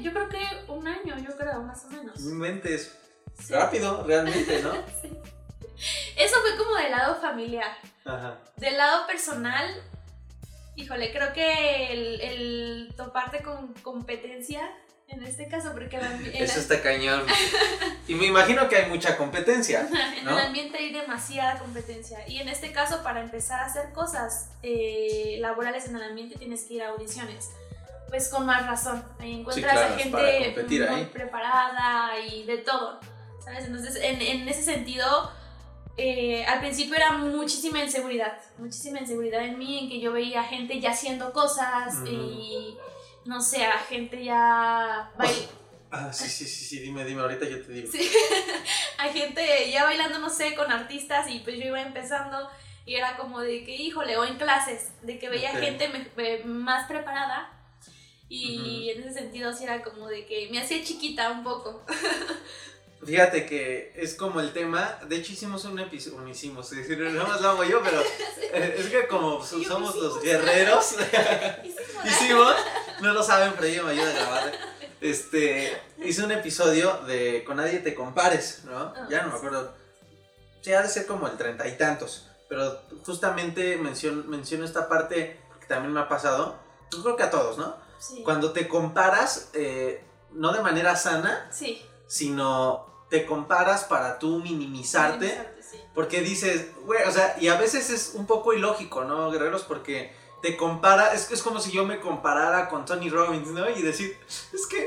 yo 0.01 0.12
creo 0.13 0.29
que 0.29 0.39
un 0.67 0.88
año, 0.88 1.17
yo 1.17 1.36
creo, 1.36 1.62
más 1.63 1.84
o 1.86 1.88
menos. 1.89 2.19
No 2.19 2.29
inventes. 2.32 2.95
Sí. 3.38 3.53
Rápido, 3.53 4.03
realmente, 4.05 4.62
¿no? 4.62 4.71
Sí. 5.01 5.12
Eso 6.17 6.36
fue 6.41 6.58
como 6.58 6.75
del 6.75 6.91
lado 6.91 7.15
familiar. 7.21 7.71
Ajá. 8.03 8.38
Del 8.58 8.75
lado 8.77 9.08
personal, 9.08 9.65
híjole, 10.75 11.12
creo 11.13 11.32
que 11.32 11.91
el, 11.93 12.21
el 12.21 12.93
toparte 12.97 13.41
con 13.41 13.73
competencia, 13.75 14.69
en 15.12 15.24
este 15.24 15.48
caso, 15.48 15.72
porque 15.74 15.98
el, 15.98 16.04
ambi- 16.04 16.28
el- 16.36 16.43
Eso 16.43 16.60
está 16.60 16.82
cañón. 16.82 17.26
Y 18.08 18.15
me 18.15 18.26
imagino 18.28 18.67
que 18.69 18.76
hay 18.78 18.89
mucha 18.89 19.17
competencia. 19.17 19.88
en 20.17 20.26
¿no? 20.26 20.32
el 20.38 20.45
ambiente 20.45 20.78
hay 20.78 20.91
demasiada 20.93 21.58
competencia. 21.60 22.19
Y 22.28 22.39
en 22.39 22.48
este 22.50 22.72
caso, 22.72 23.02
para 23.04 23.22
empezar 23.22 23.60
a 23.62 23.65
hacer 23.65 23.91
cosas 23.93 24.50
eh, 24.63 25.38
laborales 25.39 25.88
en 25.88 25.95
el 25.95 26.04
ambiente, 26.04 26.38
tienes 26.38 26.63
que 26.63 26.76
ir 26.76 26.84
a 26.84 26.89
audiciones. 26.89 27.50
Pues 28.10 28.30
con 28.30 28.45
más 28.45 28.65
razón. 28.65 29.04
Ahí 29.19 29.39
encuentras 29.39 29.72
claro, 29.74 29.93
a 29.93 29.98
gente 29.98 30.45
competir 30.56 30.89
muy 30.89 31.00
ahí. 31.02 31.06
preparada 31.06 32.19
y 32.19 32.43
de 32.43 32.58
todo. 32.60 33.00
¿Sabes? 33.43 33.65
Entonces, 33.65 33.95
en, 34.02 34.22
en 34.22 34.50
ese 34.50 34.63
sentido, 34.63 35.32
eh, 35.98 36.45
al 36.45 36.60
principio 36.60 36.95
era 36.95 37.12
muchísima 37.13 37.84
inseguridad. 37.84 38.38
Muchísima 38.58 39.00
inseguridad 39.00 39.43
en 39.45 39.58
mí, 39.60 39.80
en 39.80 39.89
que 39.89 40.00
yo 40.00 40.12
veía 40.12 40.43
gente 40.43 40.80
ya 40.80 40.91
haciendo 40.91 41.32
cosas 41.34 41.95
Ujú. 41.98 42.08
y 42.08 42.78
no 43.30 43.42
sé, 43.42 43.63
a 43.65 43.78
gente 43.80 44.24
ya 44.24 45.12
bail- 45.18 45.48
Ah, 45.92 46.13
sí, 46.13 46.30
sí, 46.30 46.46
sí, 46.46 46.65
sí, 46.65 46.80
dime, 46.82 47.04
dime, 47.04 47.22
ahorita 47.22 47.48
yo 47.50 47.63
te 47.65 47.72
digo. 47.72 47.92
Sí, 47.92 48.12
hay 49.00 49.12
gente 49.12 49.72
ya 49.72 49.84
bailando, 49.86 50.20
no 50.20 50.30
sé, 50.30 50.54
con 50.56 50.72
artistas 50.72 51.30
y 51.32 51.39
pues 51.39 51.58
yo 51.58 51.65
iba 51.65 51.82
empezando 51.82 52.48
y 52.86 52.94
era 52.96 53.18
como 53.18 53.39
de 53.39 53.63
que, 53.63 53.76
híjole, 53.76 54.15
o 54.18 54.24
en 54.24 54.38
clases, 54.38 54.92
de 55.02 55.18
que 55.18 55.30
veía 55.30 55.52
Ok. 55.52 55.60
gente 55.60 55.89
me- 55.89 56.08
me- 56.15 56.44
más 56.44 56.88
preparada 56.88 57.52
y 58.28 58.89
en 58.92 59.02
ese 59.02 59.13
sentido 59.13 59.52
sí 59.54 59.63
era 59.63 59.82
como 59.82 60.08
de 60.08 60.28
que 60.28 60.48
me 60.52 60.60
hacía 60.62 60.84
chiquita 60.84 61.32
un 61.32 61.44
poco. 61.44 61.84
Fíjate 63.06 63.46
que 63.46 63.94
es 63.96 64.14
como 64.16 64.42
el 64.42 64.52
tema, 64.52 65.00
de 65.08 65.16
hecho 65.16 65.32
hicimos 65.32 65.64
un 65.66 65.80
episodio, 65.80 66.20
no 66.20 66.28
hicimos, 66.28 66.70
es 66.74 66.80
decir, 66.80 67.00
no 67.00 67.26
más 67.28 67.40
lo 67.40 67.50
hago 67.50 67.64
yo, 67.64 67.82
pero 67.82 68.02
eh, 68.54 68.76
es 68.78 68.88
que 68.88 69.08
como 69.08 69.42
somos 69.46 69.96
los 69.96 70.22
guerreros, 70.22 70.96
Hicimos- 71.64 72.06
hicimos, 72.06 72.56
no 73.02 73.14
lo 73.14 73.24
saben, 73.24 73.54
pero 73.56 73.68
ella 73.68 73.84
me 73.84 73.92
ayuda 73.92 74.10
a 74.10 74.14
grabar. 74.14 74.52
Este, 75.02 75.82
hice 76.04 76.26
un 76.26 76.32
episodio 76.34 76.92
de 77.08 77.46
Con 77.46 77.56
nadie 77.56 77.80
te 77.80 77.96
compares, 77.96 78.64
¿no? 78.66 78.78
Ah, 78.78 79.08
Ya 79.10 79.22
no 79.24 79.30
me 79.32 79.38
acuerdo. 79.38 79.74
Sí, 80.62 80.74
ha 80.74 80.82
de 80.82 80.90
ser 80.90 81.06
como 81.06 81.28
el 81.28 81.38
treinta 81.38 81.66
y 81.70 81.78
tantos. 81.78 82.28
Pero 82.50 82.82
justamente 83.06 83.78
menciono, 83.78 84.24
menciono 84.26 84.66
esta 84.66 84.90
parte, 84.90 85.40
porque 85.48 85.68
también 85.68 85.94
me 85.94 86.02
ha 86.02 86.10
pasado, 86.10 86.58
yo 86.92 87.02
creo 87.02 87.16
que 87.16 87.24
a 87.24 87.32
todos, 87.32 87.58
¿no? 87.58 87.78
Sí. 88.00 88.24
Cuando 88.24 88.52
te 88.52 88.68
comparas, 88.68 89.52
eh, 89.54 90.04
no 90.32 90.52
de 90.52 90.62
manera 90.62 90.98
sana, 90.98 91.48
Sí, 91.50 91.82
sino 92.08 92.88
te 93.10 93.26
comparas 93.26 93.84
para 93.86 94.19
tú 94.19 94.39
minimizarte. 94.39 95.26
Minimizarte, 95.26 95.63
sí. 95.63 95.84
Porque 95.93 96.22
dices, 96.22 96.67
güey, 96.86 97.04
o 97.04 97.12
sea, 97.12 97.36
y 97.39 97.48
a 97.48 97.56
veces 97.56 97.89
es 97.89 98.12
un 98.15 98.26
poco 98.26 98.54
ilógico, 98.54 99.04
¿no, 99.04 99.32
guerreros? 99.32 99.63
Porque 99.63 100.13
te 100.41 100.56
compara, 100.56 101.13
es, 101.13 101.32
es 101.32 101.41
como 101.43 101.60
si 101.60 101.72
yo 101.72 101.86
me 101.86 102.00
comparara 102.00 102.69
con 102.69 102.86
Tony 102.86 103.10
Robbins, 103.10 103.48
¿no? 103.50 103.69
Y 103.69 103.82
decir, 103.82 104.17
es 104.54 104.65
que 104.67 104.86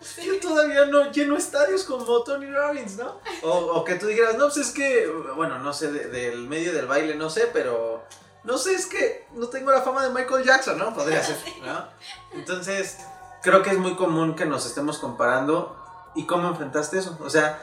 sí, 0.00 0.24
yo 0.26 0.38
todavía 0.40 0.86
no 0.86 1.10
lleno 1.10 1.36
estadios 1.36 1.84
como 1.84 2.22
Tony 2.22 2.46
Robbins, 2.50 2.96
¿no? 2.96 3.20
O, 3.42 3.50
o 3.50 3.84
que 3.84 3.96
tú 3.96 4.06
dijeras, 4.06 4.34
no, 4.36 4.44
pues 4.44 4.58
es 4.58 4.70
que, 4.70 5.08
bueno, 5.34 5.58
no 5.58 5.72
sé, 5.72 5.90
de- 5.90 6.08
del 6.08 6.46
medio 6.46 6.72
del 6.72 6.86
baile, 6.86 7.14
no 7.16 7.28
sé, 7.30 7.48
pero 7.52 8.04
no 8.44 8.56
sé, 8.56 8.74
es 8.74 8.86
que 8.86 9.26
no 9.32 9.48
tengo 9.48 9.70
la 9.72 9.82
fama 9.82 10.06
de 10.06 10.10
Michael 10.14 10.44
Jackson, 10.44 10.78
¿no? 10.78 10.94
Podría 10.94 11.22
ser, 11.24 11.36
¿no? 11.64 11.88
Entonces, 12.32 12.98
creo 13.42 13.62
que 13.62 13.70
es 13.70 13.78
muy 13.78 13.96
común 13.96 14.36
que 14.36 14.46
nos 14.46 14.64
estemos 14.66 14.98
comparando. 14.98 15.76
¿Y 16.14 16.24
cómo 16.26 16.48
enfrentaste 16.48 16.98
eso? 16.98 17.16
O 17.20 17.30
sea, 17.30 17.58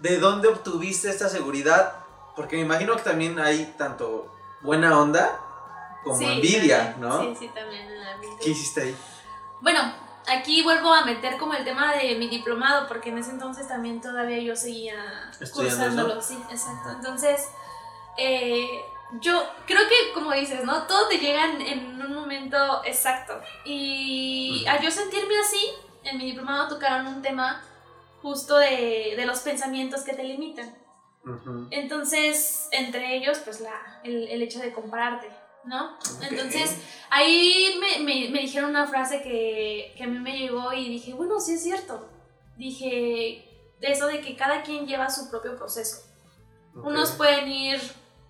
¿de 0.00 0.18
dónde 0.18 0.48
obtuviste 0.48 1.10
esta 1.10 1.28
seguridad? 1.28 1.94
Porque 2.36 2.56
me 2.56 2.62
imagino 2.62 2.96
que 2.96 3.02
también 3.02 3.38
hay 3.38 3.74
tanto 3.78 4.32
buena 4.62 4.98
onda 4.98 5.40
como 6.02 6.18
Sí, 6.18 6.24
envidia, 6.24 6.92
también. 6.92 7.00
¿no? 7.00 7.20
Sí, 7.20 7.36
sí, 7.40 7.50
también 7.54 7.90
en. 7.90 8.38
¿Qué 8.38 8.50
hiciste 8.50 8.82
ahí? 8.82 8.96
Bueno, 9.60 9.80
aquí 10.26 10.62
vuelvo 10.62 10.92
a 10.92 11.04
meter 11.04 11.36
como 11.38 11.54
el 11.54 11.64
tema 11.64 11.94
de 11.94 12.16
mi 12.16 12.28
diplomado, 12.28 12.86
porque 12.88 13.10
en 13.10 13.18
ese 13.18 13.30
entonces 13.30 13.68
también 13.68 14.00
todavía 14.00 14.38
yo 14.38 14.56
seguía 14.56 14.94
¿Estudiando 15.40 15.84
cursándolo, 15.84 16.22
sí, 16.22 16.42
exacto. 16.50 16.90
Entonces, 16.90 17.48
eh, 18.16 18.84
yo 19.20 19.42
creo 19.66 19.86
que, 19.88 20.12
como 20.12 20.32
dices, 20.32 20.64
¿no? 20.64 20.84
Todo 20.84 21.08
te 21.08 21.18
llega 21.18 21.44
en, 21.44 22.00
un 22.00 22.14
momento 22.14 22.82
exacto. 22.84 23.40
Y 23.64 24.64
al 24.68 24.80
yo 24.82 24.90
sentirme 24.90 25.34
así, 25.38 25.70
en 26.02 26.18
mi 26.18 26.26
diplomado 26.26 26.68
tocaron 26.68 27.06
un 27.06 27.22
tema 27.22 27.62
justo 28.24 28.56
de, 28.56 29.12
de 29.16 29.26
los 29.26 29.40
pensamientos 29.40 30.00
que 30.00 30.14
te 30.14 30.24
limitan. 30.24 30.74
Entonces, 31.70 32.68
entre 32.72 33.16
ellos, 33.16 33.38
pues 33.44 33.60
la, 33.60 34.00
el, 34.02 34.28
el 34.28 34.42
hecho 34.42 34.60
de 34.60 34.72
compararte, 34.72 35.28
¿no? 35.64 35.98
Entonces, 36.22 36.78
ahí 37.10 37.78
me, 37.80 38.02
me, 38.02 38.30
me 38.30 38.40
dijeron 38.40 38.70
una 38.70 38.86
frase 38.86 39.22
que, 39.22 39.92
que 39.96 40.04
a 40.04 40.06
mí 40.06 40.18
me 40.18 40.38
llegó 40.38 40.72
y 40.72 40.88
dije, 40.88 41.12
bueno, 41.12 41.38
sí 41.38 41.54
es 41.54 41.62
cierto. 41.62 42.08
Dije, 42.56 43.76
de 43.80 43.92
eso 43.92 44.06
de 44.06 44.22
que 44.22 44.36
cada 44.36 44.62
quien 44.62 44.86
lleva 44.86 45.10
su 45.10 45.30
propio 45.30 45.56
proceso. 45.56 46.02
Unos 46.74 47.12
pueden 47.12 47.46
ir 47.48 47.80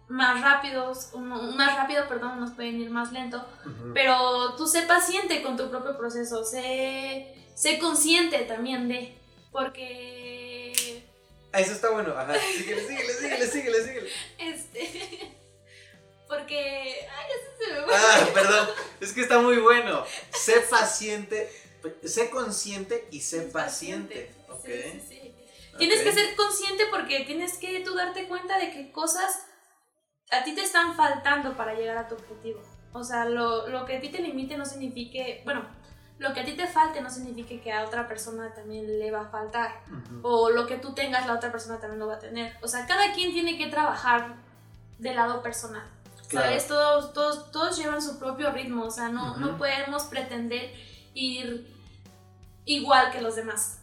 más 0.08 0.40
rápidos, 0.40 1.14
más 1.14 1.76
rápido, 1.76 2.06
perdón, 2.08 2.38
unos 2.38 2.50
pueden 2.50 2.80
ir 2.80 2.90
más 2.90 3.12
lento, 3.12 3.44
pero 3.94 4.54
tú 4.56 4.66
sé 4.66 4.82
paciente 4.82 5.40
con 5.42 5.56
tu 5.56 5.70
propio 5.70 5.96
proceso, 5.96 6.44
sé, 6.44 7.34
sé 7.54 7.78
consciente 7.78 8.40
también 8.40 8.88
de, 8.88 9.16
porque 9.54 11.04
Ah, 11.52 11.60
eso 11.60 11.72
está 11.72 11.90
bueno. 11.90 12.12
Ajá. 12.18 12.34
Síguele, 12.34 12.84
síguele, 12.84 13.12
síguele, 13.14 13.46
síguele, 13.46 13.82
síguele. 13.84 14.10
Este. 14.38 15.32
Porque. 16.28 17.06
Ay, 17.08 17.26
ya 17.30 17.66
se 17.66 17.72
me 17.72 17.82
fue. 17.82 17.94
Ah, 17.94 18.28
perdón. 18.34 18.68
Es 19.00 19.12
que 19.12 19.20
está 19.20 19.38
muy 19.38 19.58
bueno. 19.58 20.04
Sé 20.32 20.60
paciente. 20.68 21.48
Sé 22.02 22.30
consciente 22.30 23.06
y 23.12 23.20
sé 23.20 23.42
paciente. 23.42 24.34
Ok. 24.48 24.64
Sí, 24.64 24.72
sí, 24.72 25.06
sí. 25.08 25.34
Tienes 25.78 26.00
que 26.00 26.12
ser 26.12 26.34
consciente 26.34 26.86
porque 26.90 27.20
tienes 27.20 27.56
que 27.58 27.80
tú 27.80 27.94
darte 27.94 28.26
cuenta 28.26 28.58
de 28.58 28.72
que 28.72 28.90
cosas 28.90 29.46
a 30.30 30.42
ti 30.42 30.56
te 30.56 30.62
están 30.62 30.96
faltando 30.96 31.56
para 31.56 31.74
llegar 31.74 31.98
a 31.98 32.08
tu 32.08 32.16
objetivo. 32.16 32.62
O 32.92 33.04
sea, 33.04 33.26
lo, 33.26 33.68
lo 33.68 33.84
que 33.84 33.98
a 33.98 34.00
ti 34.00 34.08
te 34.08 34.18
limite 34.18 34.56
no 34.56 34.64
signifique. 34.64 35.42
Bueno, 35.44 35.68
lo 36.18 36.32
que 36.32 36.40
a 36.40 36.44
ti 36.44 36.52
te 36.52 36.66
falte 36.66 37.00
no 37.00 37.10
signifique 37.10 37.60
que 37.60 37.72
a 37.72 37.84
otra 37.84 38.06
persona 38.06 38.54
también 38.54 38.98
le 38.98 39.10
va 39.10 39.22
a 39.22 39.28
faltar. 39.28 39.80
O 40.22 40.50
lo 40.50 40.66
que 40.66 40.76
tú 40.76 40.94
tengas 40.94 41.26
la 41.26 41.34
otra 41.34 41.50
persona 41.50 41.78
también 41.80 41.98
lo 41.98 42.06
va 42.06 42.14
a 42.14 42.18
tener. 42.18 42.56
O 42.62 42.68
sea, 42.68 42.86
cada 42.86 43.12
quien 43.12 43.32
tiene 43.32 43.58
que 43.58 43.66
trabajar 43.66 44.36
del 44.98 45.16
lado 45.16 45.42
personal. 45.42 45.84
Claro. 46.28 46.46
¿Sabes? 46.46 46.68
Todos, 46.68 47.12
todos, 47.12 47.50
todos 47.50 47.76
llevan 47.76 48.00
su 48.00 48.18
propio 48.18 48.50
ritmo, 48.50 48.84
o 48.84 48.90
sea, 48.90 49.08
no, 49.08 49.36
no 49.36 49.58
podemos 49.58 50.04
pretender 50.04 50.72
ir 51.12 51.72
igual 52.64 53.10
que 53.10 53.20
los 53.20 53.36
demás. 53.36 53.78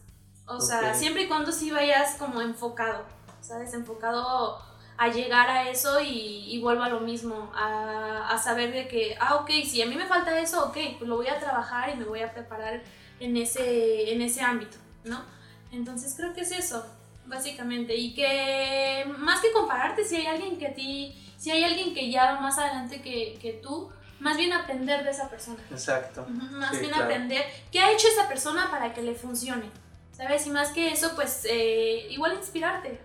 O 0.48 0.60
sea, 0.60 0.94
siempre 0.94 1.24
y 1.24 1.28
cuando 1.28 1.52
sí 1.52 1.72
vayas 1.72 2.16
como 2.16 2.42
enfocado, 2.42 3.04
¿sabes? 3.42 3.74
Enfocado 3.74 4.62
a 4.98 5.08
llegar 5.08 5.50
a 5.50 5.70
eso 5.70 6.00
y, 6.02 6.46
y 6.54 6.60
vuelvo 6.62 6.84
a 6.84 6.90
lo 6.90 7.00
mismo, 7.00 7.52
a, 7.56 8.30
a 8.30 8.38
saber 8.38 8.72
de 8.72 8.88
que, 8.88 9.16
ah, 9.20 9.36
ok, 9.36 9.50
si 9.66 9.82
a 9.82 9.86
mí 9.88 9.96
me 9.96 10.06
falta 10.06 10.40
eso, 10.40 10.66
ok, 10.66 10.78
pues 11.00 11.10
lo 11.10 11.16
voy 11.18 11.28
a 11.28 11.40
trabajar 11.40 11.90
y 11.90 11.98
me 11.98 12.06
voy 12.06 12.22
a 12.22 12.32
preparar 12.34 12.82
en 13.20 13.36
ese, 13.38 14.12
en 14.14 14.22
ese 14.22 14.42
ámbito, 14.42 14.78
¿no? 15.04 15.24
Entonces 15.72 16.14
creo 16.16 16.34
que 16.34 16.42
es 16.42 16.52
eso, 16.52 16.86
básicamente. 17.26 17.96
Y 17.96 18.14
que 18.14 19.06
más 19.18 19.42
que 19.42 19.52
compararte, 19.52 20.04
si 20.04 20.18
hay 20.18 20.28
alguien 20.28 20.58
que 20.58 20.68
a 20.68 20.74
ti, 20.74 21.16
si 21.38 21.50
hay 21.52 21.64
alguien 21.64 21.94
que 21.94 22.12
ya 22.12 22.34
va 22.34 22.40
más 22.42 22.58
adelante 22.60 23.02
que, 23.02 23.38
que 23.42 23.54
tú, 23.54 23.90
más 24.20 24.38
bien 24.38 24.54
aprender 24.54 25.04
de 25.04 25.10
esa 25.10 25.30
persona. 25.30 25.58
Exacto. 25.72 26.26
Más 26.30 26.72
Sí, 26.74 26.78
bien 26.82 26.92
claro. 26.92 27.06
aprender 27.06 27.44
qué 27.72 27.80
ha 27.80 27.92
hecho 27.92 28.08
esa 28.08 28.28
persona 28.28 28.70
para 28.70 28.94
que 28.94 29.02
le 29.02 29.16
funcione. 29.16 29.72
¿Sabes? 30.12 30.46
Y 30.46 30.52
más 30.52 30.70
que 30.70 30.92
eso, 30.92 31.16
pues 31.16 31.48
eh, 31.50 32.06
igual 32.12 32.34
inspirarte. 32.34 33.00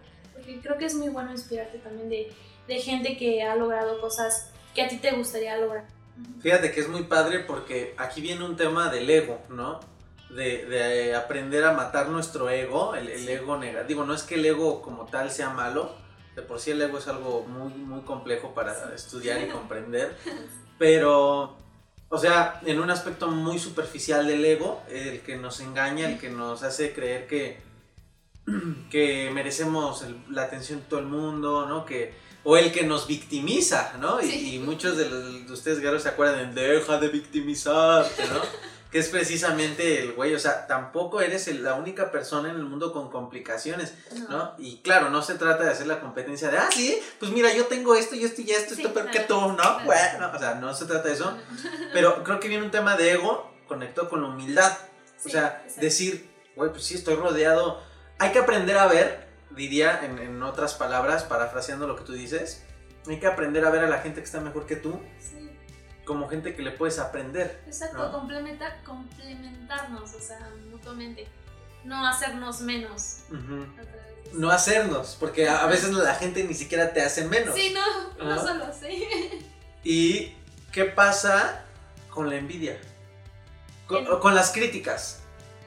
Porque 0.46 0.60
creo 0.60 0.78
que 0.78 0.84
es 0.86 0.94
muy 0.94 1.08
bueno 1.08 1.32
inspirarte 1.32 1.78
también 1.78 2.08
de, 2.08 2.32
de 2.68 2.78
gente 2.80 3.16
que 3.16 3.42
ha 3.42 3.56
logrado 3.56 4.00
cosas 4.00 4.50
que 4.74 4.82
a 4.82 4.88
ti 4.88 4.98
te 4.98 5.10
gustaría 5.12 5.56
lograr. 5.56 5.84
Fíjate 6.40 6.70
que 6.70 6.80
es 6.80 6.88
muy 6.88 7.02
padre 7.02 7.40
porque 7.40 7.94
aquí 7.98 8.20
viene 8.20 8.44
un 8.44 8.56
tema 8.56 8.88
del 8.90 9.10
ego, 9.10 9.40
¿no? 9.48 9.80
De, 10.30 10.64
de 10.66 11.14
aprender 11.14 11.64
a 11.64 11.72
matar 11.72 12.08
nuestro 12.08 12.48
ego, 12.48 12.94
el, 12.94 13.08
el 13.08 13.20
Sí. 13.26 13.30
ego 13.32 13.56
negativo. 13.58 14.04
No 14.04 14.14
es 14.14 14.22
que 14.22 14.36
el 14.36 14.46
ego 14.46 14.82
como 14.82 15.06
tal 15.06 15.30
sea 15.30 15.50
malo, 15.50 15.94
de 16.36 16.42
por 16.42 16.60
sí 16.60 16.70
el 16.70 16.80
ego 16.82 16.98
es 16.98 17.08
algo 17.08 17.42
muy, 17.42 17.72
muy 17.72 18.00
complejo 18.02 18.54
para 18.54 18.74
Sí. 18.74 18.80
estudiar 18.94 19.40
y 19.42 19.48
comprender, 19.50 20.14
pero, 20.78 21.56
o 22.08 22.18
sea, 22.18 22.60
en 22.64 22.78
un 22.80 22.90
aspecto 22.90 23.28
muy 23.28 23.58
superficial 23.58 24.26
del 24.26 24.44
ego, 24.44 24.82
el 24.90 25.20
que 25.22 25.36
nos 25.36 25.60
engaña, 25.60 26.08
el 26.08 26.18
que 26.18 26.28
nos 26.30 26.62
hace 26.62 26.92
creer 26.92 27.26
que, 27.26 27.58
que 28.90 29.30
merecemos 29.32 30.02
el- 30.02 30.16
la 30.30 30.42
atención 30.42 30.80
de 30.80 30.86
todo 30.86 31.00
el 31.00 31.06
mundo, 31.06 31.66
¿no? 31.66 31.84
Que, 31.84 32.14
o 32.44 32.56
el 32.56 32.70
que 32.72 32.84
nos 32.84 33.06
victimiza, 33.06 33.94
¿no? 34.00 34.20
Y- 34.20 34.26
Sí. 34.30 34.54
Y, 34.54 34.58
muchos 34.60 34.96
de, 34.96 35.08
los, 35.10 35.46
de 35.46 35.52
ustedes, 35.52 35.80
guerreros, 35.80 36.02
se 36.04 36.08
acuerdan 36.10 36.54
de 36.54 36.62
deja 36.68 36.98
de 36.98 37.08
victimizarte, 37.08 38.24
¿no? 38.28 38.40
que 38.92 39.00
es 39.00 39.08
precisamente 39.08 40.00
el 40.00 40.12
güey, 40.12 40.32
o 40.34 40.38
sea, 40.38 40.68
tampoco 40.68 41.20
eres 41.20 41.48
el- 41.48 41.64
la 41.64 41.74
única 41.74 42.12
persona 42.12 42.48
en 42.50 42.54
el 42.56 42.62
mundo 42.64 42.92
con 42.92 43.10
complicaciones, 43.10 43.94
¿no? 44.28 44.54
Y 44.58 44.76
claro, 44.78 45.10
no 45.10 45.22
se 45.22 45.34
trata 45.34 45.64
de 45.64 45.70
hacer 45.70 45.88
la 45.88 46.00
competencia 46.00 46.48
de, 46.50 46.58
ah, 46.58 46.68
sí, 46.72 46.96
pues 47.18 47.32
mira, 47.32 47.52
yo 47.52 47.66
tengo 47.66 47.96
esto 47.96 48.14
y 48.14 48.24
esto 48.24 48.42
y 48.42 48.50
esto, 48.52 48.76
Sí, 48.76 48.82
esto 48.82 48.94
que 48.94 49.10
claro, 49.10 49.26
tú, 49.26 49.40
¿no? 49.48 49.56
claro. 49.56 49.84
Bueno, 49.84 50.30
o 50.34 50.38
sea, 50.38 50.54
no 50.54 50.72
se 50.72 50.84
trata 50.86 51.08
de 51.08 51.14
eso, 51.14 51.36
pero 51.92 52.22
creo 52.22 52.38
que 52.38 52.46
viene 52.48 52.64
un 52.64 52.70
tema 52.70 52.96
de 52.96 53.10
ego 53.10 53.50
conectado 53.66 54.08
con 54.08 54.22
la 54.22 54.28
humildad. 54.28 54.72
o 55.24 55.28
sea, 55.28 55.60
exacto. 55.64 55.80
decir, 55.80 56.30
güey, 56.54 56.70
pues 56.70 56.84
sí, 56.84 56.94
estoy 56.94 57.16
rodeado. 57.16 57.82
Hay 58.18 58.32
que 58.32 58.38
aprender 58.38 58.78
a 58.78 58.86
ver, 58.86 59.26
diría 59.50 60.00
en, 60.04 60.18
en 60.18 60.42
otras 60.42 60.74
palabras, 60.74 61.24
parafraseando 61.24 61.86
lo 61.86 61.96
que 61.96 62.04
tú 62.04 62.12
dices, 62.12 62.62
hay 63.06 63.20
que 63.20 63.26
aprender 63.26 63.64
a 63.64 63.70
ver 63.70 63.84
a 63.84 63.88
la 63.88 63.98
gente 63.98 64.20
que 64.20 64.24
está 64.26 64.40
mejor 64.40 64.66
que 64.66 64.76
tú 64.76 65.00
Sí, 65.20 65.50
como 66.04 66.28
gente 66.28 66.54
que 66.54 66.62
le 66.62 66.70
puedes 66.72 66.98
aprender. 66.98 67.62
exacto, 67.66 67.98
¿no? 67.98 68.12
complementar, 68.12 68.82
complementarnos, 68.84 70.14
o 70.14 70.20
sea, 70.20 70.50
mutuamente. 70.70 71.26
No 71.84 72.04
hacernos 72.06 72.60
menos. 72.62 73.20
Vez. 73.30 74.32
No 74.32 74.50
hacernos, 74.50 75.16
porque 75.20 75.48
a, 75.48 75.62
a 75.62 75.66
veces 75.66 75.90
la 75.92 76.14
gente 76.16 76.42
ni 76.42 76.54
siquiera 76.54 76.92
te 76.92 77.00
hace 77.02 77.24
menos. 77.26 77.54
Sí, 77.54 77.72
no, 77.74 78.24
no 78.24 78.40
solo, 78.40 78.66
sí. 78.72 79.06
¿Y 79.84 80.34
qué 80.72 80.84
pasa 80.86 81.64
con 82.10 82.28
la 82.28 82.36
envidia? 82.36 82.76
Con, 83.86 84.04
con 84.18 84.34
las 84.34 84.50
críticas. 84.50 85.20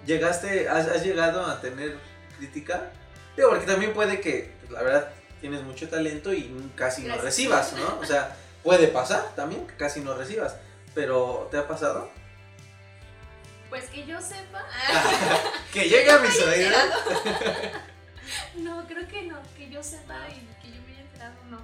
¿Llegaste, 0.05 0.67
has, 0.67 0.87
has 0.87 1.03
llegado 1.05 1.45
a 1.45 1.61
tener 1.61 1.97
crítica? 2.39 2.91
Digo, 3.35 3.49
porque 3.49 3.65
también 3.65 3.93
puede 3.93 4.19
que, 4.19 4.55
pues, 4.61 4.71
la 4.71 4.81
verdad, 4.81 5.11
tienes 5.39 5.61
mucho 5.63 5.87
talento 5.87 6.33
y 6.33 6.71
casi 6.75 7.03
no 7.03 7.17
recibas, 7.17 7.73
¿no? 7.73 7.99
O 7.99 8.05
sea, 8.05 8.35
puede 8.63 8.87
pasar 8.87 9.35
también 9.35 9.67
que 9.67 9.75
casi 9.75 10.01
no 10.01 10.15
recibas. 10.15 10.55
Pero, 10.95 11.47
¿te 11.51 11.57
ha 11.57 11.67
pasado? 11.67 12.09
Pues 13.69 13.85
que 13.85 14.05
yo 14.05 14.19
sepa. 14.19 14.65
que 15.73 15.83
llegue 15.87 16.11
a 16.11 16.17
mis 16.19 16.41
oídos. 16.41 16.73
No, 18.55 18.85
creo 18.87 19.07
que 19.07 19.23
no. 19.23 19.37
Que 19.55 19.69
yo 19.69 19.83
sepa 19.83 20.27
y 20.29 20.61
que 20.61 20.71
yo 20.75 20.81
me 20.81 20.93
haya 20.93 21.01
enterado, 21.01 21.35
no. 21.49 21.59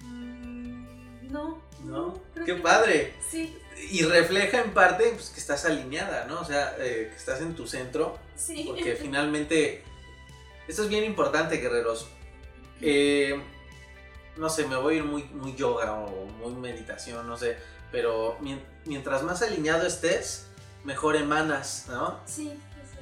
Mm, 0.00 1.32
no. 1.32 1.62
¿No? 1.84 2.20
creo 2.34 2.46
Qué 2.46 2.54
que 2.56 2.60
padre. 2.60 3.14
Sí, 3.30 3.58
Y 3.90 4.02
refleja 4.02 4.60
en 4.60 4.72
parte 4.72 5.10
pues, 5.14 5.30
que 5.30 5.40
estás 5.40 5.64
alineada, 5.64 6.26
¿no? 6.26 6.40
O 6.40 6.44
sea, 6.44 6.76
eh, 6.78 7.08
que 7.10 7.16
estás 7.16 7.40
en 7.40 7.54
tu 7.54 7.66
centro. 7.66 8.18
sí. 8.36 8.64
Porque 8.66 8.94
finalmente, 9.00 9.82
esto 10.68 10.82
es 10.82 10.88
bien 10.88 11.04
importante, 11.04 11.56
guerreros. 11.56 12.06
Eh, 12.80 13.40
no 14.36 14.48
sé, 14.48 14.66
me 14.66 14.76
voy 14.76 14.94
a 14.94 14.96
ir 14.98 15.04
muy, 15.04 15.24
muy 15.24 15.54
yoga 15.54 15.92
o 15.94 16.26
muy 16.26 16.52
meditación, 16.54 17.26
no 17.26 17.36
sé. 17.36 17.56
Pero 17.90 18.38
mien- 18.40 18.62
mientras 18.86 19.22
más 19.22 19.42
alineado 19.42 19.86
estés, 19.86 20.46
mejor 20.84 21.16
emanas, 21.16 21.84
¿no? 21.88 22.18
Sí, 22.24 22.52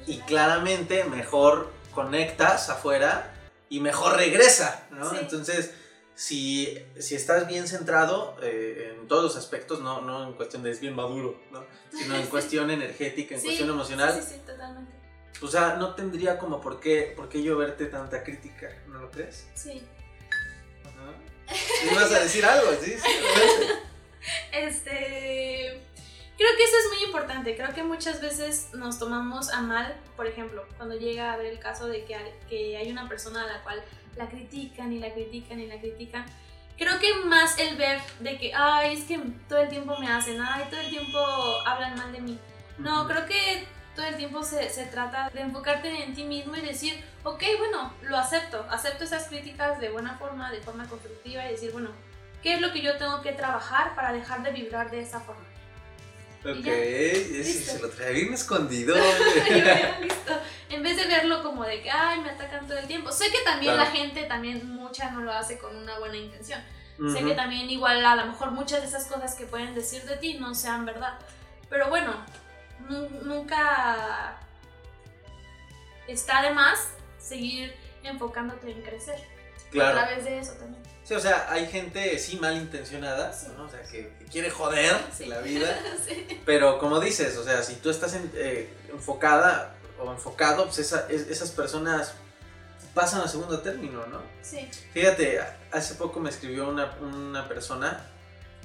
Y 0.07 0.19
claramente 0.21 1.03
mejor 1.05 1.71
conectas 1.93 2.69
afuera 2.69 3.33
y 3.69 3.79
mejor 3.79 4.17
regresa, 4.17 4.83
¿no? 4.91 5.09
Sí. 5.09 5.17
Entonces, 5.21 5.73
si, 6.15 6.77
si 6.99 7.15
estás 7.15 7.47
bien 7.47 7.67
centrado 7.67 8.37
eh, 8.43 8.95
en 8.99 9.07
todos 9.07 9.23
los 9.23 9.35
aspectos, 9.35 9.79
no, 9.81 10.01
no 10.01 10.27
en 10.27 10.33
cuestión 10.33 10.61
de 10.63 10.71
es 10.71 10.79
bien 10.79 10.95
maduro, 10.95 11.39
¿no? 11.51 11.63
Sino 11.91 12.15
en 12.15 12.25
cuestión 12.27 12.69
energética, 12.71 13.35
en 13.35 13.41
Sí, 13.41 13.47
cuestión 13.47 13.69
emocional, 13.69 14.13
Sí, 14.13 14.21
sí, 14.27 14.35
sí, 14.35 14.41
totalmente. 14.45 14.91
o 15.41 15.47
sea, 15.47 15.75
no 15.77 15.95
tendría 15.95 16.37
como 16.37 16.61
por 16.61 16.79
qué, 16.79 17.13
por 17.15 17.29
qué 17.29 17.41
lloverte 17.41 17.85
tanta 17.87 18.23
crítica, 18.23 18.69
¿no 18.87 18.99
lo 18.99 19.09
crees? 19.11 19.47
Sí. 19.55 19.81
Ajá. 20.85 21.13
Ibas 21.91 22.11
a 22.11 22.19
decir 22.19 22.45
algo, 22.45 22.71
sí. 22.81 22.95
Este. 24.51 25.81
Creo 26.37 26.49
que 26.57 26.63
eso 26.63 26.75
es 26.77 26.97
muy 26.97 27.05
importante. 27.05 27.55
Creo 27.55 27.73
que 27.73 27.83
muchas 27.83 28.19
veces 28.21 28.67
nos 28.73 28.97
tomamos 28.97 29.49
a 29.49 29.61
mal, 29.61 29.95
por 30.15 30.25
ejemplo, 30.27 30.65
cuando 30.77 30.95
llega 30.97 31.31
a 31.31 31.33
haber 31.33 31.47
el 31.47 31.59
caso 31.59 31.87
de 31.87 32.03
que 32.05 32.77
hay 32.77 32.91
una 32.91 33.07
persona 33.07 33.43
a 33.43 33.47
la 33.47 33.63
cual 33.63 33.83
la 34.15 34.27
critican 34.27 34.91
y 34.93 34.99
la 34.99 35.13
critican 35.13 35.59
y 35.59 35.67
la 35.67 35.79
critican. 35.79 36.25
Creo 36.77 36.99
que 36.99 37.13
más 37.25 37.59
el 37.59 37.77
ver 37.77 37.99
de 38.19 38.37
que, 38.37 38.53
ay, 38.55 38.93
es 38.93 39.03
que 39.03 39.19
todo 39.47 39.59
el 39.59 39.69
tiempo 39.69 39.97
me 39.99 40.07
hacen, 40.07 40.41
ay, 40.41 40.65
todo 40.69 40.79
el 40.79 40.89
tiempo 40.89 41.19
hablan 41.65 41.95
mal 41.95 42.11
de 42.11 42.21
mí. 42.21 42.39
No, 42.77 43.07
creo 43.07 43.25
que 43.25 43.67
todo 43.95 44.05
el 44.05 44.15
tiempo 44.15 44.43
se, 44.43 44.69
se 44.69 44.85
trata 44.85 45.29
de 45.29 45.41
enfocarte 45.41 46.03
en 46.03 46.15
ti 46.15 46.23
mismo 46.23 46.55
y 46.55 46.61
decir, 46.61 47.03
ok, 47.23 47.43
bueno, 47.59 47.93
lo 48.03 48.17
acepto, 48.17 48.65
acepto 48.69 49.03
esas 49.03 49.27
críticas 49.27 49.79
de 49.79 49.89
buena 49.89 50.17
forma, 50.17 50.51
de 50.51 50.61
forma 50.61 50.87
constructiva 50.87 51.45
y 51.45 51.51
decir, 51.51 51.71
bueno, 51.71 51.89
¿qué 52.41 52.55
es 52.55 52.61
lo 52.61 52.71
que 52.71 52.81
yo 52.81 52.97
tengo 52.97 53.21
que 53.21 53.33
trabajar 53.33 53.93
para 53.93 54.13
dejar 54.13 54.41
de 54.43 54.51
vibrar 54.51 54.89
de 54.89 55.01
esa 55.01 55.19
forma? 55.19 55.50
Ok, 56.43 56.65
ese 56.67 57.43
Listo. 57.43 57.71
se 57.73 57.79
lo 57.79 57.89
trae 57.89 58.13
bien 58.13 58.33
escondido. 58.33 58.95
Visto. 60.01 60.39
En 60.69 60.81
vez 60.83 60.97
de 60.97 61.05
verlo 61.05 61.43
como 61.43 61.63
de 61.65 61.81
que, 61.81 61.91
ay, 61.91 62.19
me 62.21 62.29
atacan 62.31 62.67
todo 62.67 62.77
el 62.77 62.87
tiempo. 62.87 63.11
Sé 63.11 63.31
que 63.31 63.39
también 63.45 63.73
Claro. 63.75 63.89
la 63.89 63.95
gente, 63.95 64.23
también 64.23 64.67
mucha 64.67 65.11
no 65.11 65.21
lo 65.21 65.31
hace 65.31 65.57
con 65.59 65.75
una 65.75 65.99
buena 65.99 66.17
intención. 66.17 66.61
Sé 67.13 67.23
que 67.23 67.33
también 67.33 67.67
igual 67.69 68.05
a 68.05 68.15
lo 68.15 68.25
mejor 68.27 68.51
muchas 68.51 68.81
de 68.81 68.87
esas 68.87 69.05
cosas 69.05 69.33
que 69.35 69.45
pueden 69.47 69.73
decir 69.73 70.03
de 70.03 70.17
ti 70.17 70.35
no 70.35 70.53
sean 70.53 70.85
verdad. 70.85 71.17
Pero 71.69 71.89
bueno, 71.89 72.13
nu- 72.89 73.09
nunca 73.23 74.37
está 76.07 76.43
de 76.43 76.51
más 76.51 76.89
seguir 77.19 77.73
enfocándote 78.03 78.71
en 78.71 78.81
crecer. 78.83 79.19
Claro. 79.71 79.97
A 79.99 80.05
través 80.05 80.25
de 80.25 80.39
eso 80.39 80.53
también. 80.53 80.80
Sí, 81.11 81.15
o 81.15 81.19
sea, 81.19 81.47
hay 81.51 81.67
gente 81.67 82.17
sí 82.19 82.37
malintencionada, 82.37 83.33
Sí. 83.33 83.47
¿no? 83.57 83.65
O 83.65 83.69
sea, 83.69 83.81
que, 83.83 84.13
que 84.17 84.25
quiere 84.31 84.49
joder 84.49 84.95
Sí. 85.17 85.25
la 85.25 85.39
vida. 85.39 85.67
sí. 86.07 86.25
Pero 86.45 86.79
como 86.79 87.01
dices, 87.01 87.35
o 87.35 87.43
sea, 87.43 87.61
si 87.63 87.75
tú 87.75 87.89
estás 87.89 88.13
en- 88.13 88.31
eh, 88.33 88.73
enfocada 88.93 89.75
o 89.99 90.09
enfocado, 90.09 90.63
pues 90.67 90.79
esa- 90.79 91.07
es- 91.09 91.27
esas 91.27 91.51
personas 91.51 92.13
pasan 92.93 93.19
a 93.19 93.27
segundo 93.27 93.59
término, 93.59 94.05
¿no? 94.07 94.21
Sí. 94.41 94.69
Fíjate, 94.93 95.41
hace 95.73 95.95
poco 95.95 96.21
me 96.21 96.29
escribió 96.29 96.69
una, 96.69 96.95
una 97.01 97.45
persona 97.49 98.05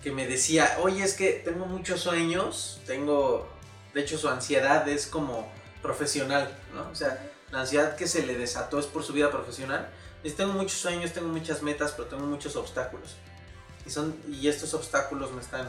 que 0.01 0.13
me 0.13 0.29
decía, 0.29 0.77
oye, 0.83 1.03
es 1.03 1.15
que 1.15 1.33
tengo 1.45 1.67
muchos 1.67 2.01
sueños, 2.01 2.81
tengo, 2.87 3.49
de 3.93 4.03
hecho 4.03 4.19
su 4.19 4.29
ansiedad 4.29 4.89
es 4.89 5.09
como 5.09 5.51
profesional, 5.83 6.57
¿no? 6.73 6.89
O 6.91 6.95
sea, 6.95 7.19
la 7.51 7.63
ansiedad 7.63 7.97
que 7.97 8.07
se 8.07 8.25
le 8.25 8.39
desató 8.39 8.79
es 8.79 8.87
por 8.87 9.03
su 9.03 9.13
vida 9.15 9.33
profesional. 9.33 9.89
Tengo 10.35 10.53
muchos 10.53 10.79
sueños, 10.79 11.13
tengo 11.13 11.29
muchas 11.29 11.63
metas, 11.63 11.93
pero 11.93 12.09
tengo 12.09 12.25
muchos 12.27 12.57
obstáculos. 12.57 13.17
Y, 13.87 13.91
son, 13.91 14.17
y 14.29 14.49
estos 14.49 14.75
obstáculos 14.75 15.31
me 15.33 15.41
están 15.41 15.69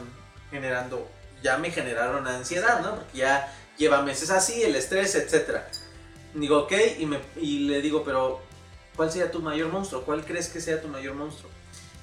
generando, 0.50 1.08
ya 1.42 1.56
me 1.58 1.70
generaron 1.70 2.26
ansiedad, 2.26 2.80
¿no? 2.80 2.96
Porque 2.96 3.18
ya 3.18 3.54
lleva 3.76 4.02
meses 4.02 4.30
así, 4.30 4.62
el 4.62 4.74
estrés, 4.74 5.14
etc. 5.14 5.60
Digo, 6.34 6.58
ok, 6.64 6.72
y, 6.98 7.06
me, 7.06 7.20
y 7.36 7.68
le 7.68 7.80
digo, 7.80 8.02
pero 8.04 8.40
¿cuál 8.96 9.10
sería 9.12 9.30
tu 9.30 9.40
mayor 9.40 9.70
monstruo? 9.70 10.02
¿Cuál 10.02 10.24
crees 10.24 10.48
que 10.48 10.60
sea 10.60 10.80
tu 10.80 10.88
mayor 10.88 11.14
monstruo? 11.14 11.50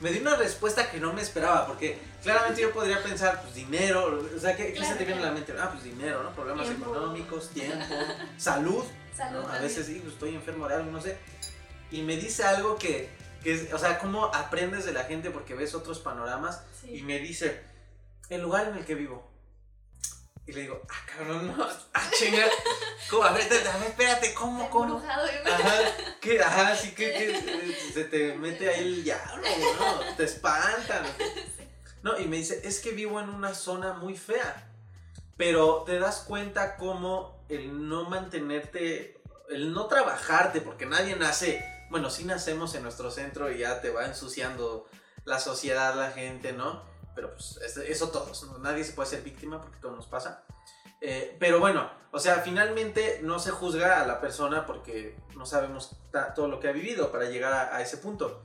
Me 0.01 0.11
dio 0.11 0.21
una 0.21 0.35
respuesta 0.35 0.89
que 0.91 0.99
no 0.99 1.13
me 1.13 1.21
esperaba, 1.21 1.67
porque 1.67 1.97
claramente 2.21 2.61
yo 2.61 2.71
podría 2.71 3.01
pensar, 3.01 3.41
pues 3.41 3.55
dinero, 3.55 4.21
o 4.35 4.39
sea, 4.39 4.55
¿qué, 4.55 4.67
qué 4.67 4.71
se 4.73 4.79
Claro, 4.79 4.97
te 4.97 5.05
viene 5.05 5.21
a 5.21 5.25
la 5.25 5.31
claro. 5.31 5.45
mente? 5.47 5.53
Ah, 5.61 5.69
pues 5.71 5.83
dinero, 5.83 6.21
¿no? 6.23 6.31
Problemas 6.33 6.65
Tiempo. 6.67 6.91
económicos, 6.91 7.49
tiempo, 7.49 7.95
salud, 8.37 8.83
Salud. 9.15 9.43
¿no? 9.43 9.47
A 9.49 9.59
veces 9.59 9.85
sí, 9.85 9.99
pues, 10.01 10.13
estoy 10.13 10.35
enfermo 10.35 10.67
de 10.67 10.75
algo, 10.75 10.91
no 10.91 11.01
sé. 11.01 11.17
Y 11.91 12.01
me 12.01 12.17
dice 12.17 12.43
algo 12.43 12.77
que, 12.77 13.09
que 13.43 13.53
es, 13.53 13.73
o 13.73 13.77
sea, 13.77 13.99
cómo 13.99 14.25
aprendes 14.25 14.85
de 14.85 14.93
la 14.93 15.03
gente 15.05 15.29
porque 15.31 15.53
ves 15.53 15.75
otros 15.75 15.99
panoramas 15.99 16.63
y 16.83 16.97
Sí. 16.97 17.03
me 17.03 17.19
dice, 17.19 17.63
el 18.29 18.41
lugar 18.41 18.67
en 18.67 18.77
el 18.77 18.85
que 18.85 18.95
vivo. 18.95 19.31
Y 20.47 20.51
le 20.53 20.61
digo, 20.61 20.79
ah, 20.89 21.05
cabrón, 21.07 21.57
no, 21.57 21.67
ah, 21.93 22.09
chinga. 22.17 22.45
¿Cómo? 23.09 23.23
A 23.23 23.31
ver, 23.31 23.41
espérate, 23.41 23.69
a 23.69 23.77
ver, 23.77 23.89
espérate, 23.89 24.33
¿cómo, 24.35 24.69
cómo? 24.69 24.97
Ajá, 24.99 25.81
que, 26.21 26.39
ajá, 26.39 26.75
sí 26.75 26.91
que, 26.93 27.11
que, 27.11 27.77
se 27.93 28.03
te 28.05 28.35
mete 28.35 28.69
ahí 28.69 28.79
el 28.85 29.03
diablo, 29.03 29.43
¿no? 29.79 30.15
Te 30.15 30.23
espantan. 30.25 31.03
No, 32.03 32.19
y 32.19 32.27
me 32.27 32.37
dice, 32.37 32.61
es 32.63 32.79
que 32.79 32.91
vivo 32.91 33.19
en 33.19 33.29
una 33.29 33.55
zona 33.55 33.93
muy 33.93 34.15
fea. 34.15 34.69
Pero 35.37 35.83
te 35.85 35.97
das 35.99 36.19
cuenta 36.27 36.77
cómo 36.77 37.43
el 37.49 37.89
no 37.89 38.07
mantenerte, 38.09 39.19
el 39.49 39.73
no 39.73 39.87
trabajarte, 39.87 40.61
porque 40.61 40.85
nadie 40.85 41.15
nace, 41.15 41.65
bueno, 41.95 42.09
sí 42.09 42.25
nacemos 42.25 42.75
en 42.75 42.83
nuestro 42.83 43.09
centro 43.09 43.49
y 43.49 43.59
ya 43.59 43.79
te 43.79 43.89
va 43.89 44.05
ensuciando 44.05 44.85
la 45.23 45.39
sociedad, 45.39 45.95
la 45.95 46.11
gente, 46.11 46.51
¿no? 46.51 46.83
Pero 47.15 47.31
pues 47.31 47.57
es- 47.65 47.77
eso 47.77 48.09
todos, 48.09 48.45
nadie 48.59 48.83
se 48.83 48.91
puede 48.91 49.07
ser 49.07 49.21
víctima 49.21 49.61
porque 49.61 49.79
todo 49.79 49.95
nos 49.95 50.05
pasa. 50.05 50.43
Eh, 50.99 51.37
pero 51.39 51.61
bueno, 51.61 51.89
o 52.11 52.19
sea, 52.19 52.41
finalmente 52.41 53.21
no 53.23 53.39
se 53.39 53.51
juzga 53.51 54.01
a 54.01 54.05
la 54.05 54.19
persona 54.19 54.65
porque 54.65 55.15
no 55.37 55.45
sabemos 55.45 55.91
todo 56.35 56.49
lo 56.49 56.59
que 56.59 56.67
ha 56.67 56.73
vivido 56.73 57.13
para 57.13 57.29
llegar 57.29 57.53
a, 57.53 57.81
ese 57.81 57.95
punto. 57.95 58.43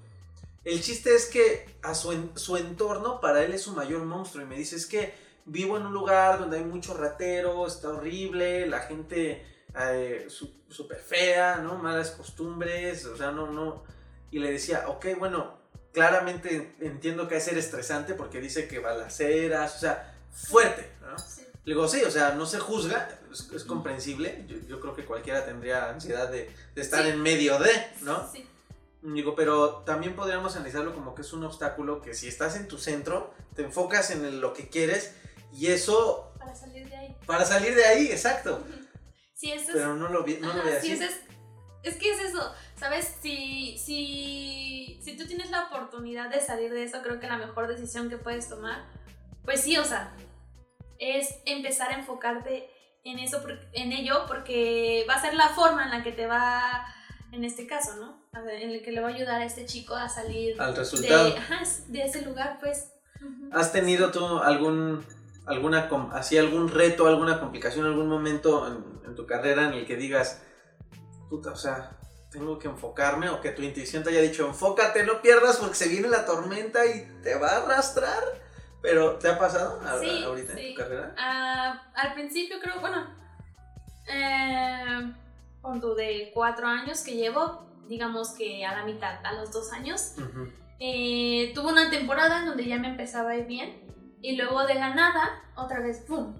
El 0.63 0.81
chiste 0.81 1.13
es 1.17 1.27
que 1.27 1.77
a 1.83 1.97
su, 1.97 2.31
su 2.37 2.57
entorno 2.57 3.21
para 3.21 3.43
él 3.43 3.53
es 3.53 3.63
su 3.63 3.73
mayor 3.73 4.05
monstruo 4.05 4.45
y 4.45 4.47
me 4.47 4.55
dice 4.55 4.77
es 4.77 4.87
que 4.87 5.13
vivo 5.45 5.77
en 5.77 5.87
un 5.87 5.93
lugar 5.93 6.39
donde 6.39 6.59
hay 6.59 6.65
mucho 6.65 6.95
ratero, 6.95 7.67
está 7.67 7.89
horrible, 7.89 8.69
la 8.69 8.79
gente 8.79 9.45
eh, 9.79 10.27
súper 10.69 10.99
fea, 10.99 11.57
¿no? 11.57 11.77
Malas 11.77 12.11
costumbres, 12.11 13.05
o 13.07 13.17
sea, 13.17 13.31
no, 13.31 13.47
no. 13.51 13.85
Y 14.31 14.39
le 14.39 14.51
decía, 14.53 14.85
ok, 14.89 15.07
bueno, 15.19 15.59
claramente 15.93 16.75
entiendo 16.81 17.29
que 17.29 17.37
es 17.37 17.45
ser 17.45 17.59
estresante 17.59 18.15
porque 18.15 18.41
dice 18.41 18.69
que 18.69 18.79
balaceras, 18.79 19.77
o 19.77 19.79
sea, 19.81 20.15
fuerte, 20.33 20.91
¿no? 21.03 21.19
Sí. 21.19 21.43
Le 21.65 21.75
digo, 21.75 21.87
sí, 21.89 22.03
o 22.05 22.11
sea, 22.11 22.33
no 22.33 22.47
se 22.47 22.59
juzga, 22.59 23.19
es, 23.31 23.51
es 23.55 23.65
comprensible. 23.65 24.45
Yo, 24.49 24.57
yo 24.67 24.81
creo 24.81 24.95
que 24.95 25.05
cualquiera 25.05 25.45
tendría 25.45 25.91
ansiedad 25.91 26.29
de, 26.31 26.51
de 26.75 26.81
estar 26.83 27.03
Sí. 27.03 27.11
en 27.11 27.21
medio 27.21 27.59
de, 27.59 27.71
¿no? 28.03 28.31
Sí. 28.33 28.47
Digo, 29.03 29.35
pero 29.35 29.77
también 29.87 30.15
podríamos 30.15 30.57
analizarlo 30.57 30.95
como 30.95 31.15
que 31.15 31.23
es 31.23 31.33
un 31.33 31.43
obstáculo 31.45 32.01
que 32.03 32.15
si 32.15 32.29
estás 32.29 32.57
en 32.57 32.69
tu 32.69 32.79
centro, 32.79 33.33
te 33.57 33.63
enfocas 33.63 34.11
en 34.11 34.25
el- 34.25 34.41
lo 34.41 34.53
que 34.53 34.69
quieres 34.69 35.13
y 35.55 35.69
eso, 35.69 36.33
Para 36.39 36.55
salir 36.55 36.89
de 36.89 36.97
ahí. 36.97 37.17
para 37.27 37.45
salir 37.47 37.75
de 37.75 37.85
ahí, 37.85 38.07
exacto. 38.11 38.63
Sí, 39.41 39.51
eso 39.53 39.71
es. 39.71 39.77
Pero 39.77 39.95
no 39.97 40.09
lo, 40.11 40.23
vi, 40.23 40.35
no 40.39 40.49
lo 40.53 40.61
Ajá, 40.61 40.69
sí, 40.73 40.77
así. 40.77 40.93
ese 40.93 41.07
es, 41.07 41.21
es 41.83 41.97
que 41.97 42.11
es 42.13 42.21
eso, 42.21 42.53
¿sabes? 42.77 43.17
Si, 43.23 43.79
si, 43.79 45.01
si 45.03 45.17
tú 45.17 45.25
tienes 45.27 45.51
la 45.51 45.65
oportunidad 45.69 46.29
de 46.29 46.43
salir 46.43 46.71
de 46.71 46.85
eso, 46.85 47.01
creo 47.03 47.19
que 47.21 47.27
la 47.27 47.39
mejor 47.39 47.67
decisión 47.67 48.11
que 48.11 48.19
puedes 48.19 48.51
tomar, 48.51 48.85
pues 49.47 49.63
sí, 49.63 49.79
o 49.79 49.85
sea, 49.85 50.15
es 50.99 51.37
empezar 51.47 51.91
a 51.91 51.95
enfocarte 51.95 52.69
en 53.03 53.19
eso, 53.19 53.43
en 53.73 53.93
ello, 53.93 54.25
porque 54.29 55.07
va 55.09 55.15
a 55.15 55.23
ser 55.23 55.33
la 55.33 55.49
forma 55.49 55.85
en 55.85 55.91
la 55.91 56.03
que 56.03 56.13
te 56.13 56.27
va, 56.27 56.85
en 57.33 57.43
este 57.43 57.67
caso, 57.67 57.97
¿no? 57.97 58.21
A 58.33 58.43
ver, 58.43 58.61
En 58.63 58.71
el 58.73 58.83
que 58.83 58.93
le 58.93 59.01
va 59.01 59.09
a 59.09 59.15
ayudar 59.15 59.41
a 59.41 59.45
este 59.47 59.65
chico 59.65 59.95
a 59.95 60.11
salir 60.11 60.61
Al 60.61 60.77
resultado. 60.77 61.31
de, 61.31 61.39
ajá, 61.39 61.63
de 61.89 62.03
ese 62.03 62.21
lugar, 62.27 62.59
pues. 62.61 62.93
¿Has 63.53 63.73
tenido 63.73 64.11
tú 64.13 64.39
algún, 64.41 65.03
alguna, 65.47 65.89
así 66.13 66.37
algún 66.37 66.69
reto, 66.69 67.07
alguna 67.07 67.41
complicación, 67.41 67.87
algún 67.87 68.07
momento 68.07 68.67
en, 68.69 69.00
en 69.00 69.00
tu 69.21 69.27
carrera 69.27 69.67
en 69.67 69.75
el 69.75 69.87
que 69.87 69.97
digas, 69.97 70.41
puta, 71.29 71.51
o 71.51 71.57
sea, 71.57 71.91
tengo 72.31 72.59
que 72.59 72.69
enfocarme 72.69 73.29
o 73.29 73.41
que 73.43 73.51
tu 73.51 73.61
intuición 73.61 74.03
te 74.03 74.09
haya 74.11 74.23
dicho, 74.23 74.47
enfócate, 74.47 75.03
no 75.05 75.21
pierdas 75.21 75.59
porque 75.59 75.75
se 75.75 75.89
viene 75.89 76.09
la 76.09 76.25
tormenta 76.25 76.87
y 76.87 77.07
te 77.23 77.35
va 77.35 77.49
a 77.49 77.57
arrastrar? 77.65 78.23
Pero, 78.81 79.17
¿te 79.17 79.29
ha 79.29 79.39
pasado 79.39 79.79
a- 79.87 79.99
Sí, 80.01 80.23
ahorita 80.25 80.53
en 80.53 80.59
sí. 80.59 80.75
tu 80.75 80.81
carrera? 80.83 81.15
Ah, 81.19 81.83
al 81.95 82.15
principio 82.15 82.57
creo, 82.63 82.81
bueno, 82.81 83.07
eh, 84.11 85.13
con 85.61 85.81
tu 85.83 85.95
de 85.95 86.31
cuatro 86.33 86.67
años 86.67 87.03
que 87.03 87.15
llevo, 87.17 87.67
digamos 87.89 88.31
que 88.31 88.65
a 88.65 88.73
la 88.75 88.85
mitad, 88.87 89.21
a 89.27 89.35
los 89.35 89.53
dos 89.53 89.71
años, 89.75 90.15
Ujú. 90.17 90.49
eh, 90.79 91.53
tuve 91.55 91.73
una 91.73 91.91
temporada 91.91 92.39
en 92.41 92.47
donde 92.47 92.65
ya 92.67 92.79
me 92.79 92.89
empezaba 92.89 93.31
a 93.33 93.37
ir 93.37 93.45
bien 93.47 93.83
y 94.23 94.37
luego 94.37 94.65
de 94.67 94.77
la 94.77 94.95
nada, 94.95 95.43
otra 95.57 95.81
vez, 95.81 95.99
¡pum! 96.09 96.35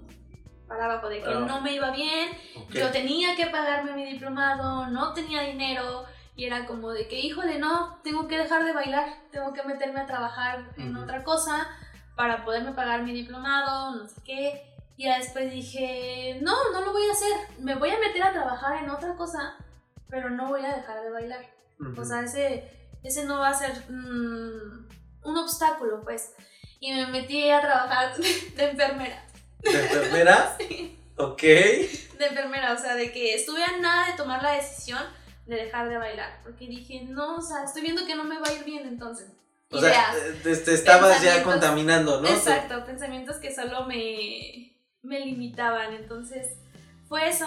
Para 0.71 0.85
abajo, 0.85 1.09
de 1.09 1.21
que 1.21 1.33
Ah. 1.33 1.39
no 1.45 1.59
me 1.59 1.73
iba 1.73 1.91
bien, 1.91 2.29
Ok. 2.55 2.71
yo 2.71 2.89
tenía 2.91 3.35
que 3.35 3.47
pagarme 3.47 3.91
mi 3.91 4.05
diplomado, 4.05 4.87
no 4.87 5.11
tenía 5.11 5.41
dinero 5.41 6.05
y 6.33 6.45
era 6.45 6.65
como 6.65 6.91
de 6.91 7.09
que, 7.09 7.19
híjole, 7.19 7.59
no, 7.59 7.99
tengo 8.05 8.25
que 8.29 8.37
dejar 8.37 8.63
de 8.63 8.71
bailar, 8.71 9.09
tengo 9.31 9.51
que 9.51 9.63
meterme 9.63 9.99
a 9.99 10.05
trabajar 10.05 10.63
en 10.77 10.95
Ujú. 10.95 11.03
otra 11.03 11.25
cosa 11.25 11.67
para 12.15 12.45
poderme 12.45 12.71
pagar 12.71 13.03
mi 13.03 13.11
diplomado, 13.11 13.95
no 13.97 14.07
sé 14.07 14.21
qué. 14.23 14.65
Y 14.95 15.09
después 15.09 15.51
dije, 15.51 16.39
no, 16.41 16.55
no 16.71 16.79
lo 16.79 16.93
voy 16.93 17.05
a 17.09 17.11
hacer, 17.11 17.33
me 17.59 17.75
voy 17.75 17.89
a 17.89 17.99
meter 17.99 18.23
a 18.23 18.31
trabajar 18.31 18.81
en 18.81 18.89
otra 18.89 19.15
cosa 19.15 19.57
pero 20.09 20.29
no 20.29 20.47
voy 20.49 20.63
a 20.65 20.75
dejar 20.75 21.01
de 21.01 21.09
bailar. 21.09 21.45
O 21.97 22.03
sea, 22.03 22.21
ese, 22.21 22.69
ese 23.01 23.23
no 23.25 23.39
va 23.39 23.47
a 23.49 23.53
ser 23.53 23.71
mm, 23.89 24.87
un 25.23 25.37
obstáculo, 25.37 26.01
pues. 26.03 26.33
Y 26.81 26.91
me 26.93 27.07
metí 27.07 27.49
a 27.49 27.61
trabajar 27.61 28.13
de 28.55 28.69
enfermera. 28.71 29.23
¿De 29.63 29.79
enfermera? 29.79 30.55
sí. 30.59 30.97
Ok. 31.17 31.41
De 31.41 32.25
enfermera, 32.27 32.73
o 32.73 32.77
sea, 32.77 32.95
de 32.95 33.11
que 33.11 33.35
estuve 33.35 33.63
a 33.63 33.77
nada 33.79 34.07
de 34.07 34.17
tomar 34.17 34.41
la 34.41 34.53
decisión 34.53 35.01
de 35.45 35.55
dejar 35.55 35.89
de 35.89 35.97
bailar. 35.97 36.39
Porque 36.43 36.67
dije, 36.67 37.03
no, 37.07 37.37
o 37.37 37.41
sea, 37.41 37.63
estoy 37.63 37.81
viendo 37.81 38.05
que 38.05 38.15
no 38.15 38.23
me 38.23 38.39
va 38.39 38.47
a 38.47 38.53
ir 38.53 38.63
bien 38.63 38.87
entonces. 38.87 39.27
O 39.71 39.79
sea, 39.79 40.13
te, 40.43 40.55
te 40.55 40.73
estabas 40.73 41.21
ya 41.21 41.43
contaminando, 41.43 42.19
¿no? 42.19 42.27
Exacto, 42.27 42.83
pensamientos 42.85 43.37
que 43.37 43.55
solo 43.55 43.85
me, 43.85 44.77
me 45.01 45.19
limitaban. 45.21 45.93
Entonces, 45.93 46.57
fue 47.07 47.29
eso 47.29 47.45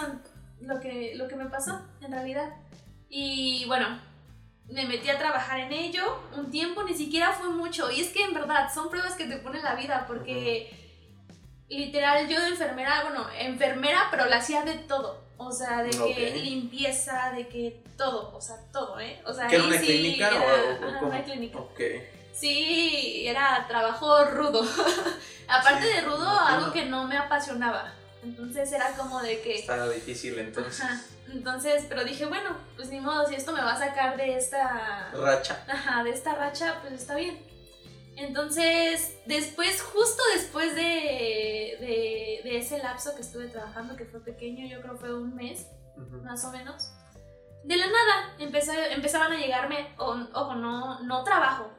lo 0.61 0.79
que, 0.79 1.13
lo 1.15 1.27
que 1.27 1.35
me 1.35 1.45
pasó, 1.45 1.81
en 2.01 2.11
realidad. 2.11 2.51
Y 3.09 3.65
bueno, 3.67 3.99
me 4.67 4.85
metí 4.87 5.09
a 5.09 5.19
trabajar 5.19 5.59
en 5.59 5.71
ello 5.71 6.19
un 6.35 6.49
tiempo, 6.49 6.83
ni 6.83 6.95
siquiera 6.95 7.31
fue 7.31 7.49
mucho. 7.49 7.91
Y 7.91 8.01
es 8.01 8.09
que 8.09 8.23
en 8.23 8.33
verdad 8.33 8.73
son 8.73 8.89
pruebas 8.89 9.13
que 9.13 9.25
te 9.25 9.37
pone 9.37 9.61
la 9.61 9.75
vida, 9.75 10.05
porque 10.07 10.84
literal 11.69 12.27
yo 12.27 12.39
de 12.41 12.49
enfermera, 12.49 13.03
bueno, 13.03 13.27
enfermera, 13.37 14.07
pero 14.11 14.25
la 14.25 14.37
hacía 14.37 14.63
de 14.63 14.75
todo. 14.75 15.23
O 15.37 15.51
sea, 15.51 15.83
de 15.83 15.89
que 15.89 16.31
limpieza, 16.37 17.33
de 17.35 17.47
que 17.47 17.83
todo, 17.97 18.33
o 18.35 18.41
sea, 18.41 18.57
todo, 18.71 18.99
¿eh? 18.99 19.21
O 19.25 19.33
sea, 19.33 19.47
¿Que 19.47 19.55
era 19.55 19.65
una 19.65 19.77
clínica 19.77 20.29
era, 20.29 21.01
o, 21.01 21.07
una 21.07 21.23
clínica. 21.23 21.59
Ok. 21.59 21.79
Sí, 22.33 23.23
era 23.27 23.65
trabajo 23.67 24.25
rudo. 24.25 24.65
Aparte 25.47 25.85
de 25.85 26.01
rudo, 26.01 26.27
algo 26.27 26.71
que 26.71 26.85
no 26.85 27.05
me 27.05 27.17
apasionaba. 27.17 27.93
Entonces 28.23 28.71
era 28.71 28.91
como 28.93 29.21
de 29.21 29.41
que... 29.41 29.59
Estaba 29.59 29.87
difícil 29.89 30.39
entonces. 30.39 30.81
Ajá. 30.81 31.01
Entonces, 31.31 31.85
pero 31.87 32.03
dije, 32.03 32.25
bueno, 32.25 32.57
pues 32.75 32.89
ni 32.89 32.99
modo, 32.99 33.27
si 33.27 33.35
esto 33.35 33.51
me 33.51 33.61
va 33.61 33.73
a 33.73 33.77
sacar 33.77 34.17
de 34.17 34.37
esta... 34.37 35.11
Racha. 35.13 35.63
Ajá, 35.67 36.03
de 36.03 36.11
esta 36.11 36.33
racha, 36.35 36.79
pues 36.81 36.93
está 36.93 37.15
bien. 37.15 37.39
Entonces, 38.17 39.17
después, 39.25 39.81
justo 39.81 40.23
después 40.35 40.75
de, 40.75 40.81
de, 40.81 42.41
de, 42.43 42.57
ese 42.57 42.77
lapso 42.77 43.13
que 43.15 43.21
estuve 43.21 43.47
trabajando, 43.47 43.95
que 43.95 44.05
fue 44.05 44.21
pequeño, 44.21 44.65
yo 44.67 44.81
creo 44.81 44.95
fue 44.95 45.13
un 45.13 45.35
mes, 45.35 45.67
más 46.23 46.45
o 46.45 46.51
menos, 46.51 46.91
de 47.63 47.75
la 47.75 47.87
nada 47.87 48.35
empecé, 48.39 48.93
empezaban 48.93 49.33
a 49.33 49.37
llegarme, 49.37 49.93
ojo, 49.97 50.55
no, 50.55 51.01
no 51.01 51.23
trabajo, 51.23 51.69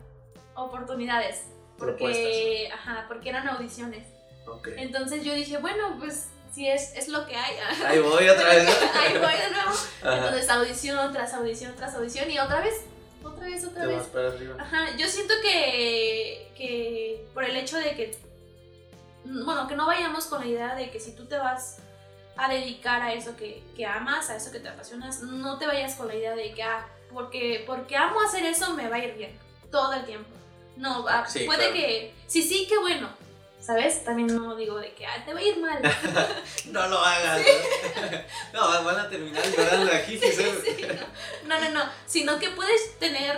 oportunidades. 0.55 1.47
Porque, 1.79 2.71
ajá, 2.73 3.05
porque 3.07 3.29
eran 3.29 3.49
audiciones. 3.49 4.07
Okay. 4.47 4.75
Entonces 4.79 5.25
yo 5.25 5.35
dije, 5.35 5.59
bueno, 5.59 5.97
pues 5.99 6.29
si 6.53 6.69
es, 6.69 6.95
es 6.97 7.09
lo 7.09 7.27
que 7.27 7.37
hay. 7.37 7.57
Ahí 7.87 7.99
voy 7.99 8.29
otra 8.29 8.49
vez. 8.49 8.69
Ahí 8.95 9.13
voy 9.13 9.33
de 9.33 9.51
nuevo. 9.51 9.71
Ajá. 10.03 10.17
Entonces 10.17 10.49
audición 10.49 11.13
tras 11.13 11.35
audición 11.35 11.75
tras 11.77 11.95
audición 11.95 12.31
y 12.31 12.39
otra 12.39 12.61
vez 12.61 12.75
otra 13.29 13.47
vez, 13.47 13.65
otra 13.65 13.83
Te 13.83 13.87
vez. 13.89 13.99
Vas 13.99 14.07
para 14.07 14.29
arriba. 14.29 14.57
Ajá, 14.59 14.97
yo 14.97 15.07
siento 15.09 15.35
que, 15.43 16.51
que 16.57 17.27
por 17.35 17.45
el 17.45 17.57
hecho 17.57 17.77
de 17.79 17.91
que, 17.95 18.17
bueno, 19.25 19.67
que 19.69 19.75
no 19.77 19.87
vayamos 19.87 20.27
con 20.27 20.41
la 20.41 20.47
idea 20.47 20.75
de 20.75 20.91
que 20.91 21.01
si 21.01 21.13
tú 21.15 21.27
te 21.27 21.37
vas 21.37 21.79
a 22.37 22.49
dedicar 22.51 23.01
a 23.03 23.13
eso 23.13 23.37
que, 23.37 23.63
que 23.77 23.87
amas, 23.87 24.29
a 24.31 24.37
eso 24.37 24.53
que 24.53 24.61
te 24.61 24.69
apasionas, 24.69 25.23
no 25.23 25.59
te 25.59 25.67
vayas 25.67 25.95
con 25.95 26.09
la 26.09 26.15
idea 26.15 26.35
de 26.35 26.53
que, 26.53 26.63
ah, 26.63 26.87
porque, 27.13 27.65
porque 27.67 27.97
amo 27.97 28.21
hacer 28.21 28.45
eso 28.45 28.75
me 28.75 28.89
va 28.89 28.97
a 28.97 29.05
ir 29.05 29.15
bien 29.15 29.39
todo 29.71 29.93
el 29.95 30.05
tiempo. 30.05 30.29
No, 30.77 31.07
ah, 31.09 31.25
Sí, 31.27 31.45
puede 31.45 31.71
claro. 31.71 31.75
que, 31.75 32.15
sí, 32.27 32.43
sí, 32.43 32.67
qué 32.69 32.79
bueno, 32.79 33.09
¿sabes? 33.61 34.05
También 34.05 34.29
no 34.29 34.55
digo 34.57 34.79
de 34.79 34.95
que, 34.95 35.07
ah, 35.07 35.23
te 35.25 35.33
va 35.35 35.41
a 35.41 35.43
ir 35.43 35.59
mal. 35.59 35.81
no 36.71 36.87
lo 36.89 36.99
hagas. 36.99 37.43
¿no? 38.53 38.73
no, 38.73 38.85
van 38.85 39.01
a 39.01 39.09
terminar 39.09 39.45
llorando 39.57 39.93
aquí. 39.93 40.19
¿sí? 40.19 40.33
Sí, 40.33 40.87
no, 41.47 41.61
no, 41.61 41.71
no, 41.71 41.91
sino 42.07 42.39
que 42.39 42.51
puedes 42.51 42.99
tener, 42.99 43.37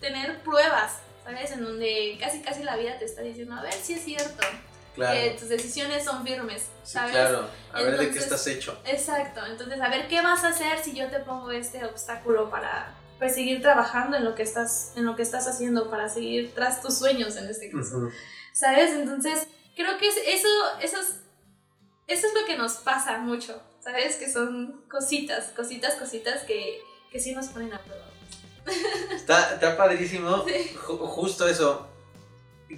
tener 0.00 0.40
pruebas, 0.42 0.98
¿sabes? 1.24 1.50
En 1.52 1.64
donde 1.64 2.16
casi, 2.20 2.40
casi 2.42 2.62
la 2.62 2.76
vida 2.76 2.98
te 2.98 3.04
está 3.04 3.22
diciendo, 3.22 3.54
a 3.54 3.62
ver 3.62 3.72
si 3.74 3.94
es 3.94 4.04
cierto, 4.04 4.46
Claro. 4.94 5.12
que 5.20 5.30
tus 5.30 5.48
decisiones 5.48 6.04
son 6.04 6.24
firmes, 6.24 6.62
Sí, 6.84 6.92
¿sabes? 6.92 7.10
claro. 7.10 7.48
A 7.72 7.82
ver 7.82 7.98
de 7.98 8.10
qué 8.12 8.18
estás 8.20 8.46
hecho. 8.46 8.78
Exacto, 8.84 9.44
entonces 9.44 9.80
a 9.80 9.88
ver 9.88 10.06
qué 10.06 10.22
vas 10.22 10.44
a 10.44 10.50
hacer 10.50 10.78
si 10.84 10.94
yo 10.94 11.08
te 11.08 11.18
pongo 11.18 11.50
este 11.50 11.84
obstáculo 11.84 12.48
para 12.48 12.94
pues 13.18 13.34
seguir 13.34 13.60
trabajando 13.60 14.16
en 14.16 14.24
lo 14.24 14.36
que 14.36 14.44
estás 14.44 14.92
en 14.94 15.04
lo 15.04 15.16
que 15.16 15.22
estás 15.22 15.48
haciendo 15.48 15.90
para 15.90 16.08
seguir 16.08 16.54
tras 16.54 16.80
tus 16.80 16.96
sueños 16.96 17.34
en 17.36 17.48
este 17.48 17.70
caso. 17.72 18.08
¿Sabes? 18.54 18.92
Entonces, 18.92 19.48
creo 19.74 19.98
que 19.98 20.06
es- 20.08 20.16
eso 20.26 20.48
eso 20.80 21.00
es, 21.00 21.16
eso 22.06 22.26
es 22.28 22.34
lo 22.34 22.46
que 22.46 22.56
nos 22.56 22.74
pasa 22.74 23.18
mucho, 23.18 23.60
¿sabes? 23.82 24.14
Que 24.16 24.30
son 24.32 24.84
cositas, 24.88 25.46
cositas, 25.56 25.94
cositas 25.96 26.44
que, 26.44 26.80
que 27.10 27.18
sí 27.18 27.34
nos 27.34 27.48
ponen 27.48 27.72
a 27.74 27.80
prueba. 27.82 28.04
Está, 29.14 29.54
está 29.54 29.76
padrísimo. 29.76 30.44
Sí. 30.46 30.74
Justo 30.86 31.48
eso. 31.48 31.88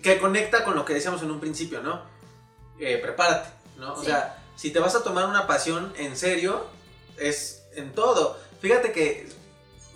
Que 0.03 0.19
conecta 0.19 0.65
con 0.65 0.75
lo 0.75 0.85
que 0.85 0.95
decíamos 0.95 1.23
en 1.23 1.31
un 1.31 1.41
principio, 1.41 1.83
¿no? 1.83 2.03
Eh, 2.81 2.99
prepárate, 2.99 3.51
¿no? 3.77 3.93
O 3.95 4.01
Sí. 4.01 4.07
sea, 4.07 4.43
si 4.57 4.71
te 4.71 4.79
vas 4.79 4.95
a 4.95 5.05
tomar 5.05 5.27
una 5.27 5.47
pasión 5.47 5.93
en 5.99 6.17
serio, 6.17 6.67
es 7.19 7.63
en 7.75 7.93
todo. 7.93 8.39
Fíjate 8.61 8.93
que. 8.93 9.29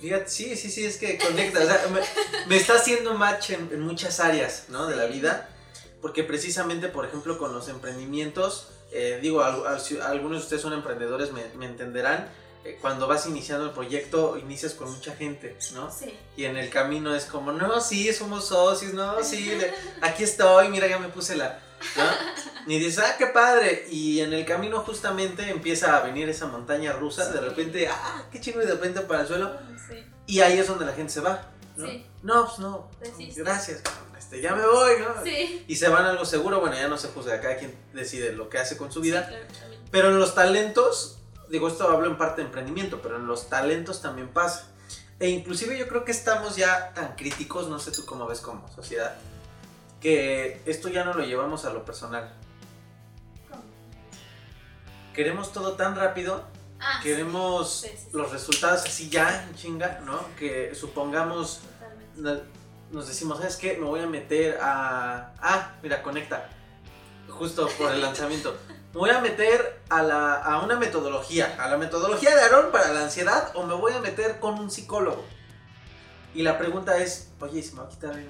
Fíjate, 0.01 0.29
sí, 0.31 0.57
sí, 0.57 0.71
sí, 0.71 0.85
es 0.87 0.97
que 0.99 1.19
conecta. 1.19 1.61
O 1.61 1.67
sea, 1.67 1.87
me, 1.93 2.01
me 2.47 2.57
está 2.57 2.75
haciendo 2.75 3.15
match 3.15 3.51
en, 3.51 3.69
en 3.73 3.81
muchas 3.81 4.21
áreas, 4.21 4.67
¿no? 4.69 4.87
De 4.87 4.97
la 4.97 5.07
vida. 5.07 5.49
Porque 6.03 6.25
precisamente, 6.25 6.89
por 6.89 7.05
ejemplo, 7.05 7.37
con 7.39 7.53
los 7.53 7.69
emprendimientos, 7.69 8.69
eh, 8.93 9.19
digo, 9.23 9.43
al- 9.43 9.67
al- 9.67 9.81
si 9.81 9.99
algunos 10.01 10.39
de 10.39 10.45
ustedes 10.45 10.63
son 10.63 10.73
emprendedores, 10.73 11.33
me, 11.33 11.45
me 11.57 11.67
entenderán. 11.67 12.29
eh, 12.63 12.77
cuando 12.79 13.07
vas 13.09 13.25
iniciando 13.25 13.65
el 13.65 13.71
proyecto, 13.71 14.37
inicias 14.37 14.75
con 14.75 14.91
mucha 14.91 15.17
gente, 15.17 15.57
¿no? 15.73 15.91
Sí. 15.91 16.15
Y 16.37 16.45
en 16.45 16.59
el 16.59 16.69
camino 16.69 17.15
es 17.15 17.25
como, 17.25 17.53
no, 17.53 17.81
sí, 17.81 18.13
somos 18.13 18.49
socios, 18.49 18.93
no, 18.93 19.25
sí, 19.25 19.51
aquí 20.03 20.25
estoy, 20.25 20.69
mira, 20.69 20.87
ya 20.87 20.99
me 20.99 21.09
puse 21.09 21.37
la... 21.37 21.59
¿no? 21.97 22.05
Y 22.71 22.79
dices, 22.79 22.99
ah, 22.99 23.15
qué 23.17 23.29
padre. 23.29 23.87
Y 23.91 24.21
en 24.21 24.35
el 24.35 24.45
camino 24.45 24.81
justamente 24.81 25.49
empieza 25.49 25.97
a 25.97 26.01
venir 26.01 26.29
esa 26.29 26.49
montaña 26.49 26.93
rusa, 26.93 27.31
de 27.33 27.41
repente, 27.41 27.89
ah, 27.89 28.25
qué 28.31 28.39
chingo, 28.43 28.61
y 28.61 28.67
de 28.67 28.73
repente 28.73 29.01
para 29.01 29.23
el 29.23 29.27
suelo. 29.27 29.57
Sí. 29.89 30.05
Y 30.27 30.41
ahí 30.41 30.59
es 30.59 30.67
donde 30.69 30.85
la 30.85 30.93
gente 30.93 31.15
se 31.15 31.21
va. 31.21 31.41
¿no? 31.77 31.87
Sí. 31.87 32.05
No, 32.23 32.45
pues 32.45 32.59
no, 32.59 32.91
Desiste. 33.01 33.41
gracias, 33.43 33.81
cabrón, 33.81 34.10
este, 34.31 34.43
ya 34.43 34.55
me 34.55 34.65
voy, 34.65 34.93
¿no? 35.01 35.25
Sí. 35.25 35.65
Y 35.67 35.75
se 35.75 35.89
van 35.89 36.05
a 36.07 36.11
algo 36.11 36.25
seguro, 36.25 36.61
bueno, 36.61 36.77
ya 36.77 36.87
no 36.87 36.97
se 36.97 37.09
juzga, 37.09 37.41
cada 37.41 37.57
quien 37.57 37.75
decide 37.93 38.33
lo 38.33 38.49
que 38.49 38.59
hace 38.59 38.77
con 38.77 38.93
su 38.93 39.01
vida. 39.01 39.25
Sí, 39.25 39.31
claro, 39.31 39.47
también. 39.61 39.83
Pero 39.91 40.09
en 40.11 40.21
los 40.21 40.37
talentos, 40.37 41.19
digo, 41.49 41.67
esto 41.67 41.89
hablo 41.91 42.07
en 42.07 42.17
parte 42.17 42.41
de 42.43 42.47
emprendimiento, 42.47 43.03
pero 43.03 43.17
en 43.17 43.27
los 43.27 43.49
talentos 43.49 44.01
también 44.03 44.29
pasa. 44.29 44.69
E 45.19 45.29
inclusive 45.31 45.77
yo 45.77 45.89
creo 45.89 46.05
que 46.05 46.13
estamos 46.13 46.55
ya 46.57 46.93
tan 46.95 47.17
críticos, 47.17 47.69
no 47.69 47.79
sé 47.81 47.91
tú 47.91 48.07
cómo 48.07 48.27
ves 48.29 48.41
como 48.41 48.69
sociedad, 48.73 49.17
que 50.01 50.63
esto 50.65 50.89
ya 50.89 51.05
no 51.05 51.13
lo 51.13 51.25
llevamos 51.25 51.65
a 51.65 51.73
lo 51.73 51.85
personal. 51.85 52.33
¿Cómo? 53.51 53.63
Queremos 55.13 55.53
todo 55.53 55.73
tan 55.73 55.97
rápido, 55.97 56.45
Ah, 56.83 57.01
queremos 57.03 57.81
Sí, 57.81 57.89
sí, 57.89 57.97
sí. 57.99 58.09
los 58.15 58.33
resultados 58.33 58.85
así 58.85 59.11
ya, 59.11 59.51
chinga, 59.55 60.01
¿no? 60.07 60.19
Que 60.39 60.75
supongamos, 60.75 61.61
totalmente. 62.17 62.60
Nos 62.91 63.07
decimos, 63.09 63.39
¿sabes 63.39 63.57
qué? 63.57 63.77
Me 63.77 63.85
voy 63.87 64.01
a 64.01 64.07
meter 64.07 64.59
a... 64.61 65.33
Ah, 65.41 65.73
mira, 65.83 66.03
conecta. 66.03 66.49
Justo 67.29 67.69
por 67.79 67.93
el 67.93 68.01
lanzamiento. 68.01 68.57
Me 68.93 68.99
voy 68.99 69.11
a 69.11 69.21
meter 69.21 69.81
a, 69.89 70.03
la, 70.03 70.35
a 70.37 70.63
una 70.63 70.77
metodología, 70.77 71.57
a 71.61 71.69
la 71.69 71.77
metodología 71.77 72.35
de 72.35 72.43
Aarón 72.43 72.73
para 72.73 72.93
la 72.93 73.05
ansiedad 73.05 73.53
o 73.55 73.65
me 73.65 73.75
voy 73.75 73.93
a 73.93 74.01
meter 74.01 74.41
con 74.41 74.59
un 74.59 74.71
psicólogo. 74.71 75.25
Y 76.35 76.43
la 76.43 76.59
pregunta 76.59 76.99
es, 76.99 77.29
oye, 77.41 77.61
¿y 77.61 77.63
¿se 77.63 77.75
me 77.75 77.81
va 77.83 77.87
a 77.87 77.91
quitar 77.91 78.17
el? 78.17 78.29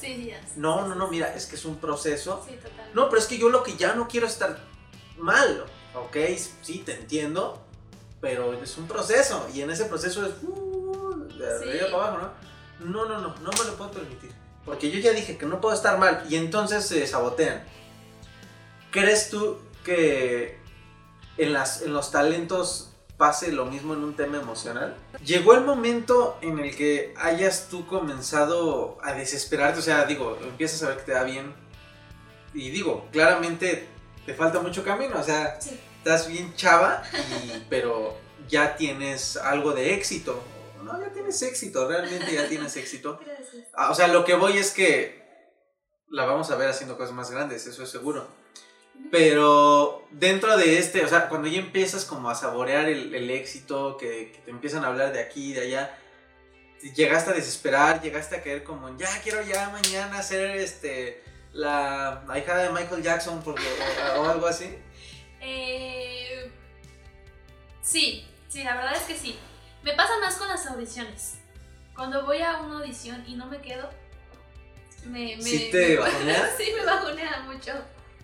Sí. 0.00 0.32
No, 0.56 0.88
no, 0.88 0.94
no, 0.94 1.08
mira, 1.08 1.34
es 1.34 1.44
que 1.46 1.56
es 1.56 1.64
un 1.66 1.76
proceso. 1.76 2.42
Sí, 2.48 2.56
totalmente. 2.56 2.94
No, 2.94 3.10
pero 3.10 3.20
es 3.20 3.28
que 3.28 3.36
yo 3.36 3.50
lo 3.50 3.62
que 3.62 3.76
ya 3.76 3.94
no 3.94 4.08
quiero 4.08 4.26
es 4.26 4.32
estar 4.32 4.58
mal, 5.18 5.66
¿ok? 5.94 6.16
Sí, 6.62 6.78
te 6.78 6.94
entiendo, 6.94 7.62
pero 8.20 8.54
es 8.54 8.78
un 8.78 8.88
proceso 8.88 9.46
y 9.52 9.60
en 9.60 9.70
ese 9.70 9.84
proceso 9.84 10.24
es 10.24 10.32
uh, 10.42 11.26
de 11.38 11.58
Sí. 11.58 11.68
arriba 11.68 11.90
para 11.92 12.04
abajo, 12.04 12.18
¿no? 12.18 12.49
No, 12.80 13.04
no, 13.06 13.20
no, 13.20 13.28
no 13.36 13.50
me 13.50 13.64
lo 13.64 13.76
puedo 13.76 13.90
permitir. 13.92 14.32
Porque 14.64 14.90
yo 14.90 14.98
ya 14.98 15.12
dije 15.12 15.36
que 15.38 15.46
no 15.46 15.60
puedo 15.60 15.74
estar 15.74 15.98
mal 15.98 16.24
y 16.28 16.36
entonces 16.36 16.86
se 16.86 17.06
sabotean. 17.06 17.62
¿Crees 18.90 19.30
tú 19.30 19.58
que 19.84 20.58
en, 21.38 21.52
las, 21.52 21.82
en 21.82 21.92
los 21.92 22.10
talentos 22.10 22.90
pase 23.16 23.52
lo 23.52 23.66
mismo 23.66 23.94
en 23.94 24.02
un 24.02 24.14
tema 24.14 24.38
emocional? 24.38 24.96
Llegó 25.24 25.54
el 25.54 25.62
momento 25.64 26.38
en 26.42 26.58
el 26.58 26.74
que 26.76 27.14
hayas 27.18 27.68
tú 27.70 27.86
comenzado 27.86 28.98
a 29.02 29.12
desesperarte, 29.12 29.78
o 29.78 29.82
sea, 29.82 30.04
digo, 30.06 30.38
empiezas 30.42 30.82
a 30.82 30.88
ver 30.88 30.96
que 30.98 31.02
te 31.04 31.12
da 31.12 31.22
bien 31.22 31.54
y 32.54 32.70
digo, 32.70 33.06
claramente 33.12 33.86
te 34.26 34.34
falta 34.34 34.60
mucho 34.60 34.82
camino, 34.84 35.18
o 35.20 35.22
sea, 35.22 35.60
Sí. 35.60 35.78
estás 35.98 36.26
bien 36.28 36.54
chava, 36.56 37.02
y- 37.44 37.64
pero 37.70 38.16
ya 38.48 38.76
tienes 38.76 39.36
algo 39.36 39.72
de 39.72 39.94
éxito. 39.94 40.42
No, 40.92 41.00
ya 41.00 41.12
tienes 41.12 41.40
éxito, 41.42 41.88
realmente 41.88 42.32
ya 42.32 42.48
tienes 42.48 42.76
éxito. 42.76 43.20
Gracias. 43.26 43.66
Ah, 43.74 43.90
O 43.90 43.94
sea, 43.94 44.08
lo 44.08 44.24
que 44.24 44.34
voy 44.34 44.58
es 44.58 44.72
que 44.72 45.20
la 46.08 46.24
vamos 46.24 46.50
a 46.50 46.56
ver 46.56 46.68
haciendo 46.68 46.96
cosas 46.96 47.14
más 47.14 47.30
grandes, 47.30 47.66
eso 47.66 47.82
es 47.82 47.90
seguro. 47.90 48.26
Pero 49.10 50.06
dentro 50.10 50.56
de 50.56 50.78
este, 50.78 51.04
o 51.04 51.08
sea, 51.08 51.28
cuando 51.28 51.48
ya 51.48 51.58
empiezas 51.58 52.04
como 52.04 52.28
a 52.28 52.34
saborear 52.34 52.88
el, 52.88 53.14
el 53.14 53.30
éxito, 53.30 53.96
que, 53.96 54.32
que, 54.32 54.38
te 54.44 54.50
empiezan 54.50 54.84
a 54.84 54.88
hablar 54.88 55.12
de 55.12 55.20
aquí 55.20 55.50
y 55.50 55.52
de 55.54 55.62
allá, 55.62 55.98
llegaste 56.94 57.30
a 57.30 57.34
desesperar, 57.34 58.02
llegaste 58.02 58.36
a 58.36 58.42
querer 58.42 58.62
como, 58.62 58.96
ya 58.98 59.08
quiero 59.22 59.42
ya 59.42 59.70
mañana 59.70 60.22
ser 60.22 60.56
este 60.56 61.22
la 61.52 62.22
hija 62.38 62.58
de 62.58 62.70
Michael 62.70 63.02
Jackson 63.02 63.42
por, 63.42 63.58
o, 64.18 64.28
algo 64.28 64.46
así. 64.46 64.78
Eh, 65.40 66.50
sí, 67.82 68.26
sí, 68.48 68.62
la 68.62 68.76
verdad 68.76 68.96
es 68.96 69.02
que 69.02 69.16
sí. 69.16 69.38
Me 69.82 69.94
pasa 69.94 70.18
más 70.20 70.36
con 70.36 70.48
las 70.48 70.66
audiciones. 70.66 71.38
Cuando 71.94 72.24
voy 72.24 72.40
a 72.42 72.60
una 72.60 72.78
audición 72.78 73.24
y 73.26 73.34
no 73.34 73.46
me 73.46 73.60
quedo, 73.60 73.88
me... 75.04 75.36
me 75.36 75.42
¿Sí 75.42 75.68
te 75.70 75.96
bajonea? 75.96 76.50
sí, 76.58 76.72
me 76.76 76.84
bajonea 76.84 77.42
mucho. 77.46 77.72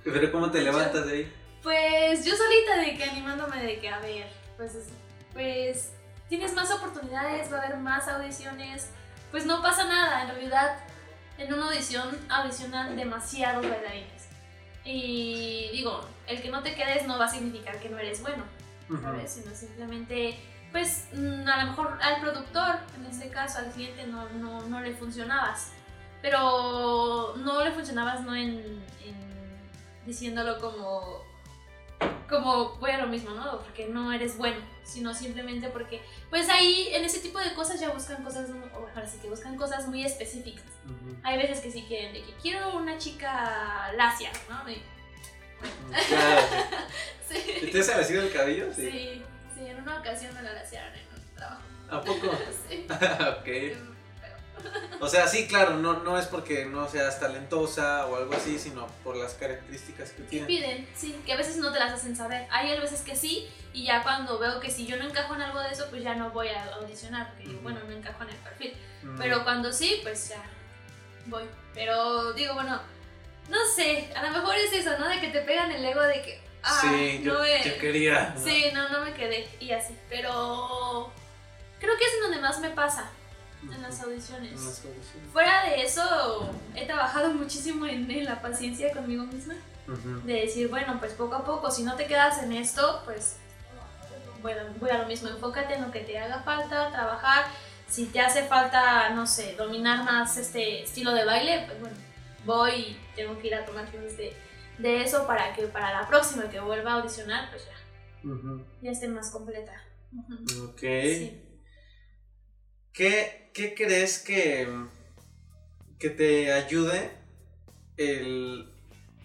¿Pero 0.04 0.32
cómo 0.32 0.50
te 0.50 0.60
levantas 0.60 1.06
de 1.06 1.12
ahí? 1.12 1.32
Pues 1.62 2.24
yo 2.24 2.34
solita 2.36 2.76
de 2.78 2.96
que 2.96 3.04
animándome 3.04 3.62
de 3.62 3.78
que, 3.80 3.88
a 3.88 3.98
ver, 3.98 4.28
pues, 4.56 4.72
pues 5.32 5.90
tienes 6.28 6.54
más 6.54 6.70
oportunidades, 6.70 7.52
va 7.52 7.58
a 7.58 7.62
haber 7.62 7.76
más 7.78 8.06
audiciones, 8.08 8.90
pues 9.30 9.46
no 9.46 9.62
pasa 9.62 9.84
nada, 9.84 10.22
en 10.22 10.28
realidad 10.28 10.78
en 11.38 11.52
una 11.52 11.66
audición 11.66 12.18
audicionan 12.28 12.96
demasiados 12.96 13.68
bailarines. 13.68 14.28
Y 14.84 15.68
digo, 15.72 16.00
el 16.26 16.40
que 16.40 16.50
no 16.50 16.62
te 16.62 16.74
quedes 16.74 17.06
no 17.06 17.18
va 17.18 17.26
a 17.26 17.30
significar 17.30 17.78
que 17.80 17.88
no 17.88 17.98
eres 17.98 18.22
bueno, 18.22 18.44
¿sabes? 19.02 19.32
Sino 19.32 19.54
simplemente, 19.54 20.38
pues 20.72 21.08
mm, 21.12 21.48
a 21.48 21.64
lo 21.64 21.70
mejor 21.70 21.98
al 22.00 22.20
productor, 22.20 22.76
en 22.96 23.06
este 23.06 23.28
caso 23.28 23.58
al 23.58 23.70
cliente, 23.72 24.06
no, 24.06 24.28
no, 24.30 24.60
no 24.62 24.80
le 24.80 24.94
funcionabas. 24.94 25.72
Pero 26.22 27.34
no 27.36 27.62
le 27.62 27.72
funcionabas 27.72 28.22
no 28.22 28.34
en, 28.34 28.84
en 29.04 29.16
diciéndolo 30.06 30.58
como 30.58 31.24
como 32.28 32.76
voy 32.76 32.90
a 32.90 32.98
lo 32.98 33.06
mismo, 33.06 33.30
¿no? 33.30 33.60
Porque 33.60 33.86
no 33.86 34.12
eres 34.12 34.36
bueno, 34.36 34.58
sino 34.84 35.14
simplemente 35.14 35.68
porque, 35.68 36.02
pues 36.30 36.48
ahí 36.48 36.88
en 36.92 37.04
ese 37.04 37.20
tipo 37.20 37.38
de 37.38 37.54
cosas 37.54 37.80
ya 37.80 37.90
buscan 37.90 38.22
cosas, 38.24 38.50
o 38.74 38.78
ahora 38.78 39.06
sí 39.06 39.18
que 39.18 39.28
buscan 39.28 39.56
cosas 39.56 39.86
muy 39.88 40.04
específicas. 40.04 40.64
Uh 40.86 40.90
-huh. 40.90 41.20
Hay 41.22 41.38
veces 41.38 41.60
que 41.60 41.70
sí 41.70 41.84
quieren 41.86 42.12
de 42.12 42.22
que 42.22 42.32
quiero 42.42 42.76
una 42.76 42.98
chica 42.98 43.92
lacia, 43.96 44.30
¿no? 44.48 44.68
Y, 44.70 44.82
bueno. 45.60 46.04
Claro. 46.08 46.40
sí. 47.28 47.70
¿Te 47.70 47.80
has 47.80 48.10
el 48.10 48.32
cabello? 48.32 48.72
Sí. 48.74 48.90
sí. 48.90 49.22
Sí, 49.56 49.66
en 49.66 49.80
una 49.80 49.98
ocasión 49.98 50.34
me 50.34 50.42
la 50.42 50.52
laciaron 50.52 50.92
en 50.94 51.06
un 51.14 51.34
trabajo. 51.34 51.62
¿A 51.90 52.00
poco? 52.00 52.38
sí. 52.68 52.86
ok. 52.90 53.76
O 55.00 55.08
sea, 55.08 55.28
sí, 55.28 55.46
claro, 55.46 55.76
no, 55.76 56.02
no 56.02 56.18
es 56.18 56.26
porque 56.26 56.64
no 56.64 56.88
seas 56.88 57.20
talentosa 57.20 58.06
o 58.06 58.16
algo 58.16 58.34
así, 58.34 58.58
sino 58.58 58.86
por 59.04 59.16
las 59.16 59.34
características 59.34 60.10
que 60.12 60.22
tienes. 60.22 60.48
piden, 60.48 60.88
sí, 60.94 61.14
que 61.24 61.32
a 61.32 61.36
veces 61.36 61.58
no 61.58 61.72
te 61.72 61.78
las 61.78 61.92
hacen 61.92 62.16
saber. 62.16 62.46
Hay 62.50 62.78
veces 62.80 63.02
que 63.02 63.14
sí, 63.14 63.48
y 63.72 63.84
ya 63.84 64.02
cuando 64.02 64.38
veo 64.38 64.58
que 64.58 64.70
si 64.70 64.86
yo 64.86 64.96
no 64.96 65.04
encajo 65.04 65.34
en 65.34 65.42
algo 65.42 65.60
de 65.60 65.70
eso, 65.70 65.86
pues 65.90 66.02
ya 66.02 66.14
no 66.14 66.30
voy 66.30 66.48
a 66.48 66.64
audicionar, 66.74 67.28
porque 67.30 67.48
digo, 67.48 67.60
bueno, 67.62 67.80
no 67.86 67.92
encajo 67.92 68.22
en 68.24 68.30
el 68.30 68.36
perfil. 68.36 68.74
Mm. 69.02 69.18
Pero 69.18 69.44
cuando 69.44 69.72
sí, 69.72 70.00
pues 70.02 70.30
ya 70.30 70.42
voy. 71.26 71.44
Pero 71.74 72.32
digo, 72.32 72.54
bueno, 72.54 72.80
no 73.50 73.58
sé, 73.74 74.10
a 74.16 74.22
lo 74.22 74.30
mejor 74.30 74.56
es 74.56 74.72
eso, 74.72 74.98
¿no? 74.98 75.06
De 75.08 75.20
que 75.20 75.28
te 75.28 75.40
pegan 75.42 75.70
el 75.70 75.84
ego 75.84 76.02
de 76.02 76.22
que, 76.22 76.40
ah, 76.66 76.80
sí, 76.82 77.20
yo, 77.22 77.34
no 77.34 77.40
me... 77.40 77.64
yo 77.64 77.78
quería. 77.78 78.34
¿no? 78.36 78.44
Sí, 78.44 78.64
no, 78.74 78.88
no 78.88 79.04
me 79.04 79.14
quedé 79.14 79.48
y 79.60 79.70
así. 79.72 79.96
Pero 80.08 81.10
creo 81.80 81.96
que 81.96 82.04
es 82.04 82.14
en 82.14 82.20
donde 82.22 82.38
más 82.40 82.60
me 82.60 82.70
pasa, 82.70 83.08
en 83.62 83.82
las 83.82 84.00
audiciones. 84.02 84.50
En 84.50 84.56
las 84.56 84.84
audiciones. 84.84 85.32
Fuera 85.32 85.64
de 85.64 85.82
eso, 85.82 86.50
he 86.74 86.86
trabajado 86.86 87.30
muchísimo 87.30 87.86
en, 87.86 88.10
en 88.10 88.24
la 88.24 88.40
paciencia 88.42 88.92
conmigo 88.92 89.24
misma. 89.24 89.54
Ujú. 89.88 90.26
De 90.26 90.34
decir, 90.34 90.68
bueno, 90.68 90.96
pues 90.98 91.12
poco 91.12 91.36
a 91.36 91.44
poco, 91.44 91.70
si 91.70 91.84
no 91.84 91.94
te 91.94 92.06
quedas 92.06 92.42
en 92.42 92.52
esto, 92.52 93.02
pues 93.04 93.36
bueno, 94.42 94.62
voy 94.78 94.90
a 94.90 94.98
lo 94.98 95.06
mismo, 95.06 95.28
enfócate 95.28 95.74
en 95.74 95.82
lo 95.82 95.90
que 95.90 96.00
te 96.00 96.18
haga 96.18 96.40
falta, 96.40 96.90
trabajar. 96.90 97.46
Si 97.88 98.06
te 98.06 98.20
hace 98.20 98.44
falta, 98.44 99.10
no 99.10 99.26
sé, 99.26 99.54
dominar 99.54 100.04
más 100.04 100.36
este 100.36 100.82
estilo 100.82 101.12
de 101.12 101.24
baile, 101.24 101.64
pues 101.66 101.80
bueno, 101.80 101.96
voy 102.44 102.72
y 102.72 103.00
tengo 103.14 103.38
que 103.38 103.48
ir 103.48 103.54
a 103.54 103.64
tomar 103.64 103.86
clases 103.86 104.16
de, 104.16 104.36
de 104.78 105.02
eso 105.02 105.26
para 105.26 105.54
que 105.54 105.66
para 105.66 105.92
la 105.92 106.06
próxima 106.06 106.48
que 106.48 106.60
vuelva 106.60 106.92
a 106.92 106.94
audicionar, 106.96 107.50
pues 107.50 107.66
ya, 107.66 108.30
ya 108.82 108.90
esté 108.90 109.08
más 109.08 109.30
completa. 109.30 109.72
Ujú. 110.12 110.64
Ok. 110.70 110.80
Sí. 110.80 111.42
¿Qué, 112.92 113.50
qué 113.52 113.74
crees 113.74 114.18
que, 114.18 114.68
que 115.98 116.10
te 116.10 116.52
ayude 116.52 117.10
el 117.96 118.72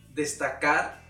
destacar 0.09 1.01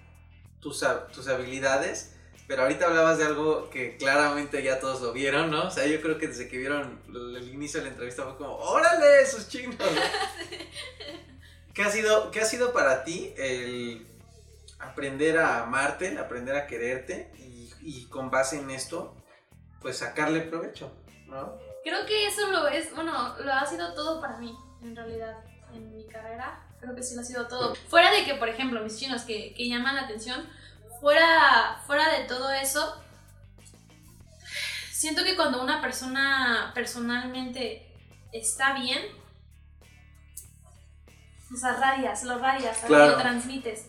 tus, 0.60 0.86
tus 1.12 1.28
habilidades? 1.28 2.16
Pero 2.48 2.64
ahorita 2.64 2.86
hablabas 2.86 3.18
de 3.18 3.26
algo 3.26 3.70
que 3.70 3.96
claramente 3.98 4.62
ya 4.62 4.80
todos 4.80 5.02
lo 5.02 5.14
vieron, 5.14 5.50
¿no? 5.50 5.68
O 5.68 5.72
sea, 5.72 5.88
yo 5.88 6.02
creo 6.02 6.18
que 6.18 6.28
desde 6.28 6.50
que 6.50 6.58
vieron 6.58 7.02
el, 7.08 7.50
inicio 7.50 7.80
de 7.80 7.86
la 7.86 7.92
entrevista 7.94 8.24
fue 8.26 8.36
como, 8.38 8.58
¡órale, 8.58 9.22
esos 9.22 9.48
chinos! 9.48 9.78
¿no? 9.80 9.86
¿Qué, 11.74 11.82
ha 11.82 11.90
sido, 11.90 12.30
¿Qué 12.30 12.42
ha 12.42 12.46
sido 12.46 12.74
para 12.74 13.06
ti 13.06 13.34
el 13.38 14.06
aprender 14.82 15.38
a 15.38 15.64
amarte, 15.64 16.18
aprender 16.18 16.56
a 16.56 16.68
quererte 16.68 17.32
y, 17.38 17.72
y 17.82 18.06
con 18.08 18.30
base 18.30 18.60
en 18.60 18.72
esto, 18.72 19.16
pues 19.82 19.98
sacarle 19.98 20.42
provecho, 20.42 20.92
¿no? 21.28 21.58
Creo 21.84 22.06
que 22.06 22.28
eso 22.28 22.48
lo 22.52 22.68
es, 22.68 22.94
bueno, 22.94 23.36
lo 23.40 23.54
ha 23.54 23.66
sido 23.66 23.94
todo 23.94 24.22
para 24.22 24.38
mí, 24.38 24.56
en 24.84 24.96
realidad, 24.96 25.38
en 25.74 25.96
mi 25.96 26.06
carrera. 26.06 26.68
Creo 26.80 26.96
que 26.96 27.04
sí 27.04 27.16
lo 27.16 27.22
ha 27.22 27.24
sido 27.24 27.48
todo. 27.48 27.76
Fuera 27.90 28.12
de 28.12 28.24
que, 28.26 28.36
por 28.36 28.50
ejemplo, 28.50 28.82
mis 28.82 28.98
chinos 28.98 29.24
que, 29.24 29.54
que 29.54 29.68
llaman 29.68 29.96
la 29.96 30.04
atención, 30.04 30.48
fuera, 31.00 31.82
fuera 31.86 32.20
de 32.20 32.26
todo 32.26 32.52
eso, 32.52 33.02
siento 34.92 35.24
que 35.24 35.36
cuando 35.36 35.62
una 35.62 35.82
persona 35.82 36.72
personalmente 36.76 37.88
está 38.32 38.74
bien, 38.74 39.00
o 41.54 41.58
sea, 41.58 41.74
radias, 41.74 42.24
lo 42.24 42.38
radias. 42.38 42.78
Claro. 42.86 43.12
lo 43.12 43.18
transmites. 43.18 43.88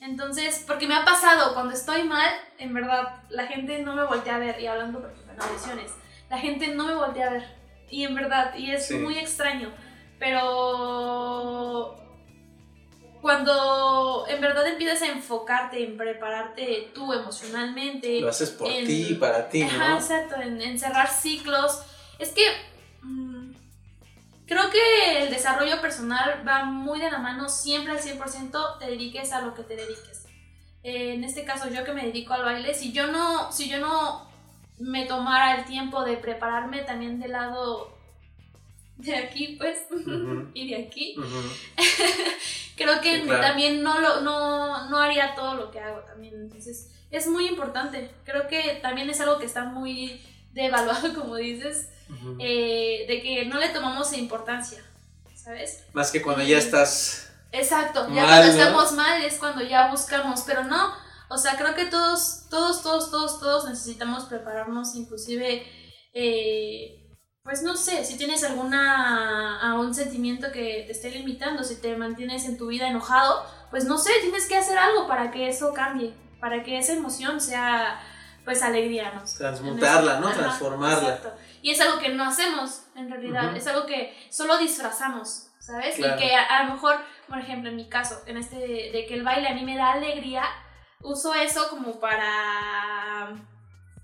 Entonces, 0.00 0.64
porque 0.66 0.86
me 0.88 0.94
ha 0.94 1.04
pasado, 1.04 1.52
cuando 1.54 1.74
estoy 1.74 2.04
mal, 2.04 2.30
en 2.58 2.72
verdad, 2.72 3.22
la 3.28 3.46
gente 3.46 3.80
no 3.82 3.94
me 3.94 4.04
voltea 4.04 4.36
a 4.36 4.38
ver, 4.38 4.58
y 4.60 4.66
hablando 4.66 5.00
por 5.00 5.10
ejemplo, 5.10 5.32
en 5.34 5.40
audiciones, 5.42 5.90
la 6.30 6.38
gente 6.38 6.68
no 6.68 6.86
me 6.86 6.94
voltea 6.94 7.26
a 7.28 7.30
ver. 7.32 7.44
Y 7.90 8.04
en 8.04 8.14
verdad, 8.14 8.54
y 8.56 8.70
es 8.70 8.86
Sí. 8.86 8.94
muy 8.94 9.18
extraño. 9.18 9.70
Pero 10.18 11.96
cuando 13.20 14.24
en 14.28 14.40
verdad 14.40 14.66
empiezas 14.66 15.02
a 15.02 15.06
enfocarte 15.12 15.82
en 15.84 15.96
prepararte 15.96 16.90
tú 16.94 17.12
emocionalmente, 17.12 18.20
Lo 18.20 18.28
haces 18.30 18.50
por 18.50 18.68
ti 18.68 19.08
y 19.10 19.14
para 19.14 19.48
ti, 19.48 19.62
Ajá, 19.62 19.90
¿no? 19.90 19.96
exacto, 19.96 20.36
en, 20.40 20.60
en 20.62 20.78
cerrar 20.78 21.08
ciclos. 21.10 21.82
Es 22.18 22.30
que 22.30 22.42
mm, 23.02 23.39
creo 24.50 24.68
que 24.68 25.22
el 25.22 25.30
desarrollo 25.30 25.80
personal 25.80 26.42
va 26.46 26.64
muy 26.64 26.98
de 26.98 27.08
la 27.08 27.18
mano 27.18 27.48
siempre 27.48 27.92
al 27.92 28.00
100% 28.00 28.78
te 28.80 28.86
dediques 28.86 29.30
a 29.32 29.42
lo 29.42 29.54
que 29.54 29.62
te 29.62 29.76
dediques. 29.76 30.26
Eh, 30.82 31.14
en 31.14 31.22
este 31.22 31.44
caso 31.44 31.68
yo 31.68 31.84
que 31.84 31.92
me 31.92 32.04
dedico 32.06 32.34
al 32.34 32.42
baile, 32.44 32.74
si 32.74 32.90
yo 32.90 33.06
no, 33.06 33.52
si 33.52 33.68
yo 33.68 33.78
no 33.78 34.28
me 34.80 35.06
tomara 35.06 35.54
el 35.56 35.66
tiempo 35.66 36.02
de 36.04 36.16
prepararme 36.16 36.80
también 36.82 37.20
del 37.20 37.30
lado 37.32 37.96
de 38.96 39.14
aquí, 39.16 39.56
pues, 39.56 39.78
Ujú. 39.90 40.48
y 40.54 40.68
de 40.68 40.84
aquí, 40.84 41.14
Ujú. 41.16 41.40
creo 42.76 43.00
que 43.00 43.20
Sí, 43.20 43.22
claro. 43.22 43.40
también 43.42 43.82
no, 43.84 44.00
lo, 44.00 44.20
no, 44.22 44.88
no 44.90 44.98
haría 44.98 45.34
todo 45.36 45.54
lo 45.54 45.70
que 45.70 45.78
hago 45.78 46.00
también. 46.00 46.34
Entonces, 46.34 46.90
es 47.12 47.26
muy 47.28 47.46
importante. 47.46 48.10
Creo 48.24 48.48
que 48.48 48.80
también 48.82 49.08
es 49.10 49.20
algo 49.20 49.38
que 49.38 49.46
está 49.46 49.64
muy 49.64 50.20
devaluado, 50.52 51.14
como 51.18 51.36
dices, 51.36 51.88
Eh, 52.38 53.04
de 53.08 53.22
que 53.22 53.46
no 53.46 53.58
le 53.58 53.68
tomamos 53.68 54.12
importancia, 54.12 54.82
¿sabes? 55.34 55.84
Más 55.92 56.10
que 56.10 56.22
cuando 56.22 56.42
ya 56.42 56.58
estás... 56.58 57.30
Exacto, 57.52 58.06
ya 58.14 58.26
cuando 58.26 58.46
¿no? 58.46 58.52
estamos 58.52 58.92
mal 58.92 59.22
es 59.22 59.38
cuando 59.38 59.62
ya 59.62 59.90
buscamos, 59.90 60.42
pero 60.46 60.64
no, 60.64 60.92
o 61.28 61.38
sea, 61.38 61.56
creo 61.56 61.74
que 61.76 61.86
todos, 61.86 62.46
todos, 62.50 62.82
todos, 62.82 63.10
todos, 63.10 63.38
todos 63.38 63.68
necesitamos 63.68 64.24
prepararnos, 64.24 64.96
inclusive, 64.96 65.64
eh, 66.12 67.16
pues 67.44 67.62
no 67.62 67.76
sé, 67.76 68.04
si 68.04 68.16
tienes 68.16 68.42
alguna, 68.42 69.60
a 69.60 69.78
un 69.78 69.94
sentimiento 69.94 70.50
que 70.50 70.82
te 70.86 70.92
esté 70.92 71.10
limitando, 71.10 71.62
si 71.62 71.76
te 71.76 71.96
mantienes 71.96 72.46
en 72.46 72.58
tu 72.58 72.66
vida 72.66 72.88
enojado, 72.88 73.44
pues 73.70 73.84
no 73.84 73.96
sé, 73.96 74.10
tienes 74.22 74.48
que 74.48 74.56
hacer 74.56 74.76
algo 74.76 75.06
para 75.06 75.30
que 75.30 75.48
eso 75.48 75.72
cambie, 75.72 76.14
para 76.40 76.64
que 76.64 76.78
esa 76.78 76.94
emoción 76.94 77.40
sea, 77.40 78.02
pues, 78.44 78.62
alegría, 78.62 79.12
¿no? 79.12 79.22
Transmutarla, 79.22 80.18
¿no? 80.18 80.28
Ajá, 80.28 80.38
Transformarla. 80.38 81.14
exacto. 81.14 81.32
Y 81.62 81.70
es 81.70 81.80
algo 81.80 81.98
que 81.98 82.08
no 82.10 82.24
hacemos, 82.24 82.84
en 82.96 83.10
realidad. 83.10 83.56
Es 83.56 83.66
algo 83.66 83.86
que 83.86 84.16
solo 84.30 84.56
disfrazamos, 84.58 85.48
¿sabes? 85.58 85.96
Claro. 85.96 86.16
Y 86.16 86.18
que 86.26 86.34
a, 86.34 86.42
a 86.58 86.64
lo 86.64 86.74
mejor, 86.74 86.96
por 87.28 87.38
ejemplo, 87.38 87.68
en 87.70 87.76
mi 87.76 87.88
caso, 87.88 88.22
en 88.26 88.36
este 88.36 88.56
de, 88.56 88.90
de 88.92 89.06
que 89.06 89.14
el 89.14 89.22
baile 89.22 89.48
a 89.48 89.54
mí 89.54 89.64
me 89.64 89.76
da 89.76 89.92
alegría, 89.92 90.44
uso 91.02 91.34
eso 91.34 91.68
como 91.70 91.98
para 92.00 93.34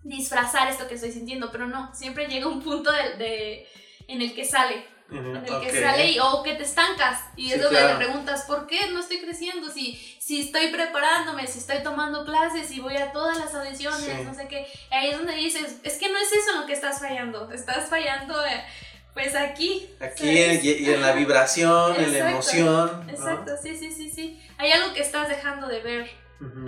disfrazar 0.03 0.69
esto 0.69 0.87
que 0.89 0.95
estoy 0.95 1.13
sintiendo, 1.13 1.51
pero 1.51 1.67
no, 1.67 1.93
siempre 1.95 2.27
llega 2.29 2.47
un 2.47 2.63
punto 2.63 2.93
de, 2.93 3.17
de- 3.17 3.69
en 4.09 4.23
el 4.23 4.35
que 4.35 4.45
sale, 4.45 4.87
en 5.11 5.37
el 5.37 5.61
que 5.61 5.81
sale 5.81 6.11
y, 6.11 6.19
o 6.19 6.43
que 6.43 6.55
te 6.55 6.65
estancas 6.65 7.21
y 7.37 7.53
es 7.53 7.63
donde 7.63 7.81
te 7.81 7.95
preguntas, 7.95 8.43
¿por 8.43 8.67
qué 8.67 8.89
no 8.91 9.01
estoy 9.01 9.21
creciendo? 9.21 9.71
Si, 9.71 9.97
si 10.21 10.41
estoy 10.41 10.69
preparándome, 10.69 11.47
si 11.47 11.59
estoy 11.59 11.83
tomando 11.83 12.25
clases, 12.25 12.67
si 12.69 12.81
voy 12.81 12.97
a 12.97 13.13
todas 13.13 13.39
las 13.39 13.55
audiciones, 13.55 14.25
no 14.25 14.35
sé 14.35 14.49
qué. 14.49 14.67
Ahí 14.91 15.11
es 15.11 15.17
donde 15.17 15.35
dices, 15.35 15.79
es 15.83 15.99
que 15.99 16.11
no 16.11 16.19
es 16.19 16.33
eso 16.33 16.61
lo 16.61 16.67
que 16.67 16.73
estás 16.73 17.01
fallando, 17.01 17.51
estás 17.53 17.89
fallando... 17.89 18.45
Eh, 18.45 18.65
pues 19.17 19.35
aquí. 19.35 19.89
Aquí 19.99 20.29
y, 20.29 20.91
en 20.91 21.01
la 21.01 21.13
vibración, 21.13 21.97
en 21.97 22.13
la 22.13 22.31
emoción. 22.31 23.09
Exacto, 23.09 23.53
sí, 23.63 23.75
sí, 23.75 23.91
sí, 23.91 24.11
sí. 24.11 24.39
Hay 24.59 24.71
algo 24.73 24.93
que 24.93 25.01
estás 25.01 25.27
dejando 25.31 25.69
de 25.69 25.81
ver 25.81 26.11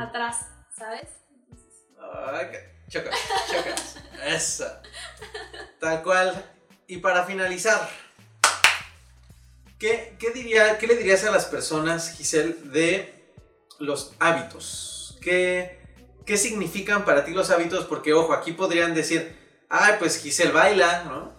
atrás, 0.00 0.46
¿sabes? 0.74 1.08
Ay, 2.00 2.46
chocas, 2.88 3.14
chocas. 3.52 3.96
Eso. 4.26 4.64
Tal 5.78 6.02
cual. 6.02 6.42
Y 6.86 6.96
para 6.96 7.24
finalizar, 7.24 7.86
¿qué, 9.78 10.16
diría, 10.34 10.78
¿qué 10.78 10.86
le 10.86 10.96
dirías 10.96 11.24
a 11.24 11.30
las 11.30 11.46
personas, 11.46 12.16
Giselle, 12.16 12.56
de 12.64 13.32
los 13.78 14.12
hábitos? 14.18 15.18
¿Qué, 15.20 15.78
¿Qué 16.26 16.36
significan 16.36 17.04
para 17.04 17.24
ti 17.24 17.32
los 17.32 17.50
hábitos? 17.50 17.84
Porque, 17.84 18.12
ojo, 18.12 18.32
aquí 18.32 18.52
podrían 18.52 18.94
decir, 18.94 19.36
ay, 19.68 19.94
pues 19.98 20.20
Giselle 20.20 20.52
baila, 20.52 21.04
¿no? 21.04 21.38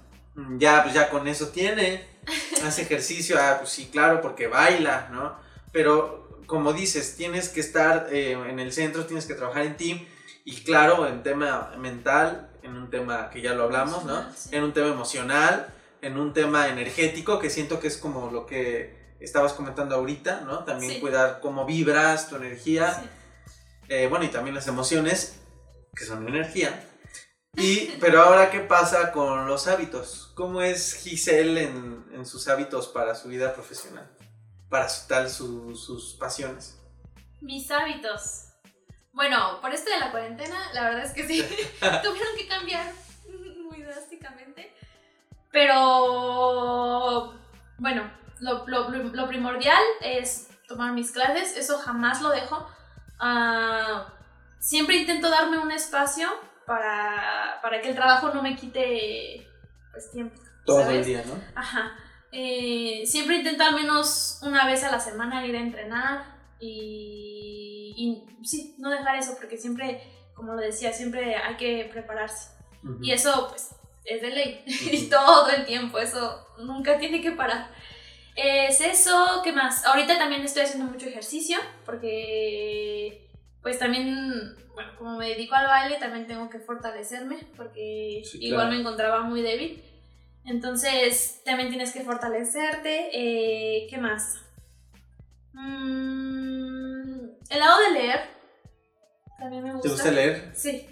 ya, 0.57 0.83
pues 0.83 0.93
ya 0.93 1.09
con 1.09 1.27
eso 1.27 1.49
tiene, 1.49 2.05
hace 2.65 2.83
ejercicio, 2.83 3.37
ah, 3.39 3.57
pues 3.59 3.71
sí, 3.71 3.89
claro, 3.91 4.21
porque 4.21 4.47
baila, 4.47 5.09
¿no? 5.11 5.35
Pero 5.71 6.41
como 6.45 6.73
dices, 6.73 7.15
tienes 7.15 7.49
que 7.49 7.59
estar 7.59 8.07
eh, 8.11 8.31
en 8.31 8.59
el 8.59 8.73
centro, 8.73 9.05
tienes 9.05 9.25
que 9.25 9.35
trabajar 9.35 9.63
en 9.65 9.77
ti, 9.77 10.07
y 10.45 10.63
claro, 10.63 11.07
en 11.07 11.21
tema 11.21 11.73
mental, 11.77 12.49
en 12.63 12.75
un 12.75 12.89
tema 12.89 13.29
que 13.29 13.41
ya 13.41 13.53
lo 13.53 13.63
hablamos, 13.63 14.05
¿no? 14.05 14.25
En 14.51 14.63
un 14.63 14.73
tema 14.73 14.87
emocional, 14.87 15.71
en 16.01 16.17
un 16.17 16.33
tema 16.33 16.67
energético, 16.67 17.39
que 17.39 17.49
siento 17.49 17.79
que 17.79 17.87
es 17.87 17.97
como 17.97 18.31
lo 18.31 18.45
que 18.45 19.15
estabas 19.19 19.53
comentando 19.53 19.95
ahorita, 19.95 20.41
¿no? 20.41 20.63
También 20.63 20.99
cuidar 20.99 21.39
cómo 21.41 21.65
vibras, 21.65 22.29
tu 22.29 22.35
energía, 22.35 23.03
eh, 23.89 24.07
bueno, 24.07 24.25
y 24.25 24.29
también 24.29 24.55
las 24.55 24.67
emociones, 24.67 25.39
que 25.95 26.05
son 26.05 26.27
energía. 26.27 26.85
Y, 27.55 27.97
pero 27.99 28.21
ahora, 28.21 28.51
¿qué 28.51 28.59
pasa 28.59 29.11
con 29.11 29.47
los 29.47 29.67
hábitos? 29.67 30.31
¿Cómo 30.35 30.61
es 30.61 30.93
Giselle 30.93 31.63
en, 31.63 32.25
sus 32.25 32.47
hábitos 32.47 32.87
para 32.89 33.15
su 33.15 33.29
vida 33.29 33.53
profesional? 33.53 34.09
Para 34.69 34.87
su, 34.87 35.07
tal 35.07 35.29
sus 35.29 36.15
pasiones. 36.19 36.77
Mis 37.41 37.71
hábitos. 37.71 38.45
Bueno, 39.13 39.59
por 39.61 39.73
esto 39.73 39.89
de 39.89 39.99
la 39.99 40.11
cuarentena, 40.11 40.71
la 40.73 40.83
verdad 40.83 41.05
es 41.05 41.13
que 41.13 41.27
sí, 41.27 41.41
tuvieron 41.79 42.35
que 42.37 42.47
cambiar 42.47 42.93
muy 43.63 43.81
drásticamente. 43.81 44.73
Pero, 45.51 47.33
bueno, 47.77 48.11
lo, 48.39 48.65
lo, 48.67 49.27
primordial 49.27 49.81
es 50.01 50.49
tomar 50.67 50.93
mis 50.93 51.11
clases, 51.11 51.57
eso 51.57 51.77
jamás 51.79 52.21
lo 52.21 52.29
dejo. 52.29 52.67
Ah, 53.19 54.13
siempre 54.59 54.97
intento 54.97 55.29
darme 55.29 55.57
un 55.57 55.71
espacio 55.71 56.27
para, 56.65 57.59
para 57.61 57.81
que 57.81 57.89
el 57.89 57.95
trabajo 57.95 58.29
no 58.33 58.43
me 58.43 58.55
quite 58.55 59.47
pues, 59.91 60.11
tiempo. 60.11 60.39
Todo 60.65 60.87
el 60.89 61.03
día, 61.03 61.23
¿no? 61.25 61.33
Ajá. 61.55 61.95
Eh, 62.31 63.03
siempre 63.07 63.37
intento 63.37 63.63
al 63.63 63.73
menos 63.73 64.39
una 64.43 64.67
vez 64.67 64.83
a 64.83 64.91
la 64.91 64.99
semana 64.99 65.45
ir 65.47 65.55
a 65.55 65.61
entrenar 65.61 66.25
y, 66.59 67.95
y, 67.97 68.45
sí, 68.45 68.75
no 68.77 68.91
dejar 68.91 69.15
eso 69.15 69.35
porque 69.39 69.57
siempre, 69.57 70.03
como 70.35 70.53
lo 70.53 70.61
decía, 70.61 70.93
siempre 70.93 71.35
hay 71.35 71.57
que 71.57 71.89
prepararse. 71.91 72.51
Y 73.01 73.11
eso 73.11 73.47
pues 73.49 73.75
es 74.05 74.21
de 74.21 74.29
ley 74.29 74.63
y 74.65 75.09
todo 75.09 75.49
el 75.49 75.65
tiempo, 75.65 75.99
eso 75.99 76.47
nunca 76.59 76.97
tiene 76.97 77.21
que 77.21 77.31
parar. 77.31 77.71
Es 78.35 78.79
eso, 78.81 79.41
¿qué 79.43 79.51
más? 79.51 79.85
Ahorita 79.85 80.17
también 80.17 80.41
estoy 80.43 80.63
haciendo 80.63 80.89
mucho 80.89 81.07
ejercicio 81.07 81.57
porque 81.85 83.29
pues 83.61 83.77
también, 83.77 84.55
bueno, 84.73 84.91
como 84.97 85.17
me 85.17 85.29
dedico 85.29 85.55
al 85.55 85.67
baile, 85.67 85.97
también 85.97 86.25
tengo 86.25 86.49
que 86.49 86.59
fortalecerme 86.59 87.37
porque 87.57 88.21
igual 88.35 88.69
me 88.69 88.79
encontraba 88.79 89.21
muy 89.21 89.41
débil. 89.41 89.83
Entonces, 90.45 91.41
también 91.43 91.69
tienes 91.69 91.91
que 91.91 92.01
fortalecerte. 92.01 93.09
Eh, 93.13 93.87
¿Qué 93.89 93.97
más? 93.97 94.41
Mm, 95.53 97.29
el 97.49 97.59
lado 97.59 97.79
de 97.81 97.91
leer. 97.91 98.21
También 99.37 99.63
me 99.63 99.73
gusta. 99.73 99.87
¿Te 99.87 99.93
gusta 99.93 100.11
leer? 100.11 100.51
Sí. 100.55 100.87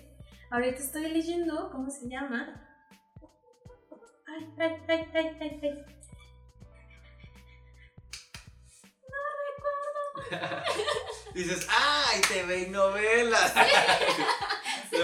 Ahorita 0.52 0.78
estoy 0.78 1.10
leyendo, 1.10 1.70
¿cómo 1.72 1.90
se 1.90 2.08
llama? 2.08 2.67
Ay, 4.38 4.48
ay, 4.60 4.78
ay, 4.88 5.08
ay, 5.14 5.38
ay, 5.42 5.60
ay. 5.64 5.86
No 9.10 9.20
recuerdo. 10.30 10.64
dices, 11.34 11.68
¡ay, 11.70 12.22
TV 12.22 12.60
y 12.60 12.70
novelas! 12.70 13.54
Sí. 14.90 14.98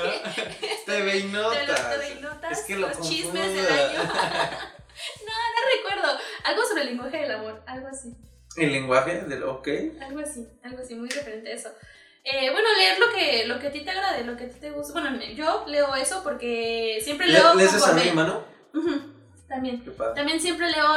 TV 0.86 1.17
y 1.17 1.23
notas. 1.23 1.89
TV 1.89 2.11
y 2.11 2.21
notas. 2.21 2.51
Es 2.51 2.65
que 2.65 2.75
lo 2.75 2.89
los 2.89 3.01
chismes 3.01 3.53
del 3.55 3.67
año. 3.67 4.03
no, 4.03 5.34
no 5.34 5.59
recuerdo. 5.77 6.19
Algo 6.43 6.63
sobre 6.67 6.81
el 6.84 6.88
lenguaje 6.89 7.17
del 7.17 7.31
amor, 7.31 7.63
algo 7.65 7.88
así. 7.88 8.15
¿El 8.55 8.71
lenguaje 8.71 9.21
del 9.21 9.43
ok? 9.43 9.67
Algo 10.01 10.19
así, 10.19 10.47
algo 10.63 10.84
así, 10.84 10.93
muy 10.93 11.09
referente 11.09 11.49
a 11.49 11.55
eso. 11.55 11.69
Eh, 12.23 12.51
bueno, 12.51 12.69
leer 12.77 12.99
lo 12.99 13.11
que, 13.11 13.45
lo 13.47 13.59
que 13.59 13.67
a 13.67 13.71
ti 13.71 13.84
te 13.84 13.89
agrade, 13.89 14.23
lo 14.23 14.38
que 14.38 14.45
a 14.45 14.49
ti 14.49 14.59
te 14.59 14.69
gusta. 14.69 14.93
Bueno, 14.93 15.19
yo 15.36 15.65
leo 15.67 15.95
eso 15.95 16.21
porque 16.23 16.99
siempre 17.01 17.27
leo. 17.27 17.55
¿Lees 17.55 17.73
esa 17.73 17.93
mi 17.93 18.11
mano? 18.11 18.45
También. 19.48 19.84
También 20.16 20.39
siempre 20.39 20.72
leo 20.72 20.88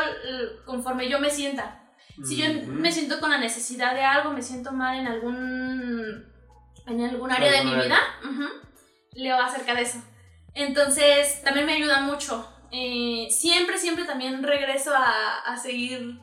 conforme 0.64 1.08
yo 1.08 1.20
me 1.20 1.30
sienta. 1.30 1.82
Si 2.24 2.36
yo 2.36 2.46
me 2.66 2.90
siento 2.90 3.20
con 3.20 3.30
la 3.30 3.38
necesidad 3.38 3.94
de 3.94 4.02
algo, 4.02 4.32
me 4.32 4.40
siento 4.40 4.72
mal 4.72 4.98
en 4.98 5.06
algún, 5.06 6.24
en 6.86 7.00
algún 7.02 7.30
área 7.30 7.52
de 7.52 7.64
mi 7.64 7.74
vida, 7.74 7.98
leo 9.12 9.38
acerca 9.38 9.74
de 9.74 9.82
eso. 9.82 10.02
Entonces, 10.54 11.42
también 11.42 11.66
me 11.66 11.74
ayuda 11.74 12.00
mucho. 12.00 12.50
Eh, 12.72 13.28
siempre, 13.30 13.76
siempre 13.78 14.06
también 14.06 14.42
regreso 14.42 14.94
a, 14.94 15.40
a 15.40 15.56
seguir 15.58 16.18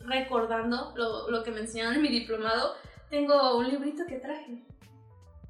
recordando 0.00 0.94
lo, 0.96 1.28
lo, 1.28 1.42
que 1.42 1.50
me 1.50 1.60
enseñaron 1.60 1.94
en 1.94 2.02
mi 2.02 2.08
diplomado. 2.08 2.76
Tengo 3.10 3.58
un 3.58 3.68
librito 3.68 4.04
que 4.06 4.18
traje. 4.18 4.64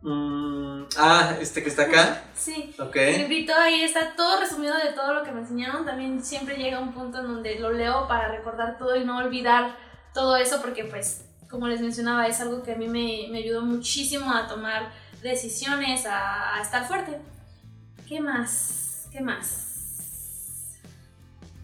Mm, 0.03 0.85
ah, 0.99 1.37
este 1.41 1.63
que 1.63 1.69
está 1.69 1.83
acá. 1.83 2.23
Sí. 2.35 2.75
El 2.95 3.19
librito 3.19 3.53
ahí 3.55 3.83
está 3.83 4.15
todo 4.15 4.41
resumido 4.41 4.75
de 4.77 4.93
todo 4.93 5.15
lo 5.15 5.23
que 5.23 5.33
me 5.33 5.41
enseñaron. 5.41 5.85
También 5.85 6.23
siempre 6.25 6.57
llega 6.57 6.81
un 6.81 6.93
punto 6.93 7.21
en 7.21 7.27
donde 7.27 7.59
lo 7.59 7.73
leo 7.73 8.07
para 8.07 8.29
recordar 8.29 8.79
todo 8.79 8.95
y 8.97 9.05
no 9.05 9.19
olvidar 9.19 9.77
todo 10.15 10.37
eso 10.37 10.61
porque 10.63 10.85
pues, 10.85 11.25
como 11.51 11.67
les 11.69 11.81
mencionaba, 11.81 12.27
es 12.27 12.41
algo 12.41 12.63
que 12.63 12.73
a 12.73 12.77
mí 12.77 12.87
me, 12.89 13.27
me 13.31 13.39
ayudó 13.39 13.63
muchísimo 13.63 14.33
a 14.33 14.47
tomar 14.47 14.93
decisiones, 15.23 16.07
a, 16.07 16.57
a 16.57 16.63
estar 16.63 16.87
fuerte. 16.87 17.19
¿Qué 18.09 18.21
más? 18.21 19.09
¿Qué 19.11 19.21
más? 19.21 20.79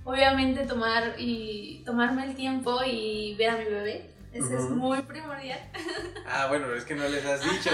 Obviamente 0.04 0.66
tomar 0.66 1.14
y 1.16 1.82
tomarme 1.86 2.24
el 2.24 2.34
tiempo 2.34 2.80
y 2.84 3.36
ver 3.36 3.50
a 3.50 3.56
mi 3.56 3.64
bebé 3.66 4.11
eso 4.32 4.58
es 4.58 4.70
muy 4.70 5.02
primordial. 5.02 5.60
Ah, 6.24 6.46
bueno, 6.48 6.72
es 6.74 6.84
que 6.84 6.94
no 6.94 7.06
les 7.08 7.24
has 7.26 7.42
dicho. 7.42 7.70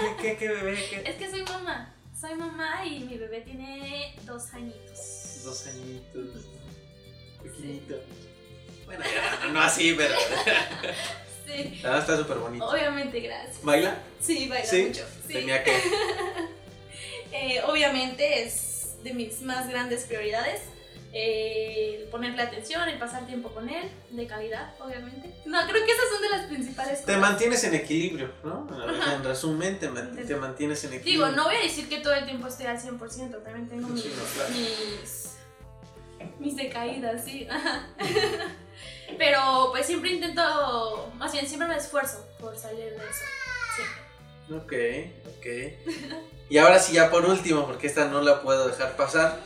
¿Qué, 0.00 0.16
qué, 0.22 0.36
qué 0.38 0.48
bebé? 0.48 1.02
Es 1.04 1.16
que 1.16 1.30
soy 1.30 1.42
mamá. 1.42 1.94
Soy 2.18 2.34
mamá 2.36 2.84
y 2.86 3.00
mi 3.00 3.18
bebé 3.18 3.42
tiene 3.42 4.14
dos 4.24 4.54
añitos. 4.54 5.42
Dos 5.44 5.66
añitos. 5.66 6.46
Pequeñito. 7.42 7.96
Bueno, 8.86 9.04
no, 9.52 9.60
así, 9.60 9.94
pero. 9.94 10.14
Sí. 11.46 11.80
Ah, 11.82 11.98
está 11.98 12.14
súper 12.18 12.36
bonito. 12.36 12.66
Obviamente, 12.66 13.20
gracias. 13.20 13.62
¿Baila? 13.62 13.98
Sí, 14.20 14.48
baila 14.48 14.70
mucho. 14.70 15.06
Sí. 15.26 15.32
Tenía 15.32 15.64
que. 15.64 15.72
eh, 17.32 17.62
obviamente 17.66 18.42
es 18.42 19.02
de 19.02 19.14
mis 19.14 19.40
más 19.40 19.66
grandes 19.66 20.04
prioridades 20.04 20.60
el 21.12 22.04
ponerle 22.08 22.42
atención, 22.42 22.88
el 22.88 22.98
pasar 22.98 23.26
tiempo 23.26 23.50
con 23.50 23.68
él, 23.68 23.90
de 24.10 24.26
calidad, 24.26 24.74
obviamente. 24.80 25.34
No, 25.46 25.58
creo 25.66 25.84
que 25.84 25.92
esas 25.92 26.08
son 26.10 26.22
de 26.22 26.28
las 26.28 26.46
principales 26.46 27.00
cosas. 27.00 27.06
Te 27.06 27.16
mantienes 27.16 27.64
en 27.64 27.74
equilibrio, 27.74 28.30
¿no? 28.44 28.66
En 29.14 29.24
resumen, 29.24 29.78
te, 29.78 29.88
mantienes 29.88 30.84
en 30.84 30.94
equilibrio. 30.94 31.26
Digo, 31.26 31.36
no 31.36 31.44
voy 31.44 31.56
a 31.56 31.62
decir 31.62 31.88
que 31.88 32.00
todo 32.00 32.14
el 32.14 32.24
tiempo 32.24 32.46
estoy 32.46 32.66
al 32.66 32.78
100%, 32.78 33.42
también 33.42 33.68
tengo 33.68 33.88
mis, 33.88 34.04
mis, 34.04 35.36
mis 36.38 36.56
decaídas, 36.56 37.24
sí. 37.24 37.48
Pero 39.18 39.68
pues 39.70 39.86
siempre 39.86 40.10
intento, 40.12 41.10
más 41.16 41.32
bien 41.32 41.46
siempre 41.46 41.68
me 41.68 41.76
esfuerzo 41.76 42.26
por 42.38 42.56
salir 42.56 42.90
de 42.90 42.96
eso. 42.96 43.24
Ok, 44.50 44.72
ok. 45.36 45.46
Y 46.50 46.58
ahora 46.58 46.78
sí, 46.78 46.94
ya 46.94 47.10
por 47.10 47.26
último, 47.26 47.66
porque 47.66 47.86
esta 47.86 48.06
no 48.06 48.22
la 48.22 48.42
puedo 48.42 48.68
dejar 48.68 48.96
pasar. 48.96 49.38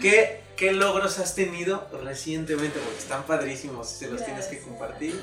¿Qué, 0.00 0.42
¿Qué 0.56 0.72
logros 0.72 1.18
has 1.18 1.34
tenido 1.34 1.88
recientemente? 2.04 2.78
Porque 2.78 2.98
están 2.98 3.24
padrísimos, 3.24 3.88
se 3.88 4.10
los 4.10 4.24
tienes 4.24 4.46
que 4.46 4.60
compartir. 4.60 5.20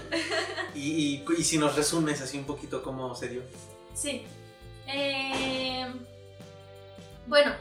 Y, 0.75 1.23
y, 1.37 1.43
si 1.43 1.57
nos 1.57 1.75
resumes 1.75 2.21
así 2.21 2.37
un 2.37 2.45
poquito 2.45 2.83
cómo 2.83 3.15
se 3.15 3.27
dio. 3.27 3.41
Sí. 3.93 4.25
Eh, 4.87 5.87
bueno, 7.27 7.53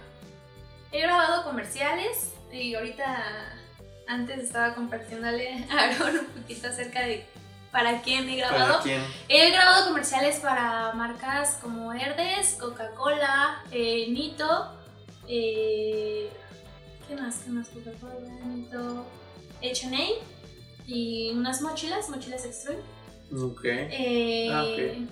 he 0.92 1.00
grabado 1.00 1.44
comerciales 1.44 2.32
y 2.52 2.74
ahorita 2.74 3.58
antes 4.06 4.38
estaba 4.38 4.74
compartiéndole 4.74 5.66
a 5.70 5.84
Aaron 5.84 6.18
un 6.18 6.26
poquito 6.26 6.68
acerca 6.68 7.02
de 7.02 7.26
para 7.70 8.00
quién 8.00 8.28
he 8.28 8.36
grabado. 8.36 8.78
¿Para 8.78 8.82
quién? 8.82 9.02
He 9.28 9.50
grabado 9.50 9.86
comerciales 9.86 10.36
para 10.36 10.92
marcas 10.94 11.58
como 11.62 11.92
Herdes, 11.92 12.56
Coca-Cola, 12.58 13.62
eh, 13.70 14.06
Nito, 14.08 14.72
eh, 15.28 16.30
¿qué 17.08 17.16
más? 17.16 17.36
¿Qué 17.44 17.50
más? 17.50 17.68
Coca-Cola, 17.68 18.28
Nito, 18.46 19.06
H&A 19.62 20.08
y 20.86 21.30
unas 21.30 21.60
mochilas, 21.62 22.08
mochilas 22.08 22.44
Extreme. 22.44 22.80
Ok. 23.36 23.64
Eh, 23.64 24.50
Ah, 24.52 24.64
ok. 24.64 25.10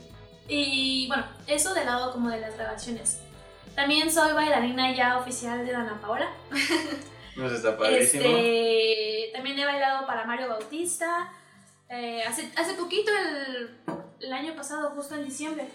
Y 0.48 1.06
bueno, 1.08 1.24
eso 1.46 1.74
del 1.74 1.86
lado 1.86 2.12
como 2.12 2.30
de 2.30 2.40
las 2.40 2.54
grabaciones. 2.56 3.18
También 3.74 4.10
soy 4.12 4.32
bailarina 4.32 4.94
ya 4.94 5.18
oficial 5.18 5.66
de 5.66 5.72
Dana 5.72 6.00
Paola. 6.00 6.30
Nos 7.36 7.52
está 7.52 7.76
padrísimo. 7.76 8.24
Este, 8.24 9.30
también 9.34 9.58
he 9.58 9.64
bailado 9.66 10.06
para 10.06 10.24
Mario 10.24 10.48
Bautista. 10.48 11.30
Eh, 11.90 12.22
hace, 12.22 12.50
hace 12.56 12.74
poquito, 12.74 13.10
el, 13.10 13.70
el 14.20 14.32
año 14.32 14.54
pasado, 14.56 14.90
justo 14.90 15.14
en 15.14 15.24
diciembre, 15.24 15.68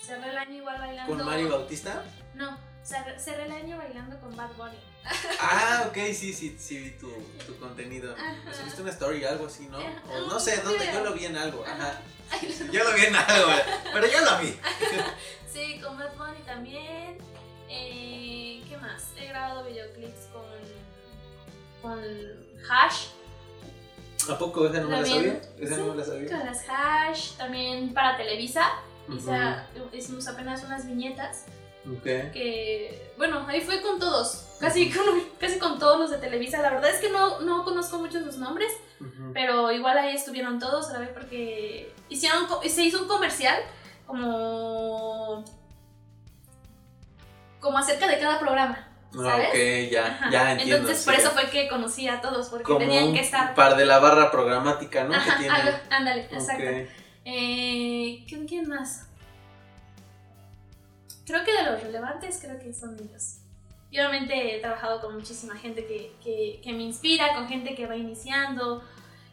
cerré 0.00 0.30
el 0.30 0.38
año 0.38 0.54
igual 0.54 0.78
bailando. 0.78 1.14
¿Con 1.14 1.26
Mario 1.26 1.50
Bautista? 1.50 2.02
No, 2.34 2.56
cerré, 2.82 3.18
cerré 3.18 3.44
el 3.44 3.52
año 3.52 3.76
bailando 3.76 4.18
con 4.20 4.34
Bad 4.34 4.50
Bunny. 4.56 4.78
Ah, 5.40 5.84
ok, 5.88 5.96
sí, 6.12 6.32
sí, 6.32 6.56
sí 6.58 6.78
vi 6.78 6.90
tu, 6.92 7.10
tu 7.46 7.58
contenido. 7.58 8.14
Subiste 8.56 8.82
una 8.82 8.90
story 8.90 9.24
algo 9.24 9.46
así, 9.46 9.66
¿no? 9.68 9.78
O 9.78 10.26
no 10.28 10.38
sé, 10.40 10.60
¿dónde? 10.62 10.86
Yo 10.92 11.02
lo 11.04 11.14
vi 11.14 11.24
en 11.26 11.36
algo. 11.36 11.64
Ajá. 11.66 12.00
Yo 12.72 12.84
lo 12.84 12.94
vi 12.94 13.06
en 13.06 13.16
algo, 13.16 13.48
pero 13.92 14.06
ya 14.06 14.20
lo 14.22 14.38
vi. 14.40 14.54
Sí, 15.52 15.80
con 15.80 15.98
Bad 15.98 16.14
Bunny 16.16 16.40
también. 16.44 17.18
Eh, 17.68 18.62
¿Qué 18.68 18.76
más? 18.76 19.06
He 19.16 19.26
grabado 19.26 19.64
videoclips 19.64 20.28
con, 20.32 20.44
con 21.82 22.00
Hash. 22.70 23.06
¿A 24.30 24.38
poco 24.38 24.66
esa 24.68 24.80
no 24.80 24.88
me 24.88 25.00
la 25.00 25.06
sabía? 25.06 25.40
Esa 25.58 25.74
sí, 25.74 25.80
no 25.80 25.94
me 25.94 25.96
la 25.96 26.04
sabía. 26.04 26.28
Con 26.30 26.46
las 26.46 26.64
Hash. 26.68 27.32
También 27.38 27.92
para 27.94 28.16
Televisa. 28.18 28.68
Ujú. 29.08 29.16
Hice- 29.18 29.96
hicimos 29.96 30.28
apenas 30.28 30.62
unas 30.64 30.86
viñetas. 30.86 31.46
Que 32.32 33.12
bueno, 33.16 33.44
ahí 33.48 33.60
fue 33.60 33.80
con 33.82 33.98
todos, 33.98 34.44
casi 34.60 34.90
con, 34.90 35.04
casi 35.38 35.58
con 35.58 35.78
todos 35.78 35.98
los 35.98 36.10
de 36.10 36.18
Televisa. 36.18 36.60
La 36.62 36.70
verdad 36.70 36.90
es 36.90 37.00
que 37.00 37.10
no, 37.10 37.40
no 37.40 37.64
conozco 37.64 37.98
muchos 37.98 38.22
sus 38.24 38.36
nombres, 38.36 38.70
pero 39.32 39.72
igual 39.72 39.96
ahí 39.98 40.14
estuvieron 40.14 40.58
todos, 40.58 40.88
¿sabes? 40.88 41.08
Porque 41.10 41.92
hicieron, 42.08 42.46
se 42.68 42.82
hizo 42.82 43.02
un 43.02 43.08
comercial 43.08 43.58
como 44.06 45.44
como 47.60 47.78
acerca 47.78 48.06
de 48.06 48.18
cada 48.18 48.38
programa, 48.38 48.84
Ah, 49.14 49.22
¿sabes? 49.24 49.48
ok, 49.48 49.90
ya, 49.90 50.06
Ajá. 50.06 50.30
ya 50.30 50.52
entiendo. 50.52 50.76
Entonces 50.76 50.98
sí, 51.02 51.10
por 51.10 51.18
eso 51.18 51.30
fue 51.32 51.48
que 51.50 51.68
conocí 51.68 52.06
a 52.08 52.20
todos, 52.20 52.48
porque 52.48 52.64
Como 52.64 52.78
tenían 52.78 53.12
que 53.12 53.20
estar. 53.20 53.54
par 53.54 53.76
de 53.76 53.84
la 53.86 53.98
barra 53.98 54.30
programática, 54.30 55.04
¿no? 55.04 55.14
Ajá, 55.14 55.38
ándale, 55.90 56.28
exacto. 56.30 56.62
Ok. 56.62 56.88
Eh, 57.24 58.24
¿quién, 58.28 58.46
quién 58.46 58.68
más? 58.68 59.07
Creo 61.28 61.44
que 61.44 61.52
de 61.52 61.70
los 61.70 61.82
relevantes, 61.82 62.38
creo 62.42 62.58
que 62.58 62.72
son 62.74 62.96
ellos. 62.98 63.36
Y 63.90 63.98
obviamente 64.00 64.56
he 64.56 64.60
trabajado 64.60 65.00
con 65.00 65.14
muchísima 65.14 65.54
gente 65.56 65.86
que, 65.86 66.12
que, 66.22 66.60
que 66.62 66.72
me 66.72 66.82
inspira, 66.82 67.34
con 67.34 67.46
gente 67.48 67.74
que 67.74 67.86
va 67.86 67.96
iniciando, 67.96 68.82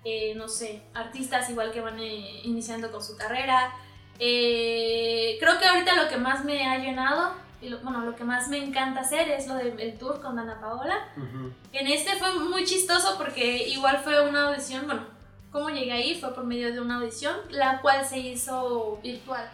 eh, 0.04 0.34
no 0.36 0.48
sé, 0.48 0.82
artistas 0.94 1.50
igual 1.50 1.72
que 1.72 1.82
van 1.82 2.00
eh, 2.00 2.42
iniciando 2.44 2.92
con 2.92 3.02
su 3.04 3.18
carrera. 3.18 3.74
Eh, 4.20 5.38
creo 5.40 5.58
que 5.60 5.66
ahorita 5.66 5.96
lo 6.02 6.10
que 6.10 6.18
más 6.18 6.44
me 6.46 6.66
ha 6.68 6.78
llenado, 6.78 7.34
y 7.62 7.70
lo- 7.70 7.80
bueno, 7.80 8.02
lo 8.06 8.16
que 8.16 8.24
más 8.24 8.48
me 8.50 8.58
encanta 8.58 9.02
hacer 9.02 9.30
es 9.30 9.48
lo 9.48 9.56
del 9.56 9.98
tour 9.98 10.22
con 10.22 10.38
Ana 10.40 10.60
Paola. 10.60 11.08
Ujú. 11.18 11.52
En 11.74 11.88
este 11.88 12.16
fue 12.18 12.34
muy 12.40 12.64
chistoso 12.66 13.18
porque 13.18 13.68
igual 13.70 14.00
fue 14.04 14.28
una 14.28 14.48
audición, 14.50 14.86
bueno, 14.86 15.06
cómo 15.52 15.70
llegué 15.70 15.92
ahí 15.94 16.20
fue 16.20 16.34
por 16.34 16.44
medio 16.46 16.72
de 16.74 16.80
una 16.82 16.98
audición, 16.98 17.36
la 17.50 17.82
cual 17.82 18.06
se 18.06 18.20
hizo 18.20 19.00
virtual, 19.02 19.50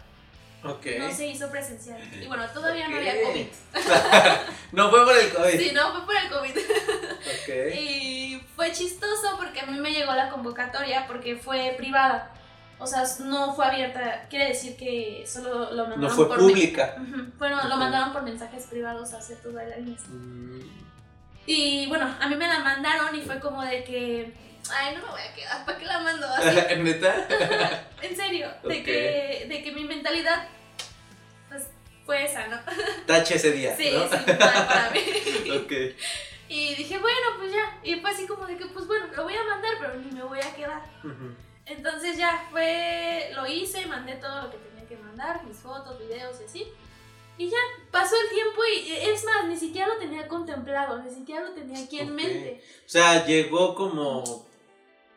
Ok. 0.64 0.86
no 1.00 1.12
se 1.12 1.28
hizo 1.28 1.50
presencial. 1.50 2.00
Y 2.22 2.28
bueno, 2.28 2.46
todavía 2.54 2.88
no 2.88 2.96
Ok. 2.96 3.00
había 3.02 3.24
COVID. 3.24 3.48
no 4.74 4.90
fue 4.90 5.06
por 5.06 5.18
el 5.18 5.30
COVID. 5.34 5.60
Sí, 5.60 5.72
no, 5.74 5.92
fue 5.92 6.06
por 6.06 6.16
el 6.16 6.30
COVID. 6.30 6.58
Ok. 6.58 7.76
Y 7.76 8.42
fue 8.56 8.72
chistoso 8.72 9.38
porque 9.38 9.62
a 9.62 9.66
mí 9.66 9.80
me 9.80 9.92
llegó 9.92 10.14
la 10.14 10.30
convocatoria 10.30 11.08
porque 11.08 11.36
fue 11.36 11.74
privada. 11.78 12.32
O 12.80 12.88
sea, 12.88 13.04
no 13.26 13.54
fue 13.54 13.66
abierta. 13.66 14.28
Quiere 14.30 14.50
decir 14.50 14.76
que 14.76 15.24
solo 15.28 15.72
lo 15.72 15.84
mandaron 15.84 16.02
No 16.02 16.10
fue 16.10 16.28
por 16.28 16.40
pública. 16.40 16.96
Bueno, 17.38 17.60
lo 17.68 17.78
mandaron 17.78 18.12
por 18.12 18.24
mensajes 18.24 18.66
privados 18.66 19.14
a 19.14 19.22
ciertos 19.22 19.54
bailarines. 19.54 20.02
Mm, 20.10 20.62
Y 21.46 21.88
bueno, 21.88 22.16
a 22.20 22.28
mí 22.28 22.36
me 22.36 22.48
la 22.48 22.60
mandaron 22.60 23.16
y 23.16 23.22
fue 23.22 23.40
como 23.40 23.62
de 23.64 23.84
que, 23.84 24.34
ay, 24.70 24.96
no 24.96 25.02
me 25.06 25.12
voy 25.12 25.22
a 25.22 25.34
quedar, 25.34 25.66
¿para 25.66 25.78
qué 25.78 25.86
la 25.86 26.00
mando 26.00 26.28
así? 26.28 26.76
¿Neta? 26.78 27.88
En 28.02 28.16
serio, 28.16 28.50
de, 28.64 28.84
que, 28.84 29.46
de 29.48 29.64
que 29.64 29.72
mi 29.72 29.84
mentalidad 29.84 30.48
pues, 31.50 31.68
fue 32.06 32.26
esa, 32.26 32.48
¿no? 32.48 32.60
Tache 33.06 33.36
ese 33.36 33.52
día. 33.52 33.76
Sí, 33.78 33.92
¿no? 33.94 34.04
sí, 34.04 34.18
para, 34.40 34.68
para 34.68 34.90
mí. 34.90 35.00
Ok. 35.52 35.72
Y 36.50 36.76
dije, 36.76 36.98
bueno, 36.98 37.28
pues 37.38 37.54
ya. 37.54 37.80
Y 37.84 37.96
fue 38.02 38.10
así 38.10 38.26
como 38.26 38.46
de 38.48 38.58
que, 38.58 38.66
pues 38.66 38.88
bueno, 38.88 39.06
lo 39.16 39.24
voy 39.24 39.36
a 39.36 39.44
mandar, 39.44 39.74
pero 39.80 39.94
ni 39.96 40.12
me 40.12 40.24
voy 40.24 40.40
a 40.40 40.54
quedar. 40.56 40.82
Entonces 41.66 42.18
ya 42.18 42.48
fue, 42.52 43.32
lo 43.36 43.48
hice, 43.48 43.86
mandé 43.86 44.16
todo 44.16 44.42
lo 44.42 44.52
que 44.52 44.58
tenía 44.58 44.88
que 44.88 44.98
mandar, 44.98 45.44
mis 45.46 45.58
fotos, 45.58 46.00
videos 46.00 46.42
y 46.42 46.46
así. 46.46 46.74
Y 47.38 47.50
ya, 47.50 47.58
pasó 47.90 48.16
el 48.22 48.30
tiempo 48.30 48.62
y 48.66 48.92
es 48.92 49.24
más, 49.24 49.46
ni 49.46 49.56
siquiera 49.56 49.88
lo 49.88 49.98
tenía 49.98 50.28
contemplado, 50.28 51.02
ni 51.02 51.10
siquiera 51.10 51.42
lo 51.42 51.52
tenía 51.52 51.84
aquí 51.84 52.00
en 52.00 52.14
mente. 52.14 52.62
O 52.86 52.90
sea, 52.90 53.26
llegó 53.26 53.74
como 53.74 54.46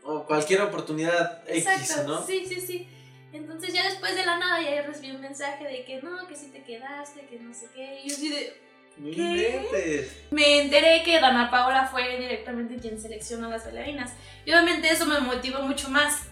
o 0.04 0.24
cualquier 0.26 0.60
oportunidad 0.62 1.42
X, 1.48 1.66
Exacto, 1.66 2.08
¿no? 2.08 2.26
sí, 2.26 2.44
sí, 2.46 2.60
sí. 2.60 2.88
Entonces 3.32 3.72
ya 3.74 3.84
después 3.84 4.14
de 4.14 4.24
la 4.24 4.38
nada 4.38 4.60
ya 4.62 4.82
recibí 4.82 5.10
un 5.10 5.20
mensaje 5.20 5.64
de 5.64 5.84
que 5.84 6.00
no, 6.02 6.26
que 6.28 6.36
sí 6.36 6.50
te 6.52 6.62
quedaste, 6.62 7.26
que 7.26 7.38
no 7.40 7.52
sé 7.52 7.66
qué. 7.74 8.00
Y 8.04 8.08
yo 8.10 8.14
así 8.16 8.28
de... 8.28 8.64
¿Qué? 8.96 10.08
Me 10.30 10.60
enteré 10.62 11.02
que 11.02 11.20
Dana 11.20 11.50
Paola 11.50 11.84
fue 11.90 12.16
directamente 12.16 12.76
quien 12.76 13.00
seleccionó 13.00 13.48
a 13.48 13.50
las 13.50 13.64
bailarinas. 13.64 14.12
Y 14.44 14.52
obviamente 14.52 14.88
eso 14.88 15.04
me 15.06 15.18
motivó 15.18 15.62
mucho 15.62 15.88
más. 15.88 16.28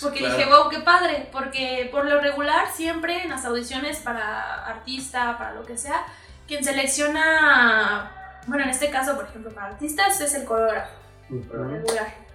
Porque 0.00 0.20
Claro. 0.20 0.34
dije, 0.36 0.48
wow, 0.48 0.70
qué 0.70 0.78
padre. 0.80 1.28
Porque 1.30 1.88
por 1.90 2.06
lo 2.06 2.18
regular, 2.22 2.72
siempre 2.72 3.22
en 3.22 3.28
las 3.28 3.44
audiciones 3.44 3.98
para 3.98 4.64
artista, 4.64 5.36
para 5.36 5.52
lo 5.52 5.66
que 5.66 5.76
sea, 5.76 6.06
quien 6.48 6.64
selecciona, 6.64 8.40
bueno, 8.46 8.64
en 8.64 8.70
este 8.70 8.88
caso, 8.88 9.14
por 9.16 9.26
ejemplo, 9.26 9.52
para 9.52 9.66
artistas, 9.68 10.18
es 10.20 10.32
el 10.34 10.44
coreógrafo, 10.44 10.94
por 11.48 11.56
lo 11.58 11.62
Ujú. 11.66 11.70
regular. 11.74 12.25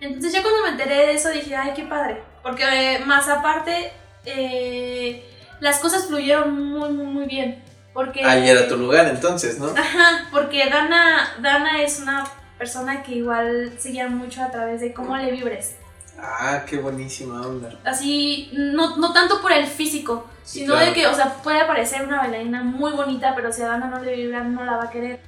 Entonces, 0.00 0.32
ya 0.32 0.42
cuando 0.42 0.62
me 0.62 0.70
enteré 0.70 1.06
de 1.06 1.14
eso, 1.14 1.30
dije, 1.30 1.54
ay, 1.54 1.72
qué 1.74 1.84
padre. 1.84 2.22
Porque 2.42 2.64
eh, 2.64 2.98
más 3.04 3.28
aparte, 3.28 3.92
eh, 4.24 5.24
las 5.60 5.78
cosas 5.78 6.06
fluyeron 6.06 6.52
muy, 6.70 6.90
muy, 6.90 7.06
muy 7.06 7.26
bien. 7.26 7.62
Porque 7.92 8.24
Ahí 8.24 8.48
era 8.48 8.68
tu 8.68 8.76
lugar 8.76 9.08
entonces, 9.08 9.58
¿no? 9.58 9.66
Ajá, 9.68 10.28
porque 10.30 10.68
Dana, 10.70 11.34
Dana 11.40 11.82
es 11.82 12.00
una 12.00 12.24
persona 12.56 13.02
que 13.02 13.16
igual 13.16 13.72
se 13.78 13.90
guía 13.90 14.08
mucho 14.08 14.42
a 14.42 14.50
través 14.50 14.80
de 14.80 14.92
cómo 14.92 15.16
le 15.16 15.32
vibres. 15.32 15.76
Ah, 16.18 16.64
qué 16.66 16.76
buenísima 16.76 17.40
onda. 17.40 17.78
Así, 17.84 18.50
no, 18.52 18.96
no 18.96 19.12
tanto 19.12 19.40
por 19.40 19.52
el 19.52 19.66
físico, 19.66 20.28
sino 20.44 20.74
claro. 20.74 20.86
de 20.86 20.92
que, 20.92 21.06
o 21.06 21.14
sea, 21.14 21.34
puede 21.42 21.64
parecer 21.64 22.02
una 22.02 22.18
bailarina 22.18 22.62
muy 22.62 22.92
bonita, 22.92 23.34
pero 23.34 23.52
si 23.52 23.62
a 23.62 23.68
Dana 23.68 23.86
no 23.86 24.00
le 24.00 24.14
vibra, 24.14 24.44
no 24.44 24.64
la 24.64 24.76
va 24.76 24.84
a 24.84 24.90
querer. 24.90 25.20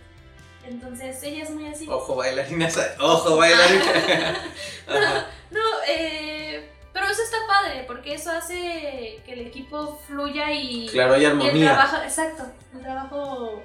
Entonces, 0.65 1.23
ella 1.23 1.43
es 1.43 1.51
muy 1.51 1.67
así. 1.67 1.87
Ojo 1.89 2.15
bailarina, 2.17 2.69
ojo 3.01 3.37
bailarina. 3.37 3.85
Ajá. 4.87 5.27
No, 5.51 5.61
eh, 5.89 6.71
pero 6.93 7.07
eso 7.07 7.23
está 7.23 7.37
padre, 7.47 7.85
porque 7.87 8.15
eso 8.15 8.31
hace 8.31 9.21
que 9.25 9.33
el 9.33 9.41
equipo 9.47 9.99
fluya 10.07 10.53
y, 10.53 10.89
Claro, 10.89 11.15
hay 11.15 11.23
y 11.23 11.25
el 11.25 11.31
armonía. 11.33 11.75
trabajo, 11.75 11.97
exacto, 12.03 12.45
el 12.75 12.81
trabajo 12.83 13.63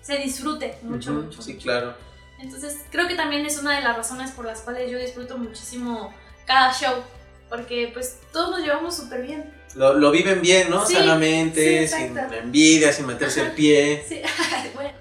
se 0.00 0.16
disfrute 0.18 0.78
mucho, 0.82 1.12
mucho. 1.12 1.42
Sí, 1.42 1.54
mucho. 1.54 1.62
claro. 1.64 1.94
Entonces 2.38 2.78
creo 2.90 3.08
que 3.08 3.14
también 3.16 3.44
es 3.44 3.58
una 3.58 3.74
de 3.76 3.82
las 3.82 3.96
razones 3.96 4.30
por 4.30 4.44
las 4.44 4.60
cuales 4.60 4.90
yo 4.90 4.98
disfruto 4.98 5.36
muchísimo 5.38 6.14
cada 6.46 6.72
show, 6.72 7.02
porque 7.48 7.90
pues 7.92 8.20
todos 8.32 8.50
nos 8.50 8.60
llevamos 8.60 8.96
súper 8.96 9.22
bien. 9.22 9.52
Lo, 9.74 9.94
lo 9.94 10.10
viven 10.10 10.40
bien, 10.40 10.70
¿no? 10.70 10.86
Sí, 10.86 10.94
Sanamente, 10.94 11.86
sí, 11.86 11.96
sin 11.96 12.18
envidia, 12.18 12.92
sin 12.92 13.06
meterse 13.06 13.42
el 13.42 13.52
pie. 13.52 14.04
Sí, 14.08 14.20
bueno. 14.74 14.92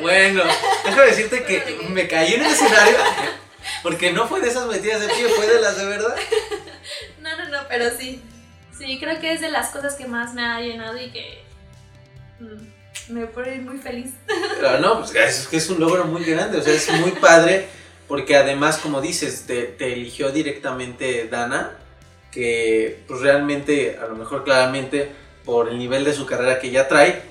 Bueno, 0.00 0.42
déjame 0.84 1.06
decirte 1.06 1.44
que 1.44 1.88
me 1.88 2.06
caí 2.06 2.34
en 2.34 2.44
el 2.44 2.52
escenario 2.52 2.96
porque 3.82 4.12
no 4.12 4.28
fue 4.28 4.40
de 4.40 4.48
esas 4.48 4.66
metidas 4.66 5.00
de 5.00 5.08
pie, 5.08 5.28
fue 5.28 5.46
de 5.46 5.60
las 5.60 5.76
de 5.76 5.86
verdad. 5.86 6.14
No, 7.20 7.36
no, 7.36 7.48
no, 7.48 7.58
pero 7.68 7.90
sí. 7.96 8.22
Sí, 8.76 8.98
creo 8.98 9.20
que 9.20 9.32
es 9.32 9.40
de 9.40 9.50
las 9.50 9.70
cosas 9.70 9.94
que 9.94 10.06
más 10.06 10.34
me 10.34 10.44
ha 10.44 10.60
llenado 10.60 10.96
y 10.96 11.10
que 11.10 11.42
mm, 12.40 13.12
me 13.14 13.26
pone 13.26 13.56
muy 13.58 13.78
feliz. 13.78 14.12
Pero 14.26 14.80
no, 14.80 15.00
pues 15.00 15.14
es 15.14 15.46
que 15.48 15.56
es 15.56 15.70
un 15.70 15.80
logro 15.80 16.04
muy 16.04 16.24
grande, 16.24 16.58
o 16.58 16.62
sea, 16.62 16.74
es 16.74 16.90
muy 16.90 17.12
padre 17.12 17.68
porque 18.08 18.36
además, 18.36 18.78
como 18.78 19.00
dices, 19.00 19.44
te, 19.46 19.62
te 19.62 19.94
eligió 19.94 20.32
directamente 20.32 21.28
Dana, 21.28 21.78
que 22.32 23.04
pues 23.06 23.20
realmente, 23.20 23.98
a 24.02 24.06
lo 24.06 24.16
mejor 24.16 24.42
claramente, 24.42 25.12
por 25.44 25.68
el 25.68 25.78
nivel 25.78 26.04
de 26.04 26.14
su 26.14 26.26
carrera 26.26 26.58
que 26.58 26.70
ya 26.70 26.88
trae, 26.88 27.22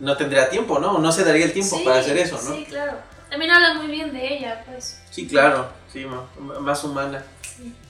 no 0.00 0.16
tendría 0.16 0.50
tiempo, 0.50 0.78
¿no? 0.78 0.98
No 0.98 1.12
se 1.12 1.24
daría 1.24 1.44
el 1.44 1.52
tiempo 1.52 1.78
Sí, 1.78 1.84
para 1.84 2.00
hacer 2.00 2.18
eso, 2.18 2.38
¿no? 2.42 2.54
Sí, 2.54 2.66
claro. 2.68 2.98
también 3.30 3.52
habla 3.52 3.74
muy 3.74 3.86
bien 3.86 4.12
de 4.12 4.36
ella, 4.36 4.64
pues. 4.66 5.00
Sí, 5.10 5.26
claro, 5.26 5.68
sí, 5.90 6.04
más 6.60 6.84
humana. 6.84 7.24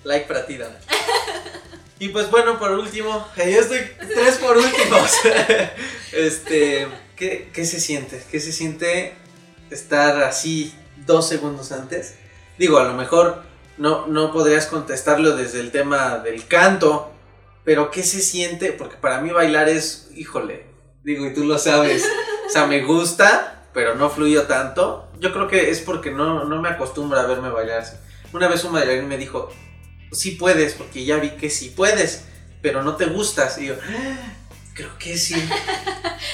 Like 0.04 0.26
para 0.26 0.44
ti, 0.44 0.58
Dana. 0.58 0.76
Y 1.98 2.08
pues 2.08 2.28
bueno, 2.32 2.58
por 2.58 2.72
último, 2.72 3.28
yo 3.36 3.42
estoy 3.44 3.78
tres 4.12 4.38
por 4.38 4.56
últimos. 4.56 5.10
este, 6.12 6.88
¿qué, 7.14 7.48
¿qué, 7.52 7.64
se 7.64 7.78
siente? 7.78 8.20
¿Qué 8.28 8.40
se 8.40 8.50
siente 8.50 9.14
estar 9.70 10.20
así 10.24 10.74
dos 11.06 11.28
segundos 11.28 11.70
antes? 11.70 12.16
Digo, 12.58 12.78
a 12.78 12.82
lo 12.82 12.94
mejor 12.94 13.44
no, 13.82 14.06
no 14.06 14.32
podrías 14.32 14.66
contestarlo 14.66 15.34
desde 15.34 15.58
el 15.58 15.72
tema 15.72 16.18
del 16.18 16.46
canto, 16.46 17.10
pero 17.64 17.90
¿qué 17.90 18.04
se 18.04 18.20
siente? 18.20 18.70
Porque 18.70 18.94
para 18.94 19.20
mí 19.20 19.30
bailar 19.30 19.68
es, 19.68 20.08
híjole, 20.14 20.66
digo, 21.02 21.26
y 21.26 21.34
tú 21.34 21.42
lo 21.42 21.58
sabes, 21.58 22.08
o 22.46 22.48
sea, 22.48 22.66
me 22.66 22.84
gusta, 22.84 23.64
pero 23.74 23.96
no 23.96 24.08
fluyo 24.08 24.44
tanto. 24.44 25.10
Yo 25.18 25.32
creo 25.32 25.48
que 25.48 25.70
es 25.70 25.80
porque 25.80 26.12
no, 26.12 26.44
no 26.44 26.62
me 26.62 26.68
acostumbro 26.68 27.18
a 27.18 27.26
verme 27.26 27.50
bailar 27.50 27.84
Una 28.32 28.46
vez 28.46 28.62
un 28.62 28.72
bailarín 28.72 29.08
me 29.08 29.18
dijo, 29.18 29.52
sí 30.12 30.32
puedes, 30.32 30.74
porque 30.74 31.04
ya 31.04 31.16
vi 31.16 31.30
que 31.30 31.50
sí 31.50 31.70
puedes, 31.70 32.26
pero 32.60 32.84
no 32.84 32.94
te 32.94 33.06
gustas. 33.06 33.58
Y 33.58 33.66
yo, 33.66 33.74
ah, 33.82 34.32
creo 34.74 34.96
que 34.96 35.18
sí, 35.18 35.34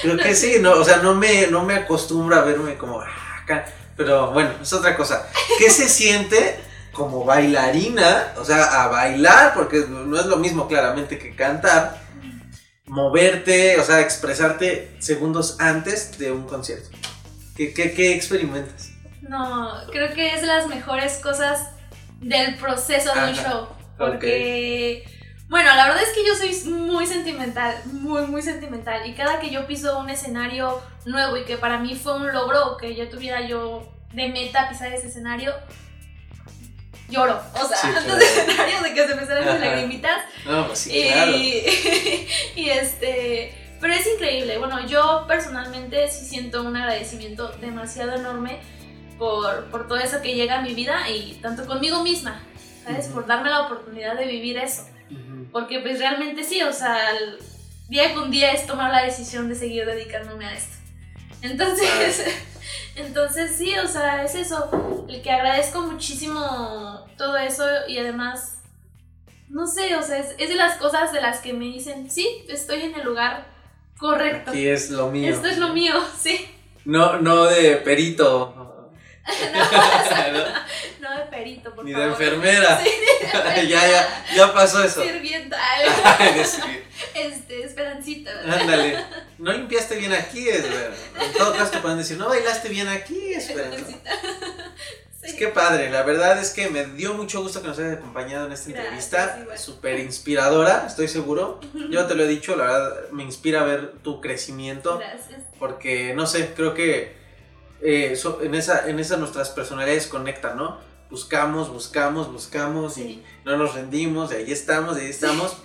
creo 0.03 0.17
que 0.17 0.35
sí, 0.35 0.57
no, 0.61 0.73
o 0.73 0.83
sea, 0.83 0.97
no 0.97 1.15
me, 1.15 1.47
no 1.47 1.65
me 1.65 1.73
acostumbro 1.73 2.35
a 2.35 2.43
verme 2.43 2.77
como 2.77 3.01
ah, 3.01 3.39
acá, 3.41 3.65
pero 3.97 4.33
bueno, 4.33 4.51
es 4.61 4.71
otra 4.71 4.95
cosa. 4.95 5.27
¿Qué 5.57 5.71
se 5.71 5.89
siente 5.89 6.68
como 6.99 7.23
bailarina? 7.23 8.33
O 8.35 8.43
sea, 8.43 8.83
a 8.83 8.87
bailar, 8.89 9.53
porque 9.53 9.85
no 9.87 10.19
es 10.19 10.25
lo 10.25 10.35
mismo 10.35 10.67
claramente 10.67 11.17
que 11.17 11.33
cantar, 11.33 11.97
moverte, 12.87 13.79
o 13.79 13.83
sea, 13.83 14.01
expresarte 14.01 14.97
segundos 14.99 15.55
antes 15.61 16.19
de 16.19 16.33
un 16.33 16.43
concierto. 16.43 16.89
¿Qué, 17.55 17.73
qué, 17.73 17.93
qué 17.93 18.13
experimentas? 18.13 18.91
No, 19.21 19.71
creo 19.91 20.13
que 20.13 20.35
es 20.35 20.43
las 20.43 20.67
mejores 20.67 21.19
cosas 21.19 21.69
del 22.19 22.57
proceso 22.57 23.13
de 23.15 23.29
un 23.29 23.33
show. 23.33 23.67
Porque, 23.97 25.05
bueno, 25.47 25.73
la 25.75 25.87
verdad 25.87 26.03
es 26.03 26.09
que 26.09 26.25
yo 26.25 26.35
soy 26.35 26.73
muy 26.73 27.07
sentimental, 27.07 27.75
muy, 27.85 28.23
muy 28.27 28.41
sentimental. 28.41 29.09
Y 29.09 29.13
cada 29.13 29.39
que 29.39 29.51
yo 29.51 29.67
piso 29.67 29.97
un 29.99 30.09
escenario 30.09 30.81
nuevo 31.05 31.37
y 31.37 31.45
que 31.45 31.55
para 31.55 31.79
mí 31.79 31.95
fue 31.95 32.17
un 32.17 32.33
logro 32.33 32.75
que 32.75 32.93
yo 32.93 33.07
tuviera 33.07 33.47
yo 33.47 33.89
de 34.11 34.27
meta 34.27 34.67
pisar 34.67 34.91
ese 34.91 35.07
escenario, 35.07 35.53
lloro. 37.09 37.41
O 37.53 37.67
sea, 37.67 37.77
sí, 37.77 37.87
claro. 38.05 38.17
escenarios 38.17 38.83
de 38.83 38.93
que 38.93 39.07
se 39.07 39.15
me 39.15 39.25
salen 39.25 39.45
las 39.45 39.59
lagrimitas. 39.59 40.21
No, 40.45 40.67
pues 40.67 40.79
sí, 40.79 40.97
y, 40.97 41.11
claro. 41.11 41.31
y 42.55 42.69
este. 42.69 43.55
Pero 43.81 43.93
es 43.93 44.07
increíble. 44.07 44.57
Bueno, 44.57 44.85
yo 44.87 45.25
personalmente 45.27 46.09
sí 46.09 46.25
siento 46.25 46.63
un 46.63 46.75
agradecimiento 46.75 47.47
demasiado 47.61 48.15
enorme 48.15 48.59
por, 49.17 49.65
por 49.65 49.87
todo 49.87 49.97
eso 49.99 50.21
que 50.21 50.35
llega 50.35 50.59
a 50.59 50.61
mi 50.61 50.73
vida 50.73 51.09
y 51.09 51.39
tanto 51.41 51.65
conmigo 51.65 52.03
misma, 52.03 52.41
¿sabes? 52.83 53.07
Por 53.07 53.25
darme 53.25 53.49
la 53.49 53.61
oportunidad 53.61 54.17
de 54.17 54.25
vivir 54.25 54.57
eso. 54.57 54.85
Porque 55.51 55.79
pues 55.79 55.97
realmente 55.99 56.43
sí, 56.43 56.61
o 56.61 56.73
sea, 56.73 56.99
día 57.87 58.13
con 58.13 58.29
día 58.29 58.51
es 58.51 58.67
tomar 58.67 58.91
la 58.91 59.03
decisión 59.03 59.49
de 59.49 59.55
seguir 59.55 59.85
dedicándome 59.85 60.45
a 60.45 60.53
esto. 60.53 60.77
Entonces, 61.41 62.25
entonces 62.95 63.55
sí, 63.57 63.77
o 63.77 63.87
sea, 63.87 64.23
es 64.23 64.35
eso, 64.35 65.05
el 65.07 65.21
que 65.21 65.31
agradezco 65.31 65.81
muchísimo 65.81 67.05
todo 67.17 67.37
eso 67.37 67.63
y 67.87 67.97
además, 67.97 68.61
no 69.49 69.67
sé, 69.67 69.95
o 69.95 70.03
sea, 70.03 70.19
es, 70.19 70.35
es 70.37 70.49
de 70.49 70.55
las 70.55 70.77
cosas 70.77 71.11
de 71.11 71.21
las 71.21 71.39
que 71.39 71.53
me 71.53 71.65
dicen, 71.65 72.09
sí, 72.09 72.45
estoy 72.47 72.81
en 72.81 72.95
el 72.95 73.05
lugar 73.05 73.47
correcto. 73.97 74.51
Aquí 74.51 74.67
es 74.67 74.89
lo 74.91 75.09
mío. 75.09 75.33
Esto 75.33 75.47
es 75.47 75.57
lo 75.57 75.69
mío, 75.69 75.93
sí. 76.17 76.45
No, 76.85 77.19
no 77.19 77.45
de 77.45 77.77
perito, 77.77 78.53
no, 78.55 78.91
no, 80.31 80.39
de 80.39 80.43
perito, 81.29 81.73
por 81.73 81.85
Ni 81.85 81.91
favor. 81.93 82.07
de 82.07 82.11
enfermera. 82.13 82.79
Sí, 82.83 82.89
ni 82.89 83.05
de 83.05 83.25
enfermera. 83.25 83.63
ya, 83.67 83.87
ya, 83.87 84.25
ya 84.35 84.53
pasó 84.53 84.83
eso. 84.83 85.01
Sirvienta. 85.03 85.57
este, 87.13 87.63
esperancita. 87.63 88.31
Ándale. 88.47 89.03
No 89.37 89.51
limpiaste 89.53 89.95
bien 89.97 90.13
aquí, 90.13 90.47
es 90.49 90.63
verdad. 90.63 90.91
En 91.21 91.33
todo 91.33 91.53
caso 91.53 91.71
te 91.71 91.77
pueden 91.79 91.97
decir, 91.97 92.17
no 92.17 92.27
bailaste 92.29 92.69
bien 92.69 92.87
aquí, 92.87 93.33
esperancita. 93.33 94.11
Sí. 95.21 95.31
Es 95.31 95.33
que 95.33 95.49
padre, 95.49 95.89
la 95.89 96.03
verdad 96.03 96.39
es 96.39 96.51
que 96.51 96.69
me 96.69 96.85
dio 96.85 97.13
mucho 97.13 97.41
gusto 97.43 97.61
que 97.61 97.67
nos 97.67 97.77
hayas 97.77 97.97
acompañado 97.97 98.45
en 98.47 98.53
esta 98.53 98.69
Gracias, 98.69 98.85
entrevista. 99.13 99.57
Súper 99.57 99.99
inspiradora, 99.99 100.85
estoy 100.87 101.09
seguro. 101.09 101.59
Yo 101.89 102.05
te 102.05 102.15
lo 102.15 102.23
he 102.23 102.27
dicho, 102.27 102.55
la 102.55 102.63
verdad 102.63 102.95
me 103.11 103.23
inspira 103.23 103.63
ver 103.63 103.95
tu 104.01 104.21
crecimiento. 104.21 104.97
Gracias. 104.97 105.41
Porque, 105.59 106.13
no 106.15 106.25
sé, 106.25 106.53
creo 106.55 106.73
que 106.73 107.17
eh, 107.81 108.15
so- 108.15 108.39
en, 108.41 108.55
esa, 108.55 108.87
en 108.89 108.97
esa 108.97 109.17
nuestras 109.17 109.49
personalidades 109.49 110.07
conectan, 110.07 110.55
¿no? 110.55 110.79
Buscamos, 111.09 111.69
buscamos, 111.71 112.31
buscamos 112.31 112.97
y 112.97 113.01
Sí. 113.03 113.23
no 113.45 113.57
nos 113.57 113.73
rendimos, 113.73 114.31
y 114.31 114.35
ahí 114.35 114.51
estamos, 114.51 114.97
y 114.97 115.01
ahí 115.01 115.09
estamos. 115.09 115.57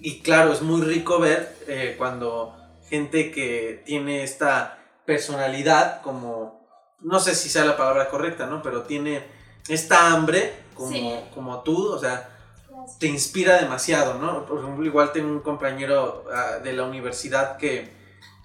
Y 0.00 0.20
claro, 0.20 0.52
es 0.52 0.62
muy 0.62 0.80
rico 0.82 1.18
ver 1.20 1.56
eh, 1.66 1.94
cuando 1.98 2.56
gente 2.88 3.30
que 3.30 3.82
tiene 3.86 4.22
esta 4.24 4.78
personalidad, 5.04 6.00
como, 6.02 6.66
no 7.00 7.20
sé 7.20 7.34
si 7.34 7.48
sea 7.48 7.64
la 7.64 7.76
palabra 7.76 8.08
correcta, 8.08 8.46
¿no? 8.46 8.62
Pero 8.62 8.82
tiene 8.82 9.22
esta 9.68 10.12
hambre, 10.12 10.52
como, 10.74 10.90
Sí. 10.92 11.14
como 11.34 11.60
tú, 11.62 11.92
o 11.92 11.98
sea, 11.98 12.28
Gracias. 12.68 12.98
te 12.98 13.06
inspira 13.06 13.60
demasiado, 13.60 14.14
¿no? 14.14 14.46
Por 14.46 14.60
ejemplo, 14.60 14.84
igual 14.84 15.12
tengo 15.12 15.28
un 15.30 15.40
compañero 15.40 16.24
ah, 16.32 16.58
de 16.62 16.72
la 16.72 16.84
universidad 16.84 17.56
que 17.56 17.90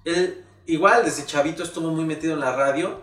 él 0.06 0.44
igual 0.66 1.04
desde 1.04 1.26
chavito 1.26 1.64
estuvo 1.64 1.90
muy 1.90 2.06
metido 2.06 2.34
en 2.34 2.40
la 2.40 2.56
radio, 2.56 3.02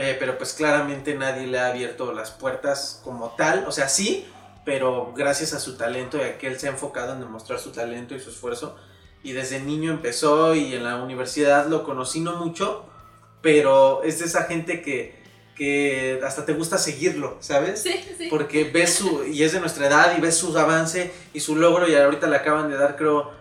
eh, 0.00 0.16
pero 0.16 0.38
pues 0.38 0.52
claramente 0.52 1.16
nadie 1.16 1.48
le 1.48 1.58
ha 1.58 1.66
abierto 1.66 2.12
las 2.12 2.30
puertas 2.30 3.00
como 3.02 3.34
tal, 3.36 3.64
o 3.66 3.72
sea, 3.72 3.88
sí, 3.88 4.24
pero 4.64 5.12
gracias 5.16 5.54
a 5.54 5.58
su 5.58 5.76
talento 5.76 6.18
y 6.18 6.20
a 6.20 6.38
que 6.38 6.46
él 6.46 6.56
se 6.56 6.68
ha 6.68 6.70
enfocado 6.70 7.14
en 7.14 7.18
demostrar 7.18 7.58
su 7.58 7.72
talento 7.72 8.14
y 8.14 8.20
su 8.20 8.30
esfuerzo, 8.30 8.76
y 9.24 9.32
desde 9.32 9.58
niño 9.58 9.90
empezó 9.90 10.54
y 10.54 10.72
en 10.72 10.84
la 10.84 11.02
universidad 11.02 11.66
lo 11.66 11.82
conocí 11.82 12.20
no 12.20 12.36
mucho, 12.36 12.86
pero 13.42 14.04
es 14.04 14.20
de 14.20 14.26
esa 14.26 14.44
gente 14.44 14.82
que, 14.82 15.20
que 15.56 16.20
hasta 16.24 16.46
te 16.46 16.52
gusta 16.52 16.78
seguirlo, 16.78 17.36
¿sabes? 17.40 17.82
Sí, 17.82 18.00
sí. 18.16 18.28
porque 18.30 18.70
ves 18.70 18.94
su, 18.94 19.24
y 19.24 19.42
es 19.42 19.50
de 19.50 19.58
nuestra 19.58 19.88
edad, 19.88 20.16
y 20.16 20.20
ves 20.20 20.36
su 20.36 20.56
avance 20.56 21.12
y 21.34 21.40
su 21.40 21.56
logro, 21.56 21.88
y 21.88 21.96
ahorita 21.96 22.28
le 22.28 22.36
acaban 22.36 22.70
de 22.70 22.76
dar, 22.76 22.94
creo, 22.94 23.32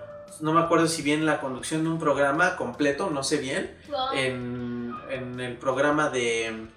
no 0.41 0.53
me 0.53 0.61
acuerdo 0.61 0.87
si 0.87 1.01
bien 1.01 1.25
la 1.25 1.39
conducción 1.39 1.83
de 1.83 1.89
un 1.89 1.99
programa 1.99 2.55
completo, 2.55 3.09
no 3.09 3.23
sé 3.23 3.37
bien, 3.37 3.77
Wow. 3.89 4.13
en, 4.13 4.95
en 5.09 5.39
el 5.39 5.57
programa 5.57 6.09
de 6.09 6.67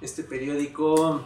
este 0.00 0.24
periódico, 0.24 1.24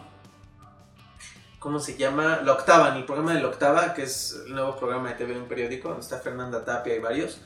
¿cómo 1.58 1.80
se 1.80 1.96
llama? 1.96 2.40
La 2.44 2.52
Octava, 2.52 2.88
en 2.90 2.96
el 2.96 3.04
programa 3.04 3.34
de 3.34 3.40
La 3.40 3.48
Octava, 3.48 3.94
que 3.94 4.02
es 4.04 4.36
el 4.46 4.54
nuevo 4.54 4.76
programa 4.76 5.08
de 5.08 5.14
TV 5.16 5.34
de 5.34 5.40
un 5.40 5.48
periódico, 5.48 5.88
donde 5.88 6.02
está 6.02 6.18
Fernanda 6.18 6.64
Tapia 6.64 6.94
y 6.94 6.98
varios, 6.98 7.40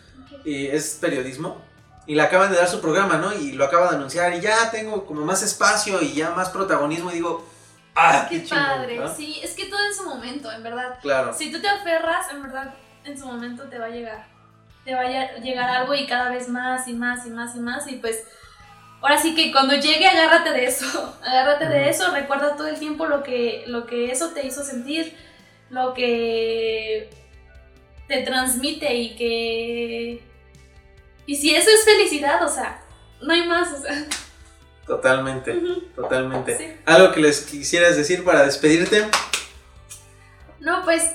y 0.44 0.66
es 0.66 0.98
periodismo. 1.00 1.60
Y 2.06 2.16
le 2.16 2.22
acaban 2.22 2.50
de 2.50 2.56
dar 2.58 2.68
su 2.68 2.80
programa, 2.80 3.16
¿no? 3.16 3.32
Y 3.32 3.52
lo 3.52 3.64
acaba 3.64 3.88
de 3.90 3.96
anunciar 3.96 4.34
y 4.34 4.40
ya 4.40 4.70
tengo 4.72 5.06
como 5.06 5.24
más 5.24 5.42
espacio 5.42 6.02
y 6.02 6.14
ya 6.14 6.30
más 6.30 6.50
protagonismo 6.50 7.10
y 7.12 7.14
digo, 7.14 7.46
¡ah! 7.94 8.26
Qué 8.28 8.42
chingón", 8.42 8.64
padre, 8.64 8.98
¿no? 8.98 9.14
sí, 9.14 9.38
es 9.40 9.54
que 9.54 9.66
todo 9.66 9.78
en 9.86 9.94
su 9.94 10.04
momento, 10.04 10.50
en 10.50 10.64
verdad. 10.64 10.98
Claro. 11.00 11.32
Si 11.32 11.52
tú 11.52 11.60
te 11.60 11.68
aferras, 11.68 12.26
en 12.32 12.42
verdad, 12.42 12.74
en 13.04 13.16
su 13.16 13.26
momento 13.26 13.64
te 13.68 13.78
va 13.78 13.86
a 13.86 13.90
llegar. 13.90 14.26
Te 14.84 14.94
va 14.94 15.00
a 15.02 15.04
lle- 15.10 15.40
llegar 15.42 15.68
algo 15.70 15.94
y 15.94 16.06
cada 16.06 16.30
vez 16.30 16.48
más 16.48 16.88
y 16.88 16.92
más 16.94 17.24
y 17.26 17.30
más 17.30 17.54
y 17.56 17.60
más. 17.60 17.86
Y 17.90 17.96
pues, 17.96 18.24
ahora 19.00 19.16
sí 19.20 19.34
que 19.34 19.52
cuando 19.52 19.74
llegue, 19.74 20.06
agárrate 20.06 20.50
de 20.52 20.64
eso. 20.66 21.16
Agárrate 21.24 21.68
de 21.68 21.88
eso, 21.88 22.10
recuerda 22.12 22.56
todo 22.56 22.66
el 22.68 22.78
tiempo 22.78 23.06
lo 23.06 23.22
que, 23.22 23.64
lo 23.66 23.86
que 23.86 24.10
eso 24.10 24.30
te 24.30 24.44
hizo 24.46 24.64
sentir, 24.64 25.16
lo 25.70 25.94
que 25.94 27.08
te 28.08 28.22
transmite 28.22 28.94
y 28.94 29.14
que. 29.16 30.22
Y 31.26 31.36
si 31.36 31.54
eso 31.54 31.70
es 31.70 31.84
felicidad, 31.84 32.44
o 32.44 32.48
sea, 32.48 32.82
no 33.22 33.32
hay 33.32 33.46
más, 33.46 33.72
o 33.72 33.80
sea. 33.80 34.04
Totalmente, 34.84 35.56
totalmente. 35.94 36.58
sí. 36.58 36.66
¿Algo 36.86 37.12
que 37.12 37.20
les 37.20 37.42
quisieras 37.42 37.96
decir 37.96 38.24
para 38.24 38.44
despedirte? 38.44 39.06
No, 40.58 40.82
pues. 40.82 41.12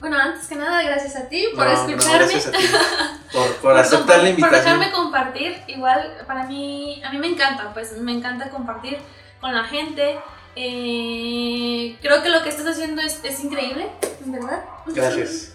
Bueno, 0.00 0.18
antes 0.18 0.48
que 0.48 0.56
nada, 0.56 0.82
gracias 0.82 1.14
a 1.16 1.28
ti 1.28 1.48
por 1.54 1.66
No, 1.66 1.72
no, 1.86 1.88
escucharme. 1.90 2.28
ti. 2.28 2.40
Por, 3.32 3.46
por 3.46 3.56
por 3.60 3.76
aceptar 3.78 4.16
la 4.16 4.22
Por 4.22 4.28
invitación. 4.30 4.64
dejarme 4.80 4.90
compartir, 4.90 5.62
igual 5.68 6.24
para 6.26 6.44
mí, 6.44 7.00
a 7.04 7.10
mí 7.12 7.18
me 7.18 7.28
encanta, 7.28 7.72
pues 7.72 7.96
me 7.98 8.12
encanta 8.12 8.50
compartir 8.50 8.98
con 9.40 9.54
la 9.54 9.62
gente. 9.64 10.18
Eh, 10.56 11.96
creo 12.02 12.22
que 12.24 12.28
lo 12.28 12.42
que 12.42 12.48
estás 12.48 12.66
haciendo 12.66 13.00
es, 13.02 13.20
es 13.22 13.38
increíble, 13.44 13.88
verdad. 14.24 14.64
Gracias. 14.86 15.54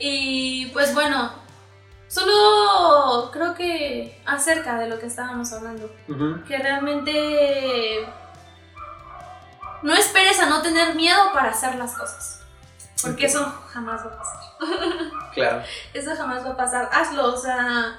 Y 0.00 0.66
pues 0.72 0.92
bueno, 0.94 1.32
solo 2.08 3.30
creo 3.32 3.54
que 3.54 4.20
acerca 4.26 4.76
de 4.78 4.88
lo 4.88 4.98
que 4.98 5.06
estábamos 5.06 5.52
hablando, 5.52 5.88
que 6.48 6.58
realmente 6.58 8.04
no 9.82 9.94
esperes 9.94 10.40
a 10.40 10.46
no 10.46 10.60
tener 10.62 10.96
miedo 10.96 11.32
para 11.32 11.50
hacer 11.50 11.76
las 11.76 11.92
cosas, 11.96 12.40
porque 13.02 13.26
eso 13.26 13.44
jamás 13.68 14.00
va 14.04 14.10
a 14.12 14.18
pasar. 14.18 14.40
Claro. 15.34 15.62
Eso 15.94 16.14
jamás 16.14 16.44
va 16.44 16.50
a 16.50 16.56
pasar. 16.56 16.90
Hazlo, 16.92 17.32
o 17.32 17.36
sea, 17.36 17.96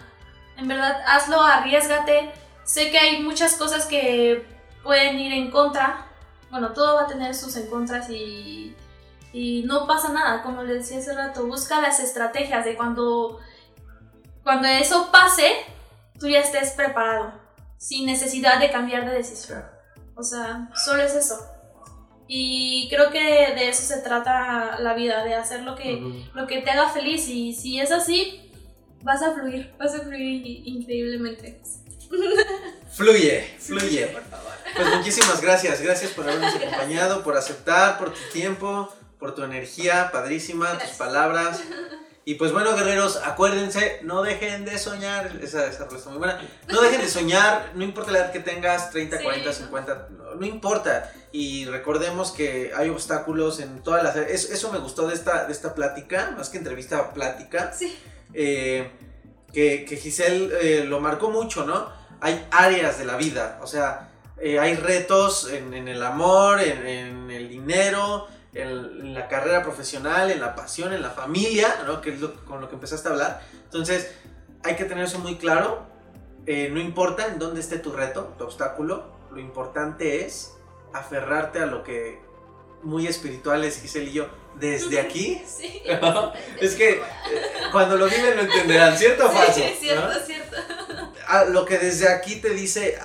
en 0.55 0.67
verdad, 0.67 1.01
hazlo, 1.07 1.41
arriesgate. 1.41 2.31
Sé 2.63 2.91
que 2.91 2.99
hay 2.99 3.23
muchas 3.23 3.55
cosas 3.55 3.85
que 3.87 4.45
pueden 4.83 5.17
ir 5.19 5.33
en 5.33 5.49
contra. 5.49 6.05
Bueno, 6.51 6.73
todo 6.73 6.95
va 6.95 7.03
a 7.03 7.07
tener 7.07 7.33
sus 7.33 7.55
en 7.55 7.67
contras 7.67 8.07
y, 8.11 8.75
y 9.33 9.63
no 9.65 9.87
pasa 9.87 10.09
nada. 10.09 10.43
Como 10.43 10.61
les 10.61 10.87
decía 10.87 10.99
hace 10.99 11.15
rato, 11.15 11.47
busca 11.47 11.81
las 11.81 11.99
estrategias 11.99 12.63
de 12.65 12.75
cuando, 12.75 13.39
cuando 14.43 14.67
eso 14.67 15.11
pase, 15.11 15.51
tú 16.19 16.27
ya 16.27 16.39
estés 16.39 16.73
preparado, 16.73 17.33
sin 17.77 18.05
necesidad 18.05 18.59
de 18.59 18.71
cambiar 18.71 19.09
de 19.09 19.15
decisión. 19.15 19.65
O 20.15 20.21
sea, 20.21 20.69
solo 20.75 21.01
es 21.01 21.15
eso. 21.15 21.52
Y 22.35 22.87
creo 22.89 23.11
que 23.11 23.19
de 23.19 23.69
eso 23.69 23.83
se 23.83 24.01
trata 24.01 24.79
la 24.79 24.95
vida, 24.95 25.23
de 25.23 25.35
hacer 25.35 25.61
lo 25.61 25.75
que, 25.75 26.01
lo 26.33 26.47
que 26.47 26.61
te 26.63 26.71
haga 26.71 26.89
feliz. 26.89 27.27
Y 27.27 27.53
si 27.53 27.79
es 27.79 27.91
así, 27.91 28.49
vas 29.03 29.21
a 29.21 29.35
fluir, 29.35 29.71
vas 29.77 29.93
a 29.93 29.99
fluir 29.99 30.43
increíblemente. 30.65 31.61
Fluye, 32.91 33.55
fluye. 33.59 34.07
Por 34.07 34.23
favor. 34.23 34.51
Pues 34.75 34.95
muchísimas 34.95 35.41
gracias, 35.41 35.79
gracias 35.79 36.09
por 36.11 36.27
habernos 36.27 36.55
acompañado, 36.55 37.23
por 37.23 37.37
aceptar, 37.37 37.99
por 37.99 38.11
tu 38.11 38.19
tiempo, 38.31 38.91
por 39.19 39.35
tu 39.35 39.43
energía, 39.43 40.09
padrísima, 40.11 40.79
tus 40.79 40.91
palabras. 40.97 41.61
Y 42.25 42.35
pues 42.35 42.53
bueno, 42.53 42.73
guerreros, 42.75 43.19
acuérdense, 43.23 43.99
no 44.03 44.21
dejen 44.23 44.63
de 44.63 44.77
soñar. 44.77 45.39
Esa, 45.41 45.67
esa 45.67 45.85
está 45.85 46.09
muy 46.09 46.19
buena. 46.19 46.41
No 46.71 46.81
dejen 46.81 47.01
de 47.01 47.09
soñar, 47.09 47.71
no 47.75 47.83
importa 47.83 48.11
la 48.11 48.19
edad 48.19 48.31
que 48.31 48.39
tengas, 48.39 48.91
30, 48.91 49.17
Sí, 49.17 49.23
40, 49.23 49.49
no. 49.49 49.53
50, 49.53 50.07
no, 50.11 50.35
no 50.35 50.45
importa. 50.45 51.11
Y 51.33 51.65
recordemos 51.65 52.31
que 52.31 52.71
hay 52.75 52.89
obstáculos 52.89 53.59
en 53.59 53.83
todas 53.83 54.03
las... 54.03 54.15
Eso, 54.15 54.53
eso 54.53 54.71
me 54.71 54.79
gustó 54.79 55.07
de 55.07 55.15
esta, 55.15 55.45
de 55.45 55.51
esta 55.51 55.75
plática, 55.75 56.33
más 56.37 56.49
que 56.49 56.59
entrevista, 56.59 57.11
plática. 57.13 57.73
Sí. 57.73 57.93
eh, 58.33 58.89
que, 59.53 59.85
que 59.85 59.97
Giselle 59.97 60.51
eh, 60.61 60.83
lo 60.85 60.99
marcó 60.99 61.29
mucho, 61.29 61.65
¿no? 61.65 61.87
Hay 62.21 62.45
áreas 62.51 62.97
de 62.97 63.05
la 63.05 63.17
vida, 63.17 63.59
o 63.61 63.67
sea, 63.67 64.09
eh, 64.41 64.59
hay 64.59 64.75
retos 64.75 65.49
en, 65.51 65.73
en 65.73 65.87
el 65.87 66.01
amor, 66.01 66.59
en, 66.59 66.87
en 66.87 67.31
el 67.31 67.49
dinero, 67.49 68.27
en, 68.53 69.13
la 69.13 69.27
carrera 69.27 69.63
profesional, 69.63 70.29
en 70.31 70.39
la 70.39 70.55
pasión, 70.55 70.93
en 70.93 71.01
la 71.01 71.09
familia, 71.09 71.83
¿no? 71.87 72.01
Que 72.01 72.11
es 72.13 72.19
lo- 72.21 72.45
con 72.45 72.61
lo 72.61 72.67
que 72.69 72.75
empezaste 72.75 73.07
a 73.07 73.11
hablar. 73.11 73.41
Entonces, 73.63 74.11
hay 74.63 74.75
que 74.75 74.85
tener 74.85 75.05
eso 75.05 75.19
muy 75.19 75.37
claro. 75.37 75.85
Eh, 76.45 76.69
no 76.71 76.79
importa 76.79 77.27
en 77.27 77.39
dónde 77.39 77.61
esté 77.61 77.79
tu 77.79 77.91
reto, 77.93 78.33
tu 78.37 78.43
obstáculo, 78.43 79.05
lo 79.31 79.39
importante 79.39 80.25
es 80.25 80.53
aferrarte 80.93 81.59
a 81.59 81.65
lo 81.65 81.83
que 81.83 82.19
muy 82.83 83.07
espirituales, 83.07 83.79
Giselle 83.81 84.09
y 84.09 84.13
yo, 84.13 84.27
desde 84.59 84.99
aquí. 84.99 85.41
Sí. 85.47 85.81
Es 86.59 86.75
que 86.75 86.91
eh, 86.91 87.01
cuando 87.71 87.97
lo 87.97 88.05
viven 88.07 88.35
lo 88.35 88.43
entenderán, 88.43 88.97
¿cierto 88.97 89.25
o 89.27 89.31
falso? 89.31 89.53
Sí, 89.61 89.75
cierto, 89.79 90.07
¿no? 90.07 90.19
cierto. 90.19 90.57
Ah, 91.27 91.45
lo 91.45 91.65
que 91.65 91.77
desde 91.79 92.09
aquí 92.09 92.35
te 92.35 92.49
dice, 92.49 92.99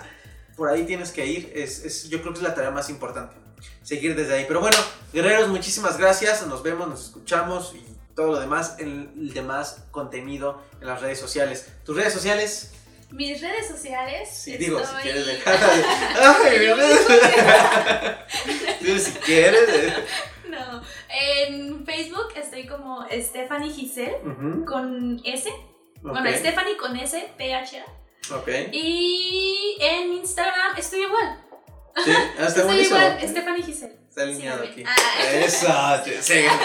por 0.57 0.69
ahí 0.69 0.85
tienes 0.85 1.13
que 1.13 1.25
ir, 1.25 1.53
es, 1.55 1.85
es- 1.85 2.09
yo 2.11 2.21
creo 2.21 2.33
que 2.33 2.41
es 2.41 2.43
la 2.43 2.55
tarea 2.55 2.71
más 2.73 2.91
importante, 2.91 3.37
seguir 3.83 4.15
desde 4.17 4.35
ahí. 4.35 4.45
Pero 4.47 4.61
bueno, 4.61 4.77
guerreros, 5.13 5.49
muchísimas 5.49 5.99
gracias, 5.99 6.47
nos 6.47 6.63
vemos, 6.63 6.89
nos 6.89 7.05
escuchamos 7.07 7.75
y 7.75 7.83
todo 8.15 8.33
lo 8.33 8.41
demás, 8.41 8.77
en 8.79 9.13
el 9.17 9.33
demás 9.33 9.85
contenido 9.91 10.63
en 10.81 10.89
las 10.89 11.01
redes 11.01 11.19
sociales. 11.21 11.73
¿Tus 11.85 11.97
redes 11.97 12.13
sociales? 12.13 12.73
Mis 13.11 13.41
redes 13.41 13.67
sociales. 13.69 14.29
Sí, 14.31 14.57
digo, 14.59 14.81
si 14.85 14.95
quieres 15.03 15.25
dejar. 15.27 15.57
Ay, 16.45 16.59
mis 16.59 16.77
redes 16.77 17.07
si 19.05 19.13
quieres. 19.21 19.95
No. 20.49 20.81
En 21.11 21.85
Facebook 21.85 22.29
estoy 22.35 22.67
como 22.67 23.07
Stephanie 23.13 23.71
Giselle 23.71 24.17
con 24.67 25.21
S. 25.23 25.53
Bueno, 26.01 26.27
Stephanie 26.35 26.75
con 26.79 26.97
S, 26.97 27.33
PH. 27.37 27.85
ok. 28.35 28.49
Y 28.73 29.77
en 29.79 30.15
Instagram 30.15 30.75
estoy 30.79 31.03
igual. 31.03 31.45
Sí, 32.05 32.13
ah, 32.39 32.49
buenísimo. 32.65 32.97
igual, 32.97 33.19
Stephanie 33.29 33.63
Giselle. 33.63 33.97
Está 34.09 34.23
alineado 34.23 34.65
aquí. 34.65 34.83
Ah. 34.87 34.97
Eso, 35.35 35.67
sígueme. 36.23 36.63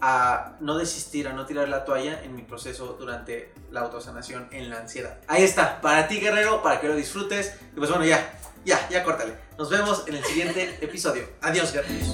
a 0.00 0.56
no 0.60 0.76
desistir, 0.76 1.28
a 1.28 1.32
no 1.32 1.46
tirar 1.46 1.68
la 1.68 1.84
toalla 1.84 2.22
en 2.22 2.34
mi 2.34 2.42
proceso 2.42 2.96
durante 2.98 3.52
la 3.70 3.80
autosanación 3.80 4.48
en 4.50 4.70
la 4.70 4.78
ansiedad. 4.78 5.18
Ahí 5.26 5.42
está, 5.42 5.80
para 5.80 6.08
ti 6.08 6.20
guerrero, 6.20 6.62
para 6.62 6.80
que 6.80 6.88
lo 6.88 6.96
disfrutes. 6.96 7.54
Y 7.74 7.78
pues 7.78 7.90
bueno, 7.90 8.04
ya, 8.04 8.38
ya, 8.64 8.88
ya 8.88 9.02
córtale. 9.04 9.34
Nos 9.58 9.70
vemos 9.70 10.04
en 10.06 10.16
el 10.16 10.24
siguiente 10.24 10.78
episodio. 10.84 11.28
Adiós, 11.40 11.72
guerreros. 11.72 12.12